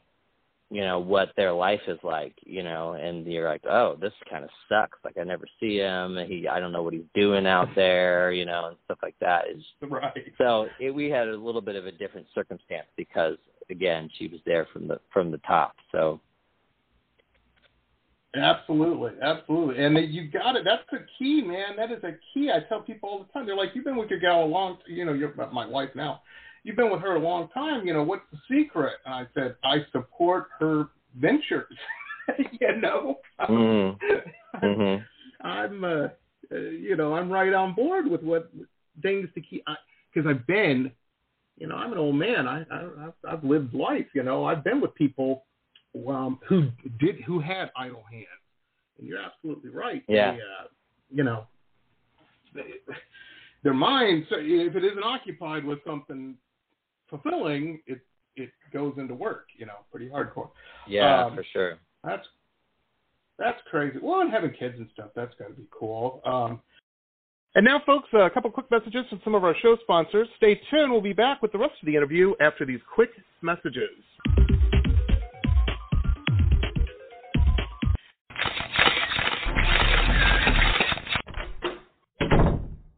you 0.71 0.83
know 0.83 0.99
what 0.99 1.31
their 1.37 1.53
life 1.53 1.81
is 1.89 1.99
like 2.03 2.35
you 2.45 2.63
know 2.63 2.93
and 2.93 3.27
you're 3.27 3.49
like 3.49 3.63
oh 3.71 3.97
this 4.01 4.13
kind 4.31 4.45
of 4.45 4.51
sucks 4.69 4.99
like 5.05 5.17
i 5.19 5.25
never 5.25 5.47
see 5.59 5.79
him 5.79 6.19
and 6.19 6.31
he 6.31 6.47
i 6.47 6.61
don't 6.61 6.73
know 6.73 6.83
what 6.83 6.93
he's 6.93 7.03
doing 7.15 7.47
out 7.47 7.69
there 7.75 8.33
you 8.33 8.45
know 8.45 8.67
and 8.69 8.77
stuff 8.85 8.99
like 9.03 9.15
that 9.21 9.45
is 9.49 9.63
right. 9.91 10.33
so 10.37 10.67
it, 10.79 10.91
we 10.91 11.09
had 11.09 11.27
a 11.29 11.37
little 11.37 11.63
bit 11.63 11.75
of 11.77 11.87
a 11.87 11.93
different 11.93 12.27
circumstance 12.35 12.87
because 12.99 13.39
again 13.71 14.11
she 14.19 14.29
was 14.29 14.41
there 14.45 14.67
from 14.73 14.87
the 14.87 15.01
from 15.11 15.31
the 15.31 15.39
top 15.39 15.75
so 15.91 16.21
Absolutely, 18.35 19.13
absolutely, 19.23 19.83
and 19.83 19.97
you 20.13 20.31
got 20.31 20.55
it. 20.55 20.63
That's 20.65 20.83
the 20.93 21.07
key, 21.19 21.43
man. 21.43 21.77
That 21.77 21.91
is 21.91 22.05
a 22.05 22.13
key. 22.35 22.51
I 22.51 22.61
tell 22.69 22.83
people 22.83 23.09
all 23.09 23.19
the 23.21 23.33
time. 23.33 23.47
They're 23.47 23.57
like, 23.57 23.71
"You've 23.75 23.87
been 23.87 23.97
with 23.97 24.11
your 24.11 24.19
gal 24.19 24.45
a 24.45 24.47
long, 24.47 24.79
you 24.87 25.07
know, 25.07 25.15
you're 25.15 25.35
my 25.51 25.67
wife 25.67 25.91
now. 25.95 26.21
You've 26.63 26.77
been 26.77 26.91
with 26.91 27.01
her 27.01 27.17
a 27.17 27.19
long 27.19 27.49
time. 27.55 27.87
You 27.87 27.95
know, 27.95 28.03
what's 28.03 28.25
the 28.31 28.39
secret?" 28.47 28.95
And 29.07 29.15
I 29.15 29.27
said, 29.33 29.57
"I 29.65 29.79
support 29.93 30.49
her 30.61 30.89
ventures." 31.17 31.75
you 32.61 32.77
know, 32.77 33.19
mm, 33.49 33.97
mhm 34.63 35.05
I'm, 35.41 35.85
uh, 35.85 35.89
uh, 36.53 36.57
you 36.57 36.97
know, 36.97 37.15
I'm 37.15 37.31
right 37.31 37.53
on 37.55 37.75
board 37.75 38.07
with 38.07 38.23
what 38.23 38.51
things 39.01 39.29
to 39.35 39.41
keep. 39.41 39.65
Because 40.13 40.29
I've 40.29 40.47
been, 40.47 40.93
you 41.57 41.67
know, 41.67 41.77
I'm 41.77 41.93
an 41.93 41.99
old 41.99 42.17
man. 42.17 42.47
I, 42.47 42.65
I 42.71 42.89
I've, 43.07 43.13
I've 43.27 43.45
lived 43.45 43.73
life. 43.73 44.07
You 44.15 44.23
know, 44.23 44.45
I've 44.45 44.65
been 44.65 44.83
with 44.83 44.95
people 44.97 45.45
um, 46.09 46.39
who 46.49 46.69
did 46.99 47.21
who 47.27 47.41
had 47.41 47.71
idle 47.77 48.05
hands, 48.11 48.27
and 48.99 49.07
you're 49.07 49.21
absolutely 49.21 49.71
right. 49.71 50.03
Yeah. 50.09 50.33
They, 50.33 50.39
uh, 50.39 50.67
you 51.11 51.25
know, 51.25 51.47
they, 52.55 52.63
their 53.63 53.75
minds, 53.75 54.27
if 54.31 54.77
it 54.77 54.85
isn't 54.85 55.03
occupied 55.03 55.65
with 55.65 55.79
something 55.87 56.37
fulfilling, 57.09 57.81
it 57.87 58.01
it 58.37 58.51
goes 58.73 58.95
into 58.99 59.15
work. 59.15 59.47
You 59.57 59.67
know, 59.67 59.85
pretty 59.91 60.09
hardcore. 60.09 60.51
yeah 60.87 61.25
Um, 61.25 61.35
for 61.35 61.45
sure 61.53 61.79
That's 62.05 62.27
That's 63.39 63.59
crazy. 63.71 63.99
Well, 64.03 64.21
and 64.21 64.31
having 64.31 64.53
kids 64.53 64.75
and 64.79 64.89
stuff, 64.93 65.11
that's 65.17 65.35
got 65.39 65.49
to 65.49 65.55
be 65.55 65.67
cool. 65.71 66.21
Um, 66.25 66.61
and 67.55 67.65
now, 67.65 67.81
folks, 67.85 68.09
a 68.13 68.31
couple 68.31 68.51
quick 68.51 68.71
messages 68.71 69.07
from 69.09 69.21
some 69.25 69.35
of 69.35 69.43
our 69.43 69.55
show 69.63 69.77
sponsors. 69.83 70.29
Stay 70.37 70.61
tuned. 70.71 70.93
We'll 70.93 71.01
be 71.01 71.15
back 71.15 71.43
with 71.43 71.51
the 71.51 71.59
rest 71.59 71.75
of 71.81 71.87
the 71.87 71.97
interview 71.97 72.35
after 72.41 72.65
these 72.65 72.81
quick 72.95 73.11
messages. 73.43 73.89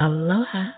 Aloha. 0.00 0.70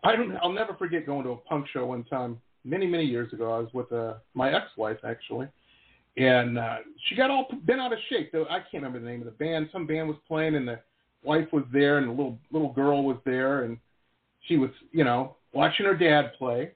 I 0.06 0.16
don't, 0.16 0.36
I'll 0.42 0.52
never 0.54 0.74
forget 0.76 1.06
going 1.06 1.26
to 1.26 1.32
a 1.32 1.36
punk 1.36 1.68
show 1.74 1.88
one 1.88 2.06
time 2.06 2.40
many 2.64 2.88
many 2.88 3.04
years 3.04 3.34
ago. 3.34 3.52
I 3.52 3.60
was 3.60 3.74
with 3.74 3.92
uh, 3.92 4.14
my 4.34 4.54
ex-wife 4.54 5.00
actually, 5.04 5.50
and 6.16 6.58
uh, 6.58 6.78
she 7.08 7.16
got 7.16 7.30
all 7.30 7.48
bent 7.64 7.82
out 7.82 7.92
of 7.92 8.00
shape. 8.10 8.32
Though 8.32 8.46
I 8.46 8.60
can't 8.60 8.82
remember 8.84 9.00
the 9.00 9.06
name 9.06 9.20
of 9.20 9.26
the 9.26 9.32
band. 9.32 9.68
Some 9.74 9.86
band 9.86 10.08
was 10.08 10.16
playing, 10.26 10.56
and 10.56 10.66
the 10.68 10.80
wife 11.22 11.52
was 11.52 11.66
there, 11.74 11.98
and 11.98 12.08
the 12.08 12.12
little 12.12 12.40
little 12.52 12.72
girl 12.72 13.04
was 13.04 13.18
there, 13.26 13.64
and 13.64 13.78
she 14.48 14.56
was 14.56 14.70
you 14.94 15.04
know 15.04 15.36
watching 15.54 15.86
her 15.86 15.96
dad 15.96 16.32
play. 16.38 16.72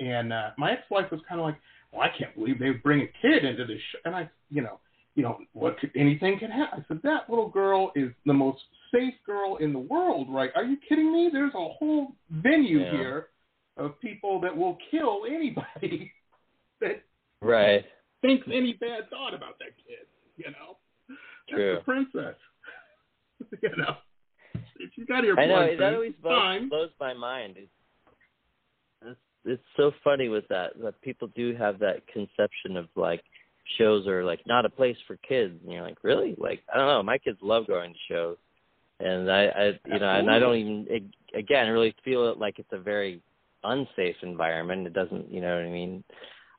And 0.00 0.32
uh, 0.32 0.50
my 0.56 0.72
ex-wife 0.72 1.10
was 1.10 1.20
kind 1.28 1.40
of 1.40 1.46
like, 1.46 1.56
"Well, 1.92 2.02
I 2.02 2.16
can't 2.16 2.34
believe 2.36 2.58
they 2.60 2.70
bring 2.70 3.00
a 3.02 3.06
kid 3.20 3.44
into 3.44 3.64
this." 3.66 3.80
Show. 3.92 3.98
And 4.04 4.14
I, 4.14 4.30
you 4.48 4.62
know, 4.62 4.78
you 5.16 5.24
know, 5.24 5.38
what 5.54 5.78
could 5.80 5.90
anything 5.96 6.38
can 6.38 6.50
happen? 6.52 6.84
I 6.84 6.88
said 6.88 7.00
that 7.02 7.28
little 7.28 7.48
girl 7.48 7.90
is 7.96 8.10
the 8.24 8.32
most 8.32 8.60
safe 8.94 9.14
girl 9.26 9.56
in 9.56 9.72
the 9.72 9.78
world, 9.80 10.28
right? 10.30 10.50
Are 10.54 10.62
you 10.64 10.76
kidding 10.88 11.12
me? 11.12 11.30
There's 11.32 11.52
a 11.54 11.68
whole 11.68 12.12
venue 12.30 12.80
Yeah. 12.80 12.90
here 12.92 13.26
of 13.76 13.98
people 14.00 14.40
that 14.40 14.56
will 14.56 14.78
kill 14.90 15.22
anybody 15.28 16.12
that 16.80 17.02
Right. 17.42 17.84
thinks 18.22 18.46
any 18.52 18.74
bad 18.74 19.10
thought 19.10 19.34
about 19.34 19.58
that 19.58 19.76
kid. 19.86 20.06
You 20.36 20.52
know, 20.52 20.76
that's 21.08 21.56
True. 21.56 21.74
the 21.74 21.80
princess. 21.82 22.36
you 23.62 23.68
know. 23.76 23.96
if 24.78 24.90
you 24.96 25.06
got 25.06 25.24
your 25.24 25.38
I 25.38 25.46
know 25.46 25.76
that 25.76 25.94
always 25.94 26.12
blows, 26.22 26.68
blows 26.68 26.90
my 27.00 27.14
mind. 27.14 27.56
It's, 27.56 27.70
it's 29.48 29.62
so 29.76 29.92
funny 30.04 30.28
with 30.28 30.46
that 30.48 30.72
that 30.82 31.00
people 31.02 31.28
do 31.34 31.54
have 31.56 31.78
that 31.80 32.06
conception 32.06 32.76
of 32.76 32.86
like 32.96 33.22
shows 33.76 34.06
are 34.06 34.24
like 34.24 34.40
not 34.46 34.64
a 34.64 34.70
place 34.70 34.96
for 35.06 35.16
kids, 35.16 35.54
and 35.62 35.72
you're 35.72 35.82
like, 35.82 35.98
really? 36.02 36.34
Like 36.38 36.62
I 36.72 36.78
don't 36.78 36.86
know. 36.86 37.02
My 37.02 37.18
kids 37.18 37.38
love 37.42 37.66
going 37.66 37.92
to 37.92 37.98
shows, 38.12 38.36
and 39.00 39.30
I, 39.30 39.46
I 39.46 39.64
you 39.86 39.98
know, 39.98 40.08
and 40.08 40.30
I 40.30 40.38
don't 40.38 40.56
even 40.56 41.10
again 41.34 41.68
really 41.68 41.94
feel 42.04 42.28
it 42.30 42.38
like 42.38 42.58
it's 42.58 42.72
a 42.72 42.78
very 42.78 43.20
unsafe 43.64 44.16
environment. 44.22 44.86
It 44.86 44.92
doesn't, 44.92 45.30
you 45.30 45.40
know 45.40 45.54
what 45.54 45.64
I 45.64 45.70
mean? 45.70 46.04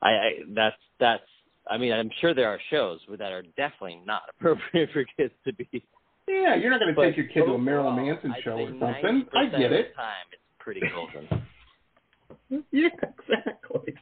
I, 0.02 0.08
I 0.08 0.30
that's 0.54 0.76
that's. 0.98 1.22
I 1.70 1.78
mean, 1.78 1.92
I'm 1.92 2.10
sure 2.20 2.34
there 2.34 2.48
are 2.48 2.58
shows 2.70 2.98
that 3.18 3.32
are 3.32 3.42
definitely 3.56 4.00
not 4.04 4.22
appropriate 4.38 4.90
for 4.92 5.04
kids 5.16 5.32
to 5.46 5.52
be. 5.52 5.84
Yeah, 6.26 6.54
you're 6.54 6.70
not 6.70 6.80
going 6.80 6.94
to 6.94 7.00
take 7.00 7.16
your 7.16 7.26
kid 7.26 7.46
to 7.46 7.54
a 7.54 7.58
Marilyn 7.58 7.96
Manson 7.96 8.34
show 8.44 8.52
or 8.52 8.70
something. 8.70 9.26
I 9.34 9.46
get 9.46 9.72
it. 9.72 9.94
Time, 9.96 10.26
it's 10.32 10.42
pretty 10.58 10.80
golden. 10.94 11.42
Yeah, 12.72 12.88
exactly. 13.02 13.94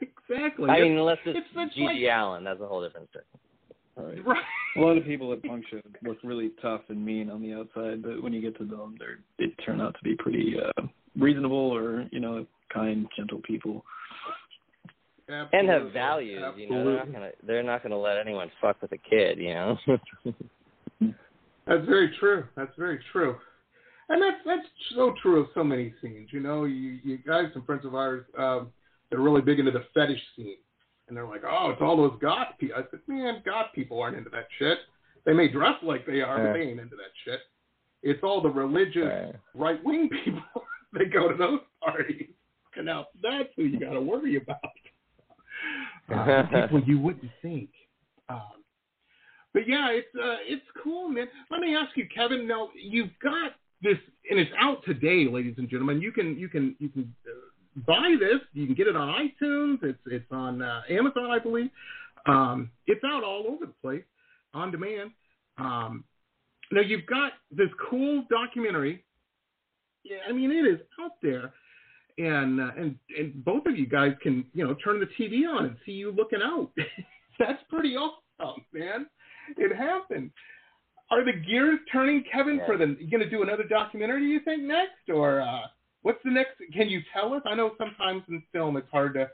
Exactly. 0.00 0.70
I 0.70 0.74
It's- 0.76 0.82
mean, 0.82 0.98
unless 0.98 1.18
it's, 1.24 1.38
it's, 1.38 1.46
it's 1.54 1.74
GG 1.76 1.84
like, 1.84 2.18
Allin, 2.18 2.44
that's 2.44 2.60
a 2.60 2.66
whole 2.66 2.82
different 2.84 3.08
story. 3.10 3.24
Right. 3.96 4.26
right. 4.26 4.42
A 4.76 4.80
lot 4.80 4.98
of 4.98 5.04
people 5.04 5.32
at 5.32 5.42
punk 5.42 5.64
shows 5.70 5.80
look 6.02 6.18
really 6.22 6.50
tough 6.60 6.82
and 6.88 7.02
mean 7.04 7.30
on 7.30 7.40
the 7.40 7.54
outside, 7.54 8.02
but 8.02 8.22
when 8.22 8.32
you 8.32 8.42
get 8.42 8.56
to 8.58 8.64
them, 8.64 8.96
they're 8.98 9.18
they 9.38 9.46
turn 9.64 9.80
out 9.80 9.94
to 9.94 10.04
be 10.04 10.14
pretty 10.16 10.54
uh, 10.60 10.82
reasonable 11.18 11.56
or 11.56 12.06
you 12.12 12.20
know 12.20 12.46
kind, 12.72 13.06
gentle 13.16 13.40
people. 13.42 13.84
Absolutely. 15.28 15.58
And 15.58 15.68
have 15.68 15.92
values, 15.92 16.42
you 16.56 16.68
know. 16.70 16.84
They're 16.84 16.96
not 16.98 17.12
gonna 17.12 17.30
they're 17.46 17.62
not 17.62 17.82
gonna 17.82 17.98
let 17.98 18.18
anyone 18.18 18.50
fuck 18.60 18.80
with 18.82 18.92
a 18.92 18.98
kid, 18.98 19.38
you 19.38 19.54
know. 19.54 19.76
That's 21.00 21.84
very 21.86 22.14
true. 22.20 22.44
That's 22.54 22.70
very 22.76 23.00
true. 23.12 23.36
And 24.08 24.22
that's 24.22 24.36
that's 24.46 24.66
so 24.94 25.14
true 25.20 25.40
of 25.40 25.48
so 25.54 25.64
many 25.64 25.92
scenes. 26.00 26.28
You 26.32 26.40
know, 26.40 26.64
you 26.64 26.98
you 27.02 27.18
guys, 27.18 27.46
some 27.52 27.64
friends 27.64 27.84
of 27.84 27.94
ours, 27.94 28.24
um, 28.38 28.70
they're 29.10 29.20
really 29.20 29.42
big 29.42 29.58
into 29.58 29.72
the 29.72 29.84
fetish 29.94 30.20
scene, 30.36 30.56
and 31.08 31.16
they're 31.16 31.26
like, 31.26 31.42
oh, 31.44 31.70
it's 31.70 31.82
all 31.82 31.96
those 31.96 32.18
goth 32.20 32.48
people. 32.58 32.76
I 32.78 32.82
said, 32.90 33.00
man, 33.08 33.42
goth 33.44 33.66
people 33.74 34.00
aren't 34.00 34.16
into 34.16 34.30
that 34.30 34.46
shit. 34.58 34.78
They 35.24 35.32
may 35.32 35.48
dress 35.48 35.74
like 35.82 36.06
they 36.06 36.20
are, 36.22 36.38
but 36.38 36.52
they 36.52 36.60
ain't 36.64 36.80
into 36.80 36.94
that 36.96 37.10
shit. 37.24 37.40
It's 38.02 38.22
all 38.22 38.40
the 38.40 38.48
religious 38.48 39.04
Right. 39.04 39.34
right 39.54 39.84
wing 39.84 40.08
people 40.24 40.62
that 40.92 41.12
go 41.12 41.28
to 41.28 41.36
those 41.36 41.60
parties. 41.82 42.28
And 42.76 42.86
now 42.86 43.06
that's 43.22 43.48
who 43.56 43.64
you 43.64 43.80
got 43.80 43.94
to 43.94 44.00
worry 44.00 44.36
about. 44.36 44.58
Uh, 46.14 46.42
people 46.44 46.80
you 46.86 47.00
wouldn't 47.00 47.32
think. 47.42 47.70
Um, 48.28 48.62
but 49.52 49.66
yeah, 49.66 49.88
it's 49.90 50.06
uh, 50.14 50.36
it's 50.46 50.62
cool, 50.84 51.08
man. 51.08 51.26
Let 51.50 51.60
me 51.60 51.74
ask 51.74 51.96
you, 51.96 52.06
Kevin. 52.14 52.46
Now 52.46 52.68
you've 52.80 53.10
got 53.20 53.52
this, 53.82 53.98
and 54.30 54.38
it's 54.38 54.50
out 54.58 54.84
today, 54.84 55.28
ladies 55.30 55.54
and 55.58 55.68
gentlemen. 55.68 56.00
You 56.00 56.12
can 56.12 56.38
you 56.38 56.48
can 56.48 56.74
you 56.78 56.88
can 56.88 57.14
uh, 57.26 57.80
buy 57.86 58.16
this. 58.18 58.40
You 58.52 58.66
can 58.66 58.74
get 58.74 58.86
it 58.86 58.96
on 58.96 59.08
iTunes. 59.08 59.82
It's 59.82 59.98
it's 60.06 60.30
on 60.30 60.62
uh, 60.62 60.82
Amazon, 60.90 61.30
I 61.30 61.38
believe. 61.38 61.70
Um, 62.26 62.70
it's 62.86 63.02
out 63.04 63.22
all 63.22 63.44
over 63.48 63.66
the 63.66 63.74
place 63.82 64.04
on 64.54 64.70
demand. 64.70 65.10
Um, 65.58 66.04
now 66.72 66.80
you've 66.80 67.06
got 67.06 67.32
this 67.50 67.68
cool 67.88 68.24
documentary. 68.30 69.04
Yeah, 70.04 70.18
I 70.28 70.32
mean 70.32 70.50
it 70.50 70.66
is 70.66 70.80
out 71.02 71.12
there, 71.22 71.52
and 72.18 72.60
uh, 72.60 72.70
and 72.76 72.96
and 73.16 73.44
both 73.44 73.66
of 73.66 73.76
you 73.76 73.86
guys 73.86 74.12
can 74.22 74.44
you 74.54 74.66
know 74.66 74.74
turn 74.82 75.00
the 75.00 75.06
TV 75.20 75.48
on 75.48 75.66
and 75.66 75.76
see 75.84 75.92
you 75.92 76.12
looking 76.12 76.40
out. 76.42 76.70
That's 77.38 77.62
pretty 77.68 77.96
awesome, 77.96 78.64
man. 78.72 79.06
It 79.56 79.76
happened. 79.76 80.30
Are 81.10 81.24
the 81.24 81.32
gears 81.32 81.78
turning, 81.92 82.24
Kevin? 82.32 82.60
For 82.66 82.76
the 82.76 82.96
you 82.98 83.10
going 83.10 83.22
to 83.22 83.30
do 83.30 83.42
another 83.42 83.62
documentary? 83.62 84.20
Do 84.20 84.26
you 84.26 84.40
think 84.40 84.62
next, 84.62 85.08
or 85.08 85.40
uh, 85.40 85.62
what's 86.02 86.18
the 86.24 86.30
next? 86.30 86.54
Can 86.74 86.88
you 86.88 87.00
tell 87.12 87.32
us? 87.34 87.42
I 87.46 87.54
know 87.54 87.72
sometimes 87.78 88.22
in 88.28 88.42
film 88.52 88.76
it's 88.76 88.90
hard 88.90 89.14
to 89.14 89.30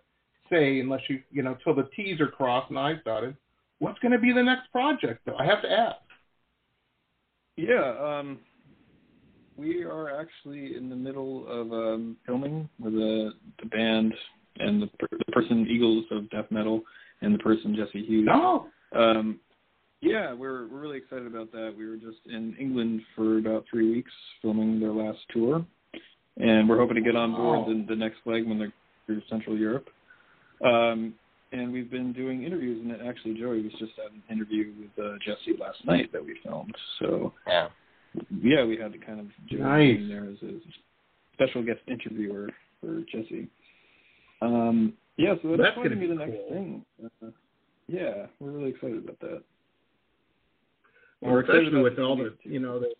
say 0.51 0.81
unless 0.81 1.01
you 1.09 1.21
you 1.31 1.43
know 1.43 1.57
till 1.65 1.75
the 1.75 1.89
T's 1.97 2.21
are 2.21 2.29
crossed 2.29 2.71
and 2.71 2.79
I's 2.79 2.99
dotted. 3.05 3.37
What's 3.79 3.99
going 4.01 4.13
to 4.13 4.19
be 4.19 4.33
the 4.33 4.43
next 4.43 4.71
project? 4.71 5.21
Though 5.25 5.37
I 5.37 5.47
have 5.47 5.63
to 5.63 5.71
ask. 5.71 5.97
Yeah, 7.57 7.95
um, 7.99 8.39
we 9.57 9.83
are 9.83 10.21
actually 10.21 10.77
in 10.77 10.89
the 10.89 10.97
middle 10.97 11.47
of 11.49 11.73
um, 11.73 12.17
filming 12.27 12.69
with 12.79 12.93
the 12.93 13.33
the 13.61 13.67
band 13.67 14.13
and 14.59 14.83
the, 14.83 14.87
per- 14.99 15.19
the 15.19 15.33
person 15.33 15.67
Eagles 15.71 16.05
of 16.11 16.29
Death 16.31 16.47
Metal 16.51 16.83
and 17.23 17.35
the 17.35 17.39
person 17.39 17.75
Jesse 17.75 18.05
Hughes. 18.05 18.27
No. 18.27 18.67
Um, 18.95 19.41
yeah, 20.03 20.35
we're 20.35 20.67
we're 20.67 20.81
really 20.81 20.99
excited 20.99 21.27
about 21.27 21.53
that. 21.53 21.75
We 21.79 21.89
were 21.89 21.97
just 21.97 22.19
in 22.27 22.55
England 22.59 23.03
for 23.15 23.39
about 23.39 23.65
three 23.71 23.91
weeks 23.91 24.11
filming 24.43 24.81
their 24.81 24.91
last 24.91 25.21
tour, 25.33 25.65
and 26.37 26.69
we're 26.69 26.79
hoping 26.79 26.97
to 26.97 27.01
get 27.01 27.15
on 27.15 27.33
board 27.33 27.69
the, 27.69 27.87
the 27.89 27.97
next 27.97 28.19
leg 28.27 28.47
when 28.47 28.59
they're 28.59 28.73
through 29.07 29.23
Central 29.31 29.57
Europe. 29.57 29.89
Um, 30.65 31.15
and 31.53 31.73
we've 31.73 31.91
been 31.91 32.13
doing 32.13 32.43
interviews, 32.43 32.81
and 32.83 33.09
actually 33.09 33.35
Joey 33.35 33.63
was 33.63 33.73
just 33.79 33.93
at 34.05 34.11
an 34.13 34.23
interview 34.31 34.73
with 34.81 35.05
uh, 35.05 35.13
Jesse 35.25 35.59
last 35.59 35.79
night 35.85 36.11
that 36.13 36.25
we 36.25 36.37
filmed. 36.45 36.75
So 36.99 37.33
yeah, 37.47 37.69
yeah, 38.43 38.65
we 38.65 38.77
had 38.77 38.93
to 38.93 38.99
kind 38.99 39.21
of 39.21 39.27
Joey 39.49 39.61
Nice. 39.61 40.09
there 40.09 40.25
as 40.25 40.37
a 40.43 40.61
special 41.35 41.63
guest 41.63 41.81
interviewer 41.87 42.49
for 42.81 43.03
Jesse. 43.13 43.47
Um, 44.41 44.95
yeah, 45.17 45.35
so 45.43 45.51
that's, 45.51 45.63
That's 45.63 45.77
going 45.77 45.91
to 45.91 45.97
be 45.97 46.03
be 46.03 46.09
the 46.09 46.15
next 46.15 46.49
thing. 46.49 46.85
Uh, 47.05 47.29
yeah, 47.87 48.27
we're 48.41 48.51
really 48.51 48.71
excited 48.71 49.05
about 49.05 49.21
that. 49.21 49.43
Or 51.23 51.41
especially 51.41 51.83
with 51.83 51.99
all 51.99 52.17
the 52.17 52.35
you 52.43 52.59
know 52.59 52.79
the 52.81 52.93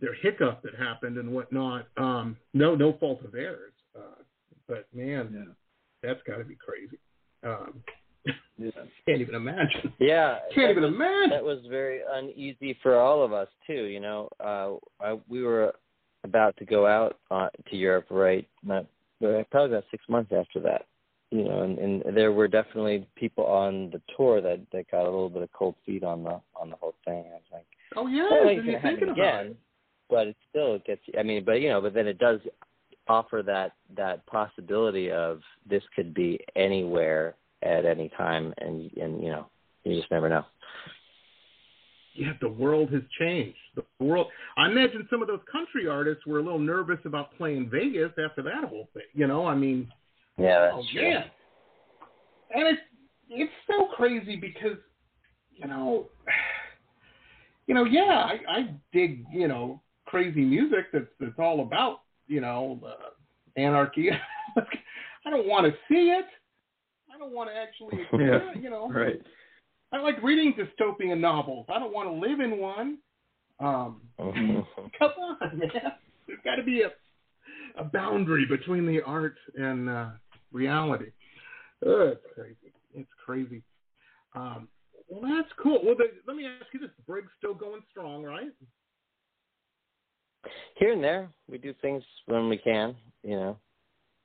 their 0.00 0.14
hiccup 0.14 0.62
that 0.62 0.74
happened 0.74 1.16
and 1.16 1.30
whatnot. 1.32 1.86
Um, 1.96 2.36
no, 2.52 2.74
no 2.74 2.94
fault 2.94 3.22
of 3.24 3.32
theirs. 3.32 3.72
Uh, 3.96 4.22
but 4.68 4.86
man, 4.92 5.32
Yeah. 5.34 5.52
that's 6.02 6.22
got 6.26 6.36
to 6.38 6.44
be 6.44 6.56
crazy. 6.56 6.98
Um, 7.42 7.82
Yeah. 8.58 8.70
can't 9.06 9.20
even 9.20 9.34
imagine. 9.34 9.92
Yeah, 9.98 10.38
Can't 10.54 10.70
even 10.70 10.84
imagine. 10.84 11.30
That 11.30 11.44
was 11.44 11.58
very 11.68 12.00
uneasy 12.10 12.78
for 12.82 12.98
all 12.98 13.22
of 13.22 13.32
us 13.34 13.48
too. 13.66 13.84
You 13.84 14.00
know, 14.00 14.28
uh, 14.40 14.72
I, 14.98 15.18
we 15.28 15.42
were 15.42 15.74
about 16.24 16.56
to 16.56 16.64
go 16.64 16.86
out 16.86 17.18
uh, 17.30 17.48
to 17.70 17.76
Europe, 17.76 18.06
right? 18.10 18.48
Not 18.64 18.86
probably 19.20 19.40
about 19.54 19.84
six 19.90 20.02
months 20.08 20.32
after 20.36 20.58
that. 20.60 20.86
You 21.30 21.44
know, 21.44 21.62
and, 21.62 21.78
and 21.78 22.16
there 22.16 22.30
were 22.32 22.46
definitely 22.46 23.06
people 23.16 23.44
on 23.44 23.90
the 23.90 24.00
tour 24.16 24.40
that 24.40 24.60
that 24.72 24.90
got 24.90 25.02
a 25.02 25.10
little 25.10 25.28
bit 25.28 25.42
of 25.42 25.52
cold 25.52 25.74
feet 25.84 26.04
on 26.04 26.22
the 26.22 26.40
on 26.54 26.70
the 26.70 26.76
whole 26.76 26.94
thing. 27.04 27.24
I 27.28 27.34
was 27.34 27.42
like, 27.52 27.66
Oh 27.96 28.06
yeah, 28.06 28.28
well, 28.30 28.44
what 28.44 28.52
it's 28.52 28.64
you 28.64 28.72
gonna 28.72 28.78
happen 28.78 28.98
thinking 29.00 29.08
about? 29.20 29.40
again, 29.40 29.56
but 30.08 30.28
it 30.28 30.36
still 30.50 30.78
gets. 30.86 31.00
I 31.18 31.22
mean, 31.22 31.44
but 31.44 31.60
you 31.60 31.68
know, 31.68 31.80
but 31.80 31.94
then 31.94 32.06
it 32.06 32.18
does 32.18 32.40
offer 33.08 33.42
that 33.44 33.72
that 33.96 34.24
possibility 34.26 35.10
of 35.10 35.40
this 35.68 35.82
could 35.94 36.14
be 36.14 36.38
anywhere 36.54 37.34
at 37.62 37.84
any 37.84 38.08
time, 38.16 38.54
and 38.58 38.90
and 38.96 39.20
you 39.20 39.30
know, 39.30 39.46
you 39.84 39.96
just 39.98 40.10
never 40.10 40.28
know. 40.28 40.44
Yeah, 42.14 42.32
the 42.40 42.48
world 42.48 42.90
has 42.92 43.02
changed. 43.18 43.58
The 43.74 43.84
world. 44.00 44.28
I 44.56 44.70
imagine 44.70 45.06
some 45.10 45.20
of 45.20 45.28
those 45.28 45.40
country 45.50 45.86
artists 45.86 46.24
were 46.24 46.38
a 46.38 46.42
little 46.42 46.58
nervous 46.58 46.98
about 47.04 47.36
playing 47.36 47.68
Vegas 47.70 48.12
after 48.12 48.42
that 48.42 48.64
whole 48.68 48.88
thing. 48.94 49.02
You 49.12 49.26
know, 49.26 49.46
I 49.46 49.54
mean, 49.54 49.88
Yeah, 50.38 50.60
that's 50.60 50.74
oh 50.76 50.82
true. 50.92 51.02
man, 51.02 51.24
and 52.54 52.68
it's 52.68 52.82
it's 53.30 53.52
so 53.66 53.88
crazy 53.96 54.36
because 54.36 54.76
you 55.54 55.66
know, 55.66 56.08
you 57.66 57.74
know, 57.74 57.84
yeah, 57.84 58.26
I, 58.26 58.38
I 58.48 58.74
dig 58.92 59.24
you 59.32 59.48
know 59.48 59.80
crazy 60.06 60.42
music 60.42 60.92
that's 60.92 61.06
that's 61.20 61.38
all 61.38 61.60
about 61.62 62.00
you 62.26 62.40
know 62.40 62.80
uh, 62.86 63.60
anarchy. 63.60 64.10
I 65.26 65.30
don't 65.30 65.46
want 65.48 65.66
to 65.66 65.72
see 65.88 66.10
it. 66.10 66.26
I 67.14 67.18
don't 67.18 67.32
want 67.32 67.50
to 67.50 67.56
actually, 67.56 67.98
Yeah. 68.24 68.52
you 68.60 68.70
know. 68.70 68.88
Right. 68.90 69.20
I 69.92 70.00
like 70.00 70.22
reading 70.22 70.54
dystopian 70.54 71.18
novels. 71.20 71.66
I 71.68 71.78
don't 71.78 71.92
want 71.92 72.08
to 72.08 72.12
live 72.14 72.40
in 72.40 72.58
one. 72.58 72.98
Um, 73.58 74.02
come 74.18 75.10
on, 75.18 75.58
man. 75.58 75.70
There's 76.26 76.40
got 76.44 76.56
to 76.56 76.62
be 76.62 76.82
a 76.82 76.90
a 77.78 77.84
boundary 77.84 78.46
between 78.46 78.86
the 78.86 79.02
art 79.02 79.36
and 79.54 79.88
uh, 79.88 80.08
reality. 80.56 81.10
Oh, 81.84 82.08
it's 82.12 82.24
crazy. 82.34 82.72
It's 82.94 83.10
crazy. 83.24 83.62
Um, 84.34 84.68
well, 85.08 85.20
that's 85.22 85.52
cool. 85.62 85.80
Well, 85.84 85.94
the, 85.96 86.06
let 86.26 86.36
me 86.36 86.46
ask 86.46 86.66
you 86.72 86.80
this: 86.80 86.90
the 86.96 87.02
Briggs 87.02 87.28
still 87.38 87.54
going 87.54 87.82
strong, 87.90 88.24
right? 88.24 88.50
Here 90.76 90.92
and 90.92 91.02
there, 91.02 91.28
we 91.50 91.58
do 91.58 91.74
things 91.82 92.02
when 92.26 92.48
we 92.48 92.56
can. 92.56 92.96
You 93.22 93.36
know, 93.36 93.56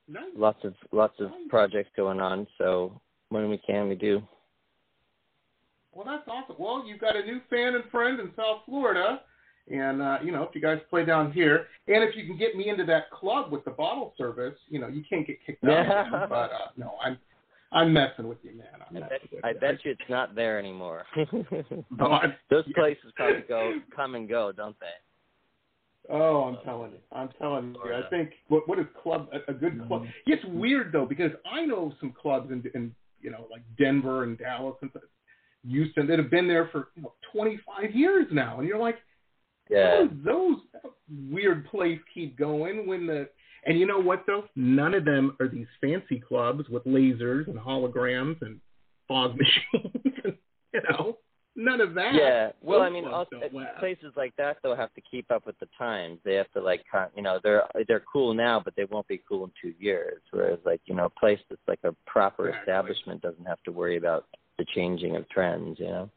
Nice. 0.08 0.24
lots 0.36 0.64
of 0.64 0.74
lots 0.92 1.20
of 1.20 1.32
projects 1.50 1.90
going 1.96 2.22
on. 2.22 2.48
So 2.58 3.00
when 3.30 3.50
we 3.50 3.58
can, 3.58 3.90
we 3.90 3.96
do. 3.96 4.22
Well, 5.94 6.06
that's 6.06 6.28
awesome. 6.28 6.56
Well, 6.58 6.86
you've 6.88 7.02
got 7.02 7.18
a 7.18 7.26
new 7.26 7.42
fan 7.50 7.76
and 7.76 7.84
friend 7.92 8.20
in 8.20 8.32
South 8.38 8.62
Florida, 8.66 9.22
and 9.72 10.02
uh, 10.02 10.18
you 10.24 10.32
know 10.32 10.44
if 10.44 10.54
you 10.54 10.62
guys 10.62 10.80
play 10.90 11.06
down 11.06 11.32
here, 11.32 11.68
and 11.88 12.04
if 12.04 12.16
you 12.16 12.26
can 12.26 12.38
get 12.38 12.56
me 12.56 12.70
into 12.70 12.86
that 12.86 13.10
club 13.12 13.52
with 13.52 13.64
the 13.66 13.72
bottle 13.72 14.14
service, 14.18 14.56
you 14.70 14.80
know 14.80 14.88
you 14.88 15.04
can't 15.10 15.26
get 15.26 15.38
kicked 15.46 15.64
out. 15.64 15.70
Yeah. 15.70 16.08
again. 16.08 16.30
But 16.30 16.52
uh, 16.52 16.68
no, 16.78 16.94
I'm 17.04 17.18
I'm 17.72 17.94
messing 17.94 18.28
with 18.28 18.40
you, 18.44 18.52
man. 18.58 18.68
I'm 18.90 18.98
I 18.98 19.00
messing 19.00 19.10
bet, 19.10 19.32
with 19.32 19.46
I 19.46 19.50
you. 19.52 19.60
bet 19.60 19.86
you 19.86 19.92
it's 19.92 20.10
not 20.10 20.36
there 20.36 20.60
anymore. 20.60 21.06
No, 21.98 22.06
I'm- 22.08 22.36
Those 22.50 22.66
places 22.76 23.12
probably 23.16 23.44
go 23.48 23.80
come 23.96 24.16
and 24.16 24.28
go, 24.28 24.52
don't 24.52 24.76
they? 24.80 24.88
Oh, 26.10 26.44
I'm 26.44 26.58
telling 26.66 26.92
you, 26.92 26.98
I'm 27.12 27.30
telling 27.40 27.76
you. 27.86 27.94
I 27.94 28.10
think 28.10 28.32
what 28.48 28.68
what 28.68 28.80
is 28.80 28.86
club 29.02 29.30
a, 29.32 29.52
a 29.52 29.54
good 29.54 29.88
club? 29.88 30.04
It's 30.26 30.44
weird 30.46 30.92
though 30.92 31.06
because 31.06 31.32
I 31.50 31.66
know 31.66 31.94
some 32.00 32.12
clubs 32.20 32.52
in, 32.52 32.64
in 32.74 32.94
you 33.22 33.30
know 33.32 33.46
like 33.52 33.62
Denver 33.78 34.24
and 34.24 34.38
Dallas 34.38 34.76
and 34.82 34.90
Houston 35.68 36.08
that 36.08 36.18
have 36.18 36.32
been 36.32 36.48
there 36.48 36.70
for 36.72 36.90
you 36.96 37.04
know 37.04 37.14
25 37.32 37.92
years 37.96 38.26
now, 38.32 38.60
and 38.60 38.68
you're 38.68 38.80
like, 38.80 38.98
Yeah. 39.72 40.06
those 40.26 40.58
weird 41.30 41.66
place 41.66 42.00
keep 42.14 42.38
going 42.38 42.86
when 42.88 43.08
the 43.08 43.30
and 43.66 43.80
you 43.80 43.86
know 43.86 44.00
what 44.00 44.24
though? 44.28 44.46
None 44.56 44.94
of 44.94 45.06
them 45.06 45.36
are 45.40 45.48
these 45.48 45.68
fancy 45.80 46.20
clubs 46.20 46.68
with 46.70 46.84
lasers 46.86 47.48
and 47.48 47.58
holograms 47.58 48.42
and 48.42 48.60
fog 49.08 49.36
machines. 49.74 50.16
and, 50.24 50.36
you 50.74 50.82
know, 50.90 51.18
none 51.56 51.80
of 51.80 51.94
that. 51.94 52.14
Yeah. 52.16 52.52
Well, 52.62 52.80
Those 52.80 52.88
I 52.88 52.90
mean, 52.90 53.06
also, 53.06 53.40
places 53.80 54.14
like 54.16 54.34
that 54.38 54.58
though 54.64 54.76
have 54.76 54.94
to 54.96 55.02
keep 55.02 55.30
up 55.32 55.46
with 55.46 55.60
the 55.60 55.68
times. 55.78 56.18
They 56.26 56.34
have 56.36 56.52
to 56.54 56.62
like, 56.62 56.84
you 57.16 57.22
know, 57.22 57.40
they're 57.44 57.64
they're 57.88 58.04
cool 58.12 58.34
now, 58.34 58.60
but 58.64 58.74
they 58.76 58.86
won't 58.86 59.08
be 59.08 59.22
cool 59.30 59.44
in 59.46 59.52
two 59.62 59.74
years. 59.80 60.22
Whereas, 60.32 60.60
like, 60.66 60.82
you 60.86 60.96
know, 60.96 61.06
a 61.06 61.20
place 61.20 61.40
that's 61.50 61.62
like 61.68 61.80
a 61.84 61.94
proper 62.08 62.48
Exactly. 62.50 62.62
establishment 62.72 63.22
doesn't 63.22 63.46
have 63.46 63.62
to 63.64 63.72
worry 63.72 63.98
about 63.98 64.26
the 64.58 64.66
changing 64.74 65.16
of 65.18 65.30
trends. 65.30 65.80
You 65.80 65.88
know. 65.88 66.10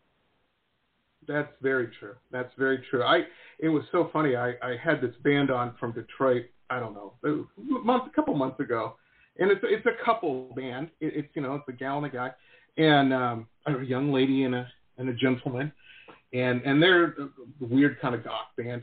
That's 1.27 1.53
very 1.63 1.89
true. 1.99 2.15
That's 2.31 2.53
very 2.59 2.85
true. 2.91 3.03
I 3.03 3.23
it 3.59 3.69
was 3.69 3.85
so 3.93 4.11
funny. 4.13 4.37
I 4.37 4.51
I 4.63 4.77
had 4.83 5.01
this 5.01 5.15
band 5.23 5.51
on 5.51 5.75
from 5.79 5.93
Detroit. 5.93 6.47
I 6.71 6.81
don't 6.81 6.95
know, 6.95 7.13
a 7.25 7.45
month, 7.85 8.05
a 8.07 8.15
couple 8.15 8.35
months 8.35 8.59
ago, 8.59 8.95
and 9.39 9.51
it's 9.51 9.61
it's 9.65 9.87
a 9.87 10.05
couple 10.05 10.53
band. 10.57 10.89
It, 11.01 11.13
it's 11.15 11.29
you 11.35 11.43
know 11.43 11.55
it's 11.55 11.69
a 11.69 11.73
gal 11.73 11.99
and 11.99 12.07
a 12.07 12.09
guy, 12.09 12.31
and 12.77 13.13
um, 13.13 13.47
a 13.67 13.83
young 13.83 14.13
lady 14.13 14.45
and 14.45 14.55
a 14.55 14.67
and 14.99 15.09
a 15.09 15.15
gentleman, 15.15 15.73
and 16.33 16.63
and 16.63 16.83
they're 16.83 17.05
a 17.05 17.29
weird 17.61 18.01
kind 18.01 18.15
of 18.15 18.25
goth 18.25 18.49
band. 18.57 18.83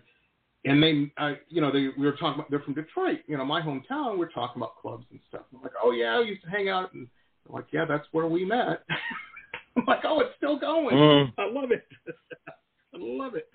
And 0.63 0.83
they, 0.83 1.11
I, 1.17 1.39
you 1.49 1.59
know, 1.59 1.71
they 1.71 1.87
we 1.97 2.05
were 2.05 2.11
talking 2.11 2.35
about 2.35 2.51
they're 2.51 2.59
from 2.59 2.75
Detroit, 2.75 3.21
you 3.25 3.35
know, 3.35 3.43
my 3.43 3.61
hometown. 3.61 4.19
We're 4.19 4.29
talking 4.29 4.61
about 4.61 4.77
clubs 4.79 5.05
and 5.09 5.19
stuff. 5.27 5.41
I'm 5.55 5.61
like, 5.63 5.71
oh 5.83 5.91
yeah, 5.91 6.17
I 6.17 6.21
used 6.21 6.43
to 6.43 6.49
hang 6.49 6.69
out, 6.69 6.93
and 6.93 7.07
I'm 7.49 7.55
like, 7.55 7.65
yeah, 7.71 7.85
that's 7.85 8.05
where 8.11 8.27
we 8.27 8.45
met. 8.45 8.83
I'm 9.77 9.83
like, 9.87 10.01
oh, 10.03 10.19
it's 10.21 10.35
still 10.37 10.59
going. 10.59 10.95
Mm. 10.95 11.33
I 11.37 11.49
love 11.49 11.71
it. 11.71 11.85
I 12.93 12.97
love 12.97 13.35
it. 13.35 13.49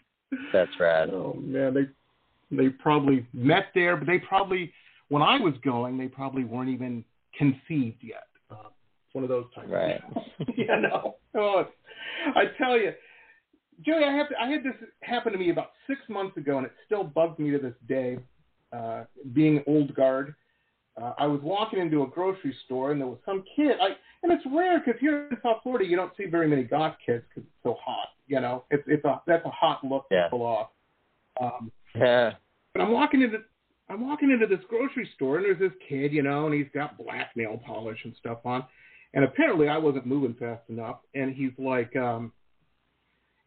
That's 0.52 0.70
rad. 0.80 1.10
Oh 1.10 1.34
man, 1.40 1.74
they 1.74 2.56
they 2.56 2.68
probably 2.68 3.26
met 3.32 3.66
there, 3.74 3.96
but 3.96 4.06
they 4.06 4.18
probably 4.18 4.72
when 5.08 5.22
I 5.22 5.38
was 5.38 5.54
going, 5.64 5.98
they 5.98 6.08
probably 6.08 6.44
weren't 6.44 6.70
even 6.70 7.04
conceived 7.36 8.02
yet. 8.02 8.26
Uh, 8.50 8.68
it's 9.06 9.14
one 9.14 9.24
of 9.24 9.30
those 9.30 9.46
times. 9.54 9.70
Right. 9.70 10.00
yeah, 10.56 10.80
no. 10.80 11.16
Oh, 11.36 11.64
I 12.34 12.44
tell 12.58 12.76
you, 12.76 12.92
Joey, 13.84 14.04
I 14.04 14.12
have 14.12 14.28
to, 14.30 14.34
I 14.40 14.48
had 14.48 14.64
this 14.64 14.74
happen 15.02 15.32
to 15.32 15.38
me 15.38 15.50
about 15.50 15.70
six 15.86 16.00
months 16.08 16.36
ago, 16.36 16.56
and 16.58 16.66
it 16.66 16.72
still 16.86 17.04
bugs 17.04 17.38
me 17.38 17.50
to 17.50 17.58
this 17.58 17.74
day. 17.88 18.18
Uh, 18.72 19.04
being 19.32 19.62
old 19.66 19.94
guard, 19.94 20.34
uh, 21.00 21.12
I 21.18 21.26
was 21.26 21.40
walking 21.42 21.78
into 21.78 22.02
a 22.02 22.06
grocery 22.06 22.54
store, 22.64 22.90
and 22.90 23.00
there 23.00 23.06
was 23.08 23.18
some 23.24 23.44
kid. 23.54 23.76
I 23.80 23.90
and 24.22 24.32
it's 24.32 24.44
rare 24.52 24.80
because 24.84 25.00
here 25.00 25.28
in 25.30 25.36
South 25.42 25.58
Florida, 25.62 25.84
you 25.84 25.96
don't 25.96 26.12
see 26.16 26.26
very 26.26 26.48
many 26.48 26.62
goth 26.62 26.96
kids 27.04 27.24
because 27.28 27.46
it's 27.46 27.62
so 27.62 27.76
hot. 27.84 28.08
You 28.26 28.40
know, 28.40 28.64
it's 28.70 28.82
it's 28.86 29.04
a 29.04 29.20
that's 29.26 29.44
a 29.44 29.50
hot 29.50 29.84
look 29.84 30.06
Yeah. 30.10 30.24
to 30.24 30.30
pull 30.30 30.42
off. 30.42 30.68
Um, 31.40 31.70
Yeah. 31.94 32.32
but 32.74 32.82
I'm 32.82 32.92
walking 32.92 33.22
into 33.22 33.38
I'm 33.88 34.06
walking 34.06 34.30
into 34.30 34.46
this 34.46 34.64
grocery 34.68 35.08
store 35.14 35.36
and 35.36 35.44
there's 35.46 35.58
this 35.60 35.78
kid, 35.88 36.12
you 36.12 36.22
know, 36.22 36.46
and 36.46 36.54
he's 36.54 36.66
got 36.74 36.98
black 36.98 37.30
nail 37.36 37.60
polish 37.64 38.04
and 38.04 38.14
stuff 38.16 38.38
on. 38.44 38.64
And 39.14 39.24
apparently 39.24 39.68
I 39.68 39.78
wasn't 39.78 40.06
moving 40.06 40.34
fast 40.34 40.62
enough 40.68 40.98
and 41.14 41.34
he's 41.34 41.52
like 41.58 41.94
um 41.96 42.32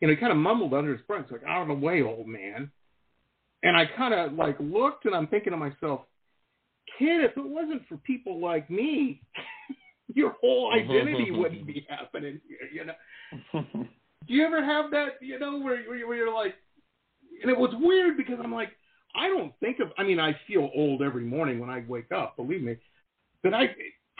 you 0.01 0.07
know, 0.07 0.13
he 0.13 0.19
kind 0.19 0.31
of 0.31 0.37
mumbled 0.37 0.73
under 0.73 0.93
his 0.93 1.01
breath, 1.07 1.25
like, 1.29 1.43
out 1.43 1.63
of 1.63 1.67
the 1.67 1.73
way, 1.73 2.01
old 2.01 2.25
man. 2.25 2.71
And 3.63 3.75
I 3.75 3.85
kind 3.85 4.13
of 4.13 4.31
like 4.33 4.55
looked 4.61 5.03
and 5.05 5.13
I'm 5.13 5.27
thinking 5.27 5.51
to 5.51 5.57
myself, 5.57 6.01
kid, 6.97 7.21
if 7.21 7.35
it 7.35 7.45
wasn't 7.45 7.85
for 7.89 7.97
people 7.97 8.39
like 8.39 8.69
me, 8.69 9.21
your 10.19 10.35
whole 10.39 10.71
mm-hmm, 10.73 10.91
identity 10.91 11.25
mm-hmm, 11.25 11.39
wouldn't 11.39 11.61
mm-hmm. 11.61 11.71
be 11.71 11.87
happening 11.89 12.39
here, 12.47 12.69
you 12.71 12.85
know. 12.85 13.85
Do 14.27 14.33
you 14.33 14.45
ever 14.45 14.63
have 14.63 14.91
that, 14.91 15.13
you 15.21 15.39
know, 15.39 15.59
where, 15.59 15.81
where, 15.83 16.07
where 16.07 16.17
you're 16.17 16.33
like, 16.33 16.55
and 17.41 17.49
it 17.49 17.57
was 17.57 17.71
weird 17.79 18.17
because 18.17 18.35
I'm 18.43 18.53
like, 18.53 18.69
I 19.15 19.27
don't 19.27 19.53
think 19.59 19.79
of, 19.79 19.91
I 19.97 20.03
mean, 20.03 20.19
I 20.19 20.35
feel 20.47 20.69
old 20.75 21.01
every 21.01 21.23
morning 21.23 21.59
when 21.59 21.69
I 21.69 21.83
wake 21.87 22.11
up, 22.11 22.35
believe 22.35 22.61
me, 22.61 22.75
but 23.41 23.53
I, 23.53 23.63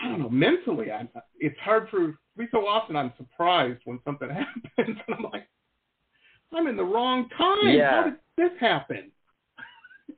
I 0.02 0.08
don't 0.08 0.20
know, 0.20 0.30
mentally, 0.30 0.92
I, 0.92 1.08
it's 1.40 1.60
hard 1.60 1.90
for 1.90 2.16
me 2.38 2.48
so 2.52 2.60
often 2.60 2.96
I'm 2.96 3.14
surprised 3.18 3.82
when 3.86 4.00
something 4.06 4.30
happens 4.78 4.98
and 5.08 5.16
I'm 5.16 5.24
like, 5.32 5.48
I'm 6.54 6.66
in 6.68 6.78
the 6.78 6.84
wrong 6.84 7.30
time. 7.38 7.76
Yeah. 7.76 7.92
How 7.92 8.04
did 8.06 8.16
this 8.38 8.60
happen? 8.60 9.12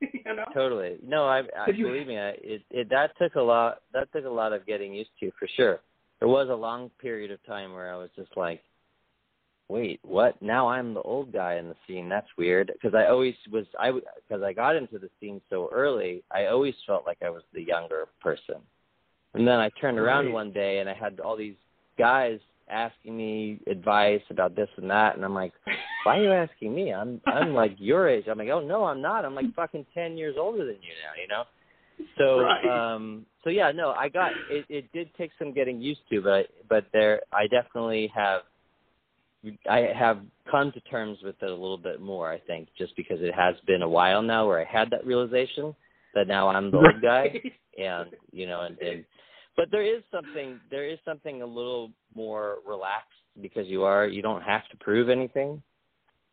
you 0.00 0.34
know? 0.34 0.44
Totally. 0.54 0.96
No, 1.04 1.24
I, 1.26 1.42
I 1.58 1.70
you- 1.70 1.86
believe 1.86 2.06
me. 2.06 2.18
I, 2.18 2.28
it, 2.40 2.62
it 2.70 2.88
that 2.90 3.12
took 3.20 3.34
a 3.34 3.40
lot. 3.40 3.82
That 3.92 4.12
took 4.12 4.24
a 4.24 4.28
lot 4.30 4.52
of 4.52 4.66
getting 4.66 4.94
used 4.94 5.10
to 5.20 5.30
for 5.38 5.48
sure. 5.56 5.80
There 6.20 6.28
was 6.28 6.48
a 6.50 6.54
long 6.54 6.90
period 7.00 7.30
of 7.30 7.44
time 7.44 7.72
where 7.72 7.92
I 7.92 7.96
was 7.96 8.10
just 8.16 8.36
like, 8.36 8.62
"Wait, 9.68 9.98
what? 10.02 10.40
Now 10.40 10.68
I'm 10.68 10.94
the 10.94 11.02
old 11.02 11.32
guy 11.32 11.56
in 11.56 11.68
the 11.68 11.74
scene. 11.86 12.08
That's 12.08 12.28
weird." 12.38 12.70
Because 12.72 12.94
I 12.94 13.06
always 13.06 13.34
was. 13.50 13.66
I 13.78 13.90
because 13.90 14.42
I 14.42 14.52
got 14.52 14.76
into 14.76 14.98
the 14.98 15.10
scene 15.20 15.40
so 15.50 15.68
early. 15.72 16.22
I 16.30 16.46
always 16.46 16.74
felt 16.86 17.06
like 17.06 17.18
I 17.24 17.30
was 17.30 17.42
the 17.52 17.62
younger 17.62 18.06
person. 18.20 18.56
And 19.34 19.46
then 19.48 19.58
I 19.58 19.70
turned 19.80 19.98
around 19.98 20.26
Right. 20.26 20.34
one 20.34 20.52
day 20.52 20.80
and 20.80 20.88
I 20.90 20.94
had 20.94 21.18
all 21.18 21.36
these 21.36 21.56
guys 21.98 22.38
asking 22.68 23.16
me 23.16 23.58
advice 23.66 24.20
about 24.30 24.54
this 24.54 24.68
and 24.76 24.88
that, 24.90 25.16
and 25.16 25.24
I'm 25.24 25.34
like, 25.34 25.52
why 26.04 26.18
are 26.18 26.22
you 26.22 26.32
asking 26.32 26.74
me? 26.74 26.92
I'm 26.92 27.20
I'm 27.26 27.54
like 27.62 27.74
your 27.78 28.08
age. 28.08 28.24
I'm 28.30 28.38
like, 28.38 28.48
oh 28.48 28.60
no, 28.60 28.84
I'm 28.84 29.00
not. 29.00 29.24
I'm 29.24 29.34
like 29.34 29.54
fucking 29.54 29.86
ten 29.94 30.16
years 30.16 30.36
older 30.38 30.64
than 30.64 30.76
you 30.76 30.94
now, 31.04 31.20
you 31.20 31.28
know. 31.28 31.44
So 32.18 32.40
Right. 32.40 32.94
um 32.94 33.26
so 33.44 33.50
yeah, 33.50 33.72
no, 33.72 33.90
I 33.90 34.08
got 34.08 34.32
it. 34.50 34.66
It 34.68 34.92
did 34.92 35.10
take 35.16 35.30
some 35.38 35.52
getting 35.52 35.80
used 35.80 36.02
to, 36.10 36.20
but 36.20 36.46
but 36.68 36.86
there, 36.92 37.22
I 37.32 37.46
definitely 37.46 38.10
have. 38.14 38.42
I 39.68 39.88
have 39.98 40.20
come 40.48 40.70
to 40.70 40.80
terms 40.82 41.18
with 41.24 41.34
it 41.42 41.50
a 41.50 41.52
little 41.52 41.76
bit 41.76 42.00
more. 42.00 42.30
I 42.30 42.38
think 42.38 42.68
just 42.78 42.94
because 42.94 43.18
it 43.20 43.34
has 43.34 43.56
been 43.66 43.82
a 43.82 43.88
while 43.88 44.22
now 44.22 44.46
where 44.46 44.60
I 44.60 44.64
had 44.64 44.88
that 44.90 45.04
realization 45.04 45.74
that 46.14 46.28
now 46.28 46.48
I'm 46.48 46.70
the 46.70 46.76
old 46.76 47.02
guy, 47.02 47.42
and 47.76 48.10
you 48.30 48.46
know, 48.46 48.60
and, 48.60 48.78
and 48.78 49.04
but 49.56 49.66
there 49.72 49.82
is 49.82 50.02
something 50.12 50.60
there 50.70 50.88
is 50.88 50.98
something 51.04 51.42
a 51.42 51.46
little 51.46 51.90
more 52.14 52.58
relaxed 52.66 53.08
because 53.40 53.66
you 53.66 53.82
are 53.82 54.06
you 54.06 54.22
don't 54.22 54.42
have 54.42 54.68
to 54.70 54.76
prove 54.76 55.08
anything, 55.08 55.60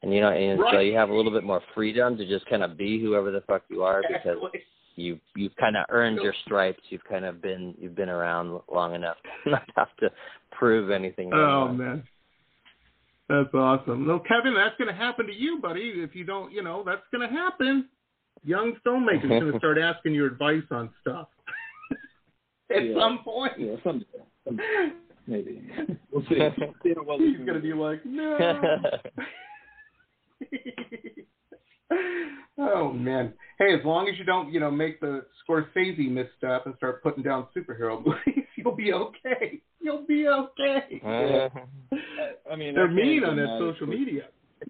and 0.02 0.14
you 0.14 0.22
know, 0.22 0.30
and 0.32 0.60
so 0.72 0.80
you 0.80 0.95
have 0.95 1.10
a 1.10 1.14
little 1.14 1.32
bit 1.32 1.43
more 1.43 1.62
freedom 1.76 2.18
to 2.18 2.26
just 2.28 2.45
kind 2.47 2.64
of 2.64 2.78
be 2.78 3.02
whoever 3.02 3.32
the 3.32 3.41
fuck 3.41 3.64
you 3.70 3.84
are 3.84 4.02
because 4.02 4.38
Exactly. 4.38 4.62
you 4.95 5.20
you've 5.36 5.56
kind 5.58 5.76
of 5.78 5.86
earned 5.89 6.20
your 6.22 6.34
stripes. 6.45 6.82
You've 6.89 7.04
kind 7.04 7.26
of 7.26 7.41
been 7.41 7.76
you've 7.80 7.95
been 7.95 8.10
around 8.10 8.60
long 8.72 8.95
enough 8.95 9.18
to 9.43 9.52
not 9.52 9.64
have 9.76 9.95
to 10.00 10.10
prove 10.52 10.89
anything. 10.91 11.32
Oh 11.34 11.68
anymore. 11.68 11.74
man, 11.74 12.04
that's 13.30 13.54
awesome. 13.54 14.08
Well, 14.08 14.20
Kevin, 14.28 14.54
that's 14.56 14.76
going 14.78 14.88
to 14.88 14.93
happen 15.00 15.28
to 15.28 15.34
you, 15.34 15.60
buddy. 15.62 15.93
If 15.95 16.16
you 16.16 16.24
don't, 16.24 16.52
you 16.52 16.64
know, 16.64 16.84
that's 16.86 17.04
going 17.14 17.28
to 17.28 17.34
happen. 17.34 17.88
Young 18.43 18.74
filmmakers 18.86 19.28
going 19.28 19.52
to 19.52 19.58
start 19.60 19.78
asking 19.78 20.14
your 20.14 20.28
advice 20.28 20.64
on 20.72 20.89
stuff 21.02 21.28
at 22.76 22.86
Yeah. 22.86 22.93
some 22.97 23.20
point. 23.24 23.52
Yeah, 23.58 23.76
someday. 23.84 24.06
someday. 24.45 24.64
Maybe. 25.28 25.62
We'll 26.12 26.24
see. 26.30 26.39
See 26.84 26.93
how 26.95 27.04
well 27.06 27.20
He's 27.20 27.38
going 27.38 27.54
to 27.54 27.60
be 27.60 27.74
like, 27.74 28.04
no. 28.06 28.80
Oh 32.58 32.92
man. 32.92 33.34
Hey, 33.58 33.74
as 33.74 33.84
long 33.84 34.08
as 34.08 34.18
you 34.18 34.24
don't, 34.24 34.52
you 34.54 34.60
know, 34.60 34.72
make 34.72 35.00
the 35.02 35.26
Scorsese 35.48 36.10
misstep 36.10 36.66
and 36.66 36.76
start 36.78 37.04
putting 37.04 37.24
down 37.24 37.48
superhero 37.56 38.04
movies, 38.06 38.46
you'll 38.56 38.76
be 38.76 38.94
okay. 38.94 39.62
You'll 39.82 40.06
be 40.06 40.28
okay. 40.28 41.02
Uh, 41.04 41.50
I 42.52 42.56
mean, 42.56 42.76
They're 42.76 42.88
I 42.88 42.94
mean 42.94 43.24
on 43.24 43.36
that 43.38 43.58
social 43.60 43.88
media. 43.88 44.28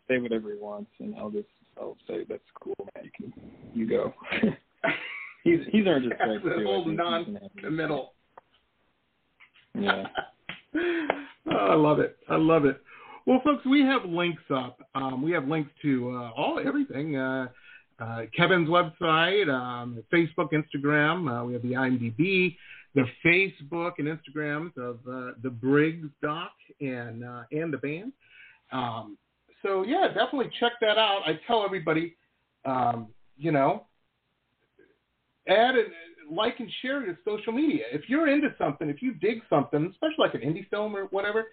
Say 0.07 0.19
whatever 0.19 0.51
he 0.51 0.57
wants, 0.57 0.91
and 0.99 1.15
I'll 1.15 1.31
just 1.31 1.47
I'll 1.79 1.97
say 2.07 2.23
that's 2.27 2.41
cool, 2.61 2.75
man. 2.95 3.05
You 3.05 3.11
can 3.11 3.33
you 3.73 3.87
go. 3.89 4.13
he's 5.43 5.59
he's 5.71 5.85
earned 5.87 6.05
his 6.05 6.13
the 6.19 6.41
too. 6.41 6.59
I 6.59 6.63
whole 6.63 6.83
think 6.83 6.91
he's 6.91 6.97
non 6.97 7.25
gonna 7.25 7.39
have 7.41 7.63
the 7.63 7.71
middle. 7.71 8.13
Yeah. 9.75 10.03
oh, 11.51 11.55
I 11.55 11.75
love 11.75 11.99
it. 11.99 12.17
I 12.29 12.35
love 12.35 12.65
it. 12.65 12.81
Well, 13.29 13.41
folks, 13.43 13.63
we 13.63 13.81
have 13.81 14.05
links 14.05 14.41
up. 14.49 14.79
Um, 14.95 15.21
we 15.21 15.29
have 15.33 15.47
links 15.47 15.69
to 15.83 16.09
uh, 16.17 16.31
all 16.35 16.59
everything. 16.65 17.15
Uh, 17.15 17.49
uh, 17.99 18.21
Kevin's 18.35 18.67
website, 18.67 19.47
um, 19.53 20.03
Facebook, 20.11 20.49
Instagram. 20.51 21.29
Uh, 21.29 21.45
we 21.45 21.53
have 21.53 21.61
the 21.61 21.73
IMDb, 21.73 22.57
the 22.95 23.05
Facebook 23.23 23.91
and 23.99 24.07
Instagrams 24.07 24.75
of 24.77 24.97
uh, 25.07 25.33
the 25.43 25.49
Briggs 25.51 26.07
doc 26.23 26.53
and 26.81 27.23
uh, 27.23 27.43
and 27.51 27.71
the 27.71 27.77
band. 27.77 28.13
Um, 28.71 29.15
so 29.61 29.83
yeah, 29.83 30.07
definitely 30.07 30.49
check 30.59 30.71
that 30.81 30.97
out. 30.97 31.21
I 31.23 31.39
tell 31.45 31.63
everybody, 31.63 32.15
um, 32.65 33.09
you 33.37 33.51
know, 33.51 33.85
add 35.47 35.75
and 35.75 35.89
like 36.35 36.59
and 36.59 36.71
share 36.81 37.05
your 37.05 37.19
social 37.23 37.53
media. 37.53 37.83
If 37.91 38.09
you're 38.09 38.27
into 38.27 38.55
something, 38.57 38.89
if 38.89 39.03
you 39.03 39.13
dig 39.13 39.41
something, 39.51 39.85
especially 39.91 40.15
like 40.17 40.33
an 40.33 40.41
indie 40.41 40.67
film 40.69 40.95
or 40.95 41.03
whatever, 41.11 41.45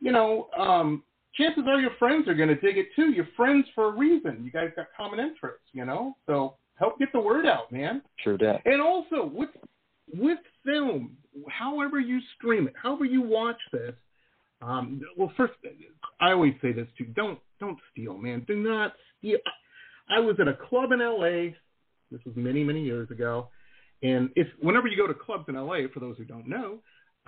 you 0.00 0.12
know, 0.12 0.48
um, 0.58 1.02
chances 1.34 1.64
are 1.68 1.80
your 1.80 1.94
friends 1.98 2.28
are 2.28 2.34
going 2.34 2.48
to 2.48 2.56
dig 2.56 2.76
it 2.76 2.88
too. 2.96 3.10
You're 3.12 3.28
friends 3.36 3.66
for 3.74 3.86
a 3.86 3.96
reason. 3.96 4.42
You 4.44 4.50
guys 4.50 4.70
got 4.76 4.86
common 4.96 5.20
interests, 5.20 5.68
you 5.72 5.84
know. 5.84 6.16
So 6.26 6.54
help 6.74 6.98
get 6.98 7.12
the 7.12 7.20
word 7.20 7.46
out, 7.46 7.70
man. 7.72 8.02
True 8.22 8.38
that. 8.38 8.62
And 8.64 8.80
also 8.80 9.30
with 9.32 9.50
with 10.14 10.38
film, 10.64 11.16
however 11.48 12.00
you 12.00 12.20
stream 12.36 12.66
it, 12.66 12.74
however 12.80 13.04
you 13.04 13.22
watch 13.22 13.60
this. 13.72 13.94
Um, 14.60 15.00
well, 15.16 15.32
first, 15.36 15.52
I 16.20 16.32
always 16.32 16.54
say 16.60 16.72
this 16.72 16.88
too: 16.96 17.04
don't 17.14 17.38
don't 17.60 17.78
steal, 17.92 18.16
man. 18.18 18.44
Do 18.46 18.56
not 18.56 18.94
steal. 19.18 19.38
I 20.10 20.20
was 20.20 20.36
at 20.40 20.48
a 20.48 20.54
club 20.68 20.92
in 20.92 21.00
L.A. 21.00 21.54
This 22.10 22.20
was 22.24 22.34
many 22.36 22.64
many 22.64 22.82
years 22.82 23.10
ago, 23.10 23.48
and 24.02 24.30
if 24.34 24.48
whenever 24.60 24.88
you 24.88 24.96
go 24.96 25.06
to 25.06 25.14
clubs 25.14 25.44
in 25.48 25.56
L.A., 25.56 25.86
for 25.88 26.00
those 26.00 26.16
who 26.16 26.24
don't 26.24 26.48
know, 26.48 26.78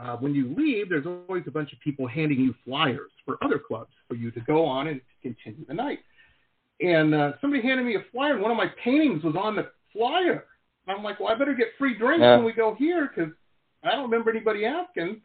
uh, 0.00 0.16
when 0.16 0.34
you 0.34 0.54
leave, 0.56 0.88
there's 0.88 1.06
always 1.06 1.44
a 1.46 1.50
bunch 1.50 1.72
of 1.72 1.80
people 1.80 2.06
handing 2.06 2.40
you 2.40 2.54
flyers 2.64 3.10
for 3.24 3.36
other 3.42 3.58
clubs 3.58 3.90
for 4.08 4.14
you 4.14 4.30
to 4.30 4.40
go 4.40 4.64
on 4.64 4.88
and 4.88 5.00
continue 5.22 5.64
the 5.66 5.74
night. 5.74 5.98
And 6.80 7.14
uh, 7.14 7.32
somebody 7.40 7.62
handed 7.62 7.84
me 7.84 7.96
a 7.96 8.04
flyer, 8.12 8.32
and 8.34 8.42
one 8.42 8.50
of 8.50 8.56
my 8.56 8.68
paintings 8.82 9.22
was 9.22 9.34
on 9.36 9.56
the 9.56 9.70
flyer. 9.92 10.44
I'm 10.88 11.02
like, 11.04 11.20
well, 11.20 11.28
I 11.28 11.34
better 11.36 11.54
get 11.54 11.68
free 11.78 11.96
drinks 11.96 12.22
Yeah. 12.22 12.36
when 12.36 12.44
we 12.46 12.52
go 12.52 12.74
here 12.74 13.10
because 13.14 13.32
I 13.84 13.90
don't 13.90 14.10
remember 14.10 14.30
anybody 14.30 14.64
asking, 14.64 15.20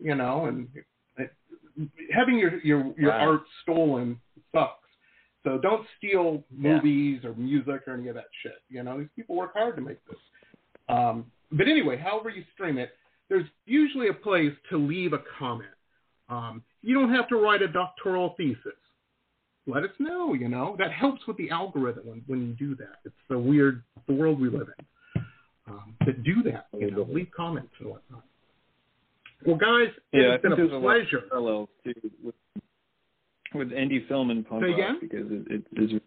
you 0.00 0.14
know. 0.16 0.46
And 0.46 0.68
it, 1.16 1.30
having 2.12 2.38
your 2.38 2.58
your 2.62 2.92
your 2.98 3.10
Wow. 3.10 3.30
art 3.30 3.42
stolen 3.62 4.20
sucks. 4.52 4.74
So 5.44 5.58
don't 5.58 5.86
steal 5.96 6.44
movies 6.50 7.24
or 7.24 7.34
music 7.34 7.82
or 7.86 7.94
any 7.94 8.08
of 8.08 8.14
that 8.16 8.26
shit. 8.42 8.60
You 8.68 8.82
know, 8.82 8.98
these 8.98 9.08
people 9.16 9.36
work 9.36 9.54
hard 9.54 9.76
to 9.76 9.82
make 9.82 10.04
this. 10.06 10.18
Um, 10.88 11.30
but 11.52 11.66
anyway, 11.68 11.96
however 11.96 12.28
you 12.28 12.44
stream 12.52 12.76
it, 12.76 12.90
there's 13.30 13.46
usually 13.64 14.08
a 14.08 14.12
place 14.12 14.52
to 14.68 14.76
leave 14.76 15.14
a 15.14 15.20
comment. 15.38 15.70
Um, 16.28 16.62
you 16.82 16.94
don't 16.94 17.12
have 17.14 17.28
to 17.28 17.36
write 17.36 17.62
a 17.62 17.68
doctoral 17.68 18.34
thesis. 18.36 18.74
Let 19.66 19.84
us 19.84 19.90
know, 19.98 20.34
you 20.34 20.48
know. 20.48 20.74
That 20.78 20.92
helps 20.92 21.26
with 21.26 21.36
the 21.38 21.50
algorithm 21.50 22.06
when, 22.06 22.22
when 22.26 22.40
you 22.48 22.52
do 22.54 22.74
that. 22.76 22.96
It's 23.04 23.14
the 23.28 23.38
weird, 23.38 23.82
the 24.06 24.14
world 24.14 24.40
we 24.40 24.48
live 24.50 24.68
in. 24.78 25.22
Um, 25.68 25.94
that 26.04 26.22
do 26.24 26.42
that, 26.44 26.66
you 26.76 26.90
know, 26.90 27.06
leave 27.08 27.28
comments 27.36 27.70
and 27.78 27.90
whatnot. 27.90 28.24
Well, 29.46 29.56
guys, 29.56 29.88
Yeah, 30.12 30.34
it's 30.34 30.42
been 30.42 30.52
a 30.52 30.56
there's 30.56 30.72
a 30.72 30.80
pleasure. 30.80 31.20
parallels 31.30 31.68
too 31.84 31.94
with, 32.22 32.34
with 33.54 33.68
indie 33.70 34.06
film 34.08 34.30
and 34.30 34.46
punk 34.46 34.64
Say 34.64 34.70
rock 34.70 34.78
again? 34.78 34.98
because 35.00 35.26
it, 35.30 35.62
it 35.72 35.82
is. 35.82 36.00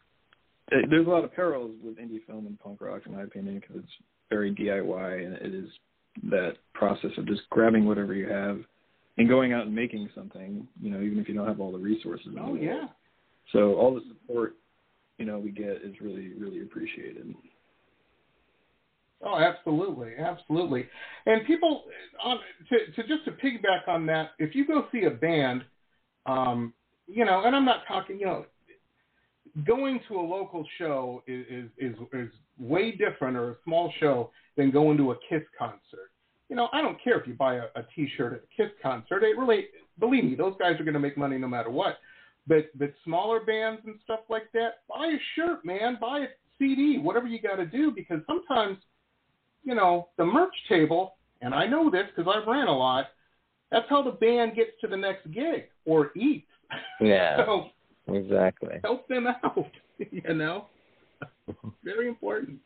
It, 0.72 0.90
there's 0.90 1.08
a 1.08 1.10
lot 1.10 1.24
of 1.24 1.34
parallels 1.34 1.72
with 1.84 1.98
indie 1.98 2.26
film 2.26 2.48
and 2.48 2.60
punk 2.60 2.82
rock, 2.82 3.02
in 3.06 3.14
my 3.16 3.24
opinion, 3.24 3.60
because 3.62 3.84
it's 3.84 3.94
very 4.30 4.54
DIY 4.54 5.26
and 5.26 5.34
it 5.36 5.54
is 5.54 5.70
that 6.30 6.58
process 6.74 7.12
of 7.18 7.28
just 7.28 7.42
grabbing 7.50 7.86
whatever 7.86 8.14
you 8.14 8.28
have 8.30 8.60
and 9.18 9.30
going 9.30 9.54
out 9.54 9.66
and 9.66 9.76
making 9.76 10.10
something. 10.16 10.68
You 10.82 10.92
know, 10.92 11.02
even 11.02 11.20
if 11.20 11.28
you 11.28 11.34
don't 11.34 11.48
have 11.48 11.60
all 11.60 11.72
the 11.72 11.78
resources. 11.78 12.28
the 12.34 12.42
Oh, 12.42 12.56
yeah. 12.56 12.88
So 13.52 13.76
all 13.76 13.94
the 13.94 14.02
support 14.08 14.56
you 15.18 15.26
know 15.26 15.40
we 15.40 15.52
get 15.52 15.82
is 15.84 15.96
really 16.02 16.34
really 16.38 16.62
appreciated. 16.62 17.34
Oh, 19.26 19.40
absolutely, 19.40 20.12
absolutely. 20.20 20.86
And 21.26 21.48
people, 21.48 21.84
on, 22.22 22.40
to, 22.70 22.92
to 22.92 23.08
just 23.08 23.24
to 23.26 23.32
piggyback 23.32 23.88
on 23.88 24.06
that, 24.08 24.32
if 24.38 24.54
you 24.54 24.68
go 24.68 24.88
see 24.92 25.04
a 25.06 25.12
band, 25.12 25.64
um, 26.26 26.74
you 27.08 27.24
know, 27.24 27.44
and 27.46 27.56
I'm 27.56 27.64
not 27.64 27.88
talking, 27.88 28.20
you 28.20 28.26
know, 28.26 28.46
going 29.66 30.00
to 30.08 30.16
a 30.16 30.22
local 30.22 30.66
show 30.78 31.24
is, 31.28 31.46
is 31.50 31.70
is 31.78 31.96
is 32.14 32.30
way 32.60 32.92
different 32.92 33.38
or 33.38 33.52
a 33.52 33.56
small 33.64 33.92
show 34.00 34.32
than 34.58 34.72
going 34.72 34.98
to 34.98 35.12
a 35.12 35.16
Kiss 35.30 35.44
concert. 35.58 36.12
You 36.50 36.56
know, 36.56 36.70
I 36.74 36.82
don't 36.82 37.02
care 37.04 37.20
if 37.20 37.28
you 37.28 37.34
buy 37.34 37.56
a, 37.56 37.64
a 37.76 37.84
T-shirt 37.96 38.34
at 38.34 38.40
a 38.40 38.56
Kiss 38.56 38.72
concert. 38.82 39.24
It 39.24 39.38
really, 39.38 39.68
believe 40.00 40.24
me, 40.24 40.36
those 40.36 40.54
guys 40.60 40.80
are 40.80 40.84
going 40.84 40.94
to 40.94 41.00
make 41.00 41.18
money 41.18 41.38
no 41.38 41.48
matter 41.48 41.70
what. 41.70 41.98
But 42.48 42.66
but 42.78 42.94
smaller 43.04 43.40
bands 43.40 43.82
and 43.86 43.96
stuff 44.04 44.22
like 44.30 44.52
that, 44.54 44.80
buy 44.90 45.08
a 45.08 45.20
shirt, 45.36 45.64
man. 45.64 45.98
Buy 46.00 46.20
a 46.20 46.28
CD, 46.60 46.98
whatever 46.98 47.28
you 47.28 47.42
got 47.42 47.56
to 47.56 47.66
do, 47.66 47.92
because 47.92 48.20
sometimes 48.28 48.78
you 49.64 49.76
know, 49.76 50.10
the 50.18 50.26
merch 50.26 50.54
table, 50.70 51.16
and 51.42 51.54
I 51.54 51.66
know 51.66 51.90
this 51.90 52.06
because 52.16 52.32
I've 52.34 52.48
ran 52.48 52.68
a 52.68 52.78
lot, 52.78 53.08
that's 53.72 53.86
how 53.90 54.04
the 54.04 54.12
band 54.12 54.56
gets 54.56 54.72
to 54.82 54.88
the 54.88 54.98
next 54.98 55.30
gig 55.32 55.66
or 55.86 56.12
eats. 56.16 56.48
Yeah. 57.00 57.38
so 57.46 57.68
Exactly. 58.08 58.76
help 58.84 59.08
them 59.08 59.28
out, 59.28 59.66
you 60.12 60.34
know? 60.34 60.66
Very 61.84 62.08
important. 62.08 62.60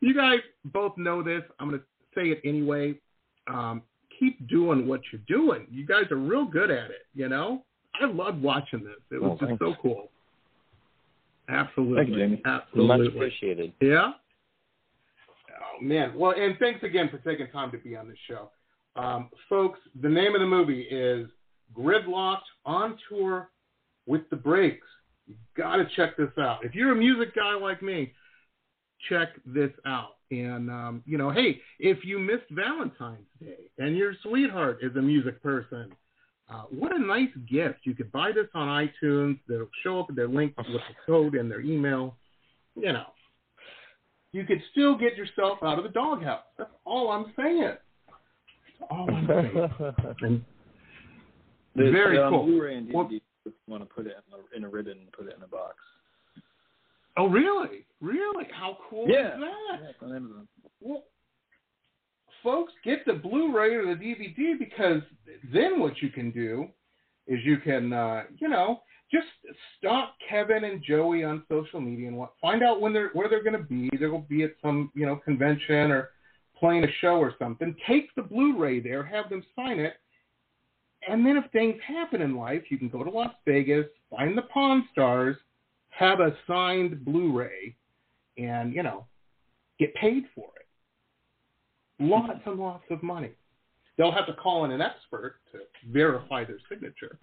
You 0.00 0.14
guys 0.14 0.38
both 0.66 0.96
know 0.96 1.22
this. 1.22 1.42
I'm 1.58 1.68
going 1.68 1.80
to 1.80 1.86
say 2.14 2.28
it 2.30 2.40
anyway. 2.44 2.94
Um, 3.48 3.82
keep 4.18 4.46
doing 4.48 4.86
what 4.86 5.00
you're 5.12 5.22
doing. 5.28 5.66
You 5.70 5.86
guys 5.86 6.04
are 6.10 6.16
real 6.16 6.44
good 6.44 6.70
at 6.70 6.90
it, 6.90 7.06
you 7.14 7.28
know? 7.28 7.64
I 8.00 8.06
loved 8.06 8.42
watching 8.42 8.84
this. 8.84 8.94
It 9.10 9.20
was 9.22 9.38
Oh, 9.42 9.46
just 9.46 9.58
so 9.58 9.74
cool. 9.82 10.08
Absolutely. 11.48 11.96
Thank 11.96 12.08
you, 12.10 12.16
Jamie. 12.16 12.42
Absolutely. 12.44 12.98
Much 12.98 13.14
appreciated. 13.14 13.72
Yeah. 13.80 14.12
Oh 15.50 15.82
man. 15.82 16.12
Well, 16.16 16.34
and 16.36 16.56
thanks 16.58 16.82
again 16.82 17.08
for 17.10 17.18
taking 17.18 17.48
time 17.50 17.70
to 17.72 17.78
be 17.78 17.96
on 17.96 18.06
this 18.08 18.18
show, 18.28 18.50
um, 18.96 19.30
folks. 19.48 19.78
The 20.02 20.08
name 20.08 20.34
of 20.34 20.40
the 20.40 20.46
movie 20.46 20.82
is 20.82 21.28
Gridlocked 21.76 22.42
on 22.66 22.98
Tour 23.08 23.48
with 24.08 24.28
the 24.30 24.36
Briggs. 24.36 24.86
You 25.26 25.34
got 25.56 25.76
to 25.76 25.86
check 25.94 26.16
this 26.16 26.30
out. 26.38 26.64
If 26.64 26.74
you're 26.74 26.92
a 26.92 26.96
music 26.96 27.36
guy 27.36 27.54
like 27.54 27.82
me, 27.82 28.12
check 29.08 29.28
this 29.46 29.70
out. 29.86 30.16
And 30.30 30.70
um, 30.70 31.02
you 31.06 31.16
know, 31.16 31.30
hey, 31.30 31.60
if 31.78 32.04
you 32.04 32.18
missed 32.18 32.50
Valentine's 32.50 33.26
Day 33.40 33.70
and 33.78 33.96
your 33.96 34.14
sweetheart 34.22 34.78
is 34.82 34.94
a 34.96 35.02
music 35.02 35.42
person, 35.42 35.92
uh, 36.50 36.62
what 36.70 36.94
a 36.94 36.98
nice 36.98 37.30
gift! 37.50 37.80
You 37.84 37.94
could 37.94 38.12
buy 38.12 38.32
this 38.32 38.48
on 38.54 38.68
iTunes. 38.68 39.38
They'll 39.48 39.68
show 39.82 40.00
up. 40.00 40.08
They're 40.14 40.28
linked 40.28 40.58
with 40.58 40.66
the 40.66 40.80
code 41.06 41.34
in 41.34 41.48
their 41.48 41.60
email. 41.60 42.16
You 42.74 42.92
know, 42.92 43.06
you 44.32 44.44
could 44.44 44.62
still 44.70 44.96
get 44.96 45.16
yourself 45.16 45.58
out 45.62 45.78
of 45.78 45.84
the 45.84 45.90
doghouse. 45.90 46.44
That's 46.58 46.70
all 46.84 47.10
I'm 47.10 47.32
saying. 47.36 47.60
That's 47.62 48.90
all 48.90 49.08
I'm 49.10 49.26
saying. 49.26 50.44
And 51.74 51.84
There's, 51.84 51.92
Very 51.92 52.18
um, 52.18 52.30
cool. 52.30 52.46
Blu-ray 52.46 52.76
and 52.76 52.88
DVD. 52.88 53.17
If 53.48 53.54
you 53.66 53.72
want 53.72 53.88
to 53.88 53.94
put 53.94 54.06
it 54.06 54.14
in 54.26 54.34
a, 54.34 54.56
in 54.56 54.64
a 54.64 54.68
ribbon 54.68 54.98
and 54.98 55.12
put 55.12 55.26
it 55.26 55.34
in 55.36 55.42
a 55.42 55.46
box. 55.48 55.76
oh, 57.16 57.26
really? 57.26 57.84
Really? 58.00 58.46
How 58.52 58.78
cool 58.88 59.06
Yeah. 59.08 59.34
is 59.34 59.40
that? 59.40 59.80
Yeah, 60.00 60.06
on 60.08 60.16
Amazon. 60.16 60.48
Well, 60.80 61.04
folks, 62.42 62.72
get 62.84 63.04
the 63.06 63.14
Blu-ray 63.14 63.74
or 63.74 63.86
the 63.94 64.00
DVD 64.00 64.58
because 64.58 65.02
then 65.52 65.80
what 65.80 66.00
you 66.00 66.10
can 66.10 66.30
do 66.30 66.68
is 67.26 67.38
you 67.44 67.58
can, 67.58 67.92
uh, 67.92 68.22
you 68.38 68.48
know, 68.48 68.82
just 69.10 69.26
stalk 69.78 70.14
Kevin 70.28 70.64
and 70.64 70.82
Joey 70.82 71.24
on 71.24 71.42
social 71.48 71.80
media 71.80 72.08
and 72.08 72.16
what 72.16 72.32
find 72.40 72.62
out 72.62 72.80
when 72.80 72.92
they're 72.92 73.08
where 73.14 73.28
they're 73.28 73.42
going 73.42 73.56
to 73.56 73.62
be. 73.68 73.90
They 73.98 74.06
will 74.06 74.20
be 74.28 74.44
at 74.44 74.52
some, 74.62 74.92
you 74.94 75.06
know, 75.06 75.16
convention 75.16 75.90
or 75.90 76.10
playing 76.58 76.84
a 76.84 76.92
show 77.00 77.16
or 77.16 77.34
something. 77.38 77.74
Take 77.88 78.14
the 78.16 78.22
Blu-ray 78.22 78.80
there, 78.80 79.02
have 79.04 79.28
them 79.30 79.42
sign 79.56 79.78
it, 79.80 79.94
and 81.08 81.24
then 81.24 81.36
if 81.36 81.50
things 81.52 81.76
happen 81.86 82.22
in 82.22 82.36
life, 82.36 82.62
you 82.70 82.78
can 82.78 82.88
go 82.88 83.02
to 83.02 83.10
Las 83.10 83.32
Vegas, 83.46 83.86
find 84.10 84.36
the 84.36 84.42
Pawn 84.42 84.88
Stars, 84.92 85.36
have 85.90 86.20
a 86.20 86.36
signed 86.46 87.04
Blu-ray, 87.04 87.74
and 88.36 88.74
you 88.74 88.82
know, 88.82 89.06
get 89.78 89.94
paid 89.94 90.24
for 90.34 90.48
it. 90.56 90.66
Lots 92.00 92.40
and 92.46 92.58
lots 92.58 92.84
of 92.90 93.02
money. 93.02 93.32
They'll 93.96 94.12
have 94.12 94.26
to 94.26 94.34
call 94.34 94.64
in 94.64 94.70
an 94.70 94.80
expert 94.80 95.40
to 95.52 95.58
verify 95.90 96.44
their 96.44 96.58
signature, 96.68 97.18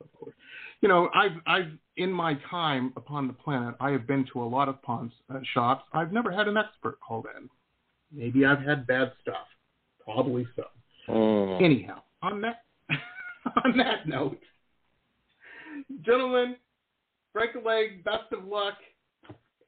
of 0.00 0.10
course. 0.18 0.34
You 0.80 0.88
know, 0.88 1.10
I've, 1.14 1.32
I've 1.46 1.72
in 1.96 2.10
my 2.10 2.38
time 2.50 2.92
upon 2.96 3.26
the 3.26 3.32
planet, 3.32 3.74
I 3.80 3.90
have 3.90 4.06
been 4.06 4.26
to 4.32 4.42
a 4.42 4.44
lot 4.44 4.68
of 4.68 4.80
pawn 4.82 5.12
uh, 5.32 5.40
shops. 5.52 5.84
I've 5.92 6.12
never 6.12 6.30
had 6.30 6.48
an 6.48 6.56
expert 6.56 6.98
called 7.00 7.26
in. 7.38 7.48
Maybe 8.10 8.44
I've 8.44 8.62
had 8.62 8.86
bad 8.86 9.12
stuff. 9.22 9.46
Probably 10.02 10.46
so. 10.56 10.64
Mm. 11.08 11.62
Anyhow, 11.62 12.02
on 12.22 12.40
that 12.42 12.63
on 13.64 13.76
that 13.78 14.06
note, 14.06 14.40
gentlemen, 16.04 16.56
break 17.32 17.54
a 17.54 17.66
leg, 17.66 18.04
best 18.04 18.32
of 18.32 18.44
luck, 18.44 18.74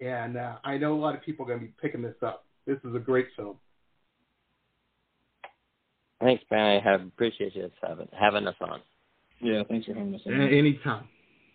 and 0.00 0.36
uh, 0.36 0.56
I 0.64 0.76
know 0.78 0.94
a 0.94 1.00
lot 1.00 1.14
of 1.14 1.22
people 1.22 1.44
are 1.44 1.48
going 1.48 1.60
to 1.60 1.66
be 1.66 1.72
picking 1.80 2.02
this 2.02 2.16
up. 2.22 2.44
This 2.66 2.78
is 2.84 2.94
a 2.94 2.98
great 2.98 3.28
film. 3.36 3.56
Thanks, 6.20 6.42
man. 6.50 6.80
I 6.80 6.80
have 6.90 7.02
appreciate 7.02 7.54
you 7.54 7.70
having 7.86 8.08
having 8.18 8.46
us 8.46 8.54
on. 8.60 8.80
Yeah, 9.40 9.62
thanks 9.68 9.86
for 9.86 9.94
having 9.94 10.14
us. 10.14 10.20
A- 10.26 10.32
on. 10.32 10.40
Anytime, 10.48 11.08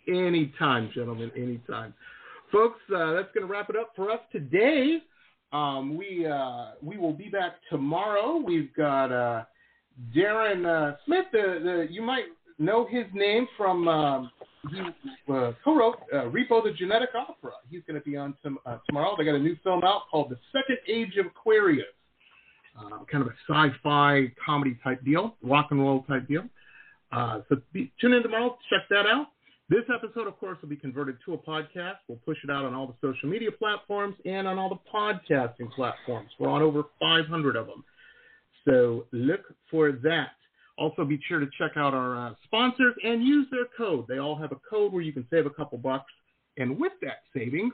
anytime, 0.08 0.92
gentlemen, 0.94 1.32
anytime, 1.36 1.94
folks. 2.52 2.80
Uh, 2.96 3.14
that's 3.14 3.34
going 3.34 3.46
to 3.46 3.52
wrap 3.52 3.70
it 3.70 3.76
up 3.76 3.94
for 3.96 4.12
us 4.12 4.20
today. 4.32 5.00
Um, 5.52 5.98
we 5.98 6.26
uh, 6.28 6.72
we 6.82 6.98
will 6.98 7.14
be 7.14 7.28
back 7.28 7.54
tomorrow. 7.70 8.38
We've 8.38 8.74
got 8.76 9.12
uh, 9.12 9.44
Darren 10.16 10.66
uh, 10.66 10.98
Smith. 11.06 11.26
The, 11.32 11.60
the 11.64 11.88
you 11.90 12.02
might 12.02 12.26
know 12.60 12.88
his 12.90 13.06
name 13.14 13.48
from 13.58 13.88
um, 13.88 14.32
he 14.70 14.80
uh, 15.34 15.52
co-wrote 15.64 15.98
uh, 16.14 16.26
Repo 16.26 16.64
the 16.64 16.74
Genetic 16.78 17.10
Opera. 17.16 17.54
He's 17.70 17.82
going 17.88 18.00
to 18.00 18.06
be 18.08 18.16
on 18.16 18.36
tom- 18.44 18.60
uh, 18.66 18.78
tomorrow. 18.88 19.16
They 19.18 19.26
got 19.26 19.36
a 19.36 19.40
new 19.40 19.58
film 19.64 19.84
out 19.84 20.04
called 20.12 20.30
The 20.30 20.38
Second 20.52 20.78
Age 20.88 21.18
of 21.18 21.26
Aquarius. 21.28 21.86
Uh, 22.80 23.04
kind 23.12 23.22
of 23.22 23.28
a 23.28 23.36
sci-fi 23.50 24.32
comedy 24.46 24.78
type 24.84 25.04
deal, 25.04 25.36
rock 25.44 25.68
and 25.72 25.82
roll 25.82 26.04
type 26.04 26.28
deal. 26.28 26.44
Uh, 27.12 27.42
so 27.50 27.58
be, 27.74 27.92
tune 28.00 28.14
in 28.14 28.24
tomorrow. 28.24 28.58
Check 28.70 28.84
that 28.90 29.06
out. 29.08 29.28
This 29.70 29.84
episode, 29.94 30.28
of 30.28 30.38
course, 30.40 30.58
will 30.62 30.70
be 30.70 30.76
converted 30.76 31.18
to 31.26 31.34
a 31.34 31.38
podcast. 31.38 31.96
We'll 32.08 32.20
push 32.26 32.38
it 32.44 32.50
out 32.50 32.66
on 32.66 32.74
all 32.74 32.88
the 32.88 32.96
social 33.02 33.30
media 33.30 33.52
platforms 33.52 34.16
and 34.26 34.48
on 34.48 34.58
all 34.58 34.70
the 34.70 34.80
podcasting 34.94 35.72
platforms. 35.74 36.30
We're 36.40 36.50
on 36.50 36.62
over 36.62 36.84
500 37.00 37.56
of 37.56 37.68
them. 37.68 37.84
So 38.66 39.06
look 39.12 39.42
for 39.70 39.92
that. 39.92 40.32
Also, 40.78 41.06
be 41.06 41.20
sure 41.28 41.40
to 41.40 41.48
check 41.58 41.72
out 41.76 41.94
our 41.94 42.18
uh, 42.18 42.34
sponsors 42.46 42.96
and 43.04 43.24
use 43.24 43.48
their 43.52 43.66
code. 43.78 44.06
They 44.08 44.18
all 44.20 44.36
have 44.36 44.52
a 44.52 44.58
code 44.70 44.94
where 44.94 45.04
you 45.04 45.14
can 45.14 45.28
save 45.30 45.46
a 45.46 45.50
couple 45.50 45.78
bucks. 45.78 46.12
And 46.58 46.80
with 46.80 46.94
that 47.02 47.24
savings, 47.34 47.74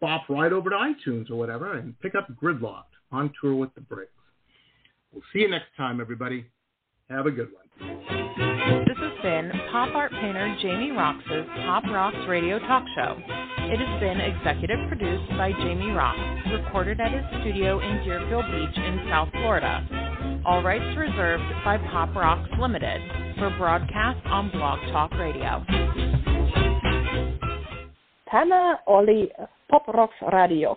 bop 0.00 0.28
right 0.28 0.52
over 0.52 0.70
to 0.70 0.76
iTunes 0.76 1.30
or 1.30 1.36
whatever 1.36 1.78
and 1.78 1.98
pick 2.00 2.14
up 2.14 2.28
Gridlocked 2.42 2.84
on 3.10 3.32
tour 3.40 3.54
with 3.54 3.74
the 3.74 3.80
Briggs. 3.82 4.10
We'll 5.12 5.22
see 5.32 5.40
you 5.40 5.50
next 5.50 5.68
time, 5.76 6.00
everybody. 6.00 6.46
Have 7.10 7.26
a 7.26 7.30
good 7.30 7.48
one 7.52 7.88
This 8.86 8.96
has 8.96 9.22
been 9.22 9.50
pop 9.70 9.94
art 9.94 10.12
painter 10.12 10.56
Jamie 10.62 10.92
Roxx's 10.92 11.46
Pop 11.56 11.84
Rocks 11.84 12.16
Radio 12.28 12.58
Talk 12.60 12.84
Show. 12.94 13.41
It 13.70 13.78
has 13.78 14.00
been 14.00 14.20
executive 14.20 14.88
produced 14.88 15.30
by 15.38 15.52
Jamie 15.52 15.92
Roxx, 15.94 16.64
recorded 16.64 17.00
at 17.00 17.12
his 17.12 17.24
studio 17.40 17.78
in 17.78 18.02
Deerfield 18.04 18.44
Beach 18.50 18.76
in 18.76 19.06
South 19.08 19.28
Florida. 19.32 20.42
All 20.44 20.62
rights 20.62 20.96
reserved 20.98 21.44
by 21.64 21.78
Pop 21.78 22.14
Rocks 22.14 22.50
Limited 22.58 23.00
for 23.38 23.50
broadcast 23.58 24.26
on 24.26 24.50
Blog 24.50 24.78
Talk 24.92 25.12
Radio. 25.14 25.64
Tana 28.30 28.80
Oli, 28.86 29.30
Pop 29.70 29.86
Roxx 29.86 30.32
Radio. 30.32 30.76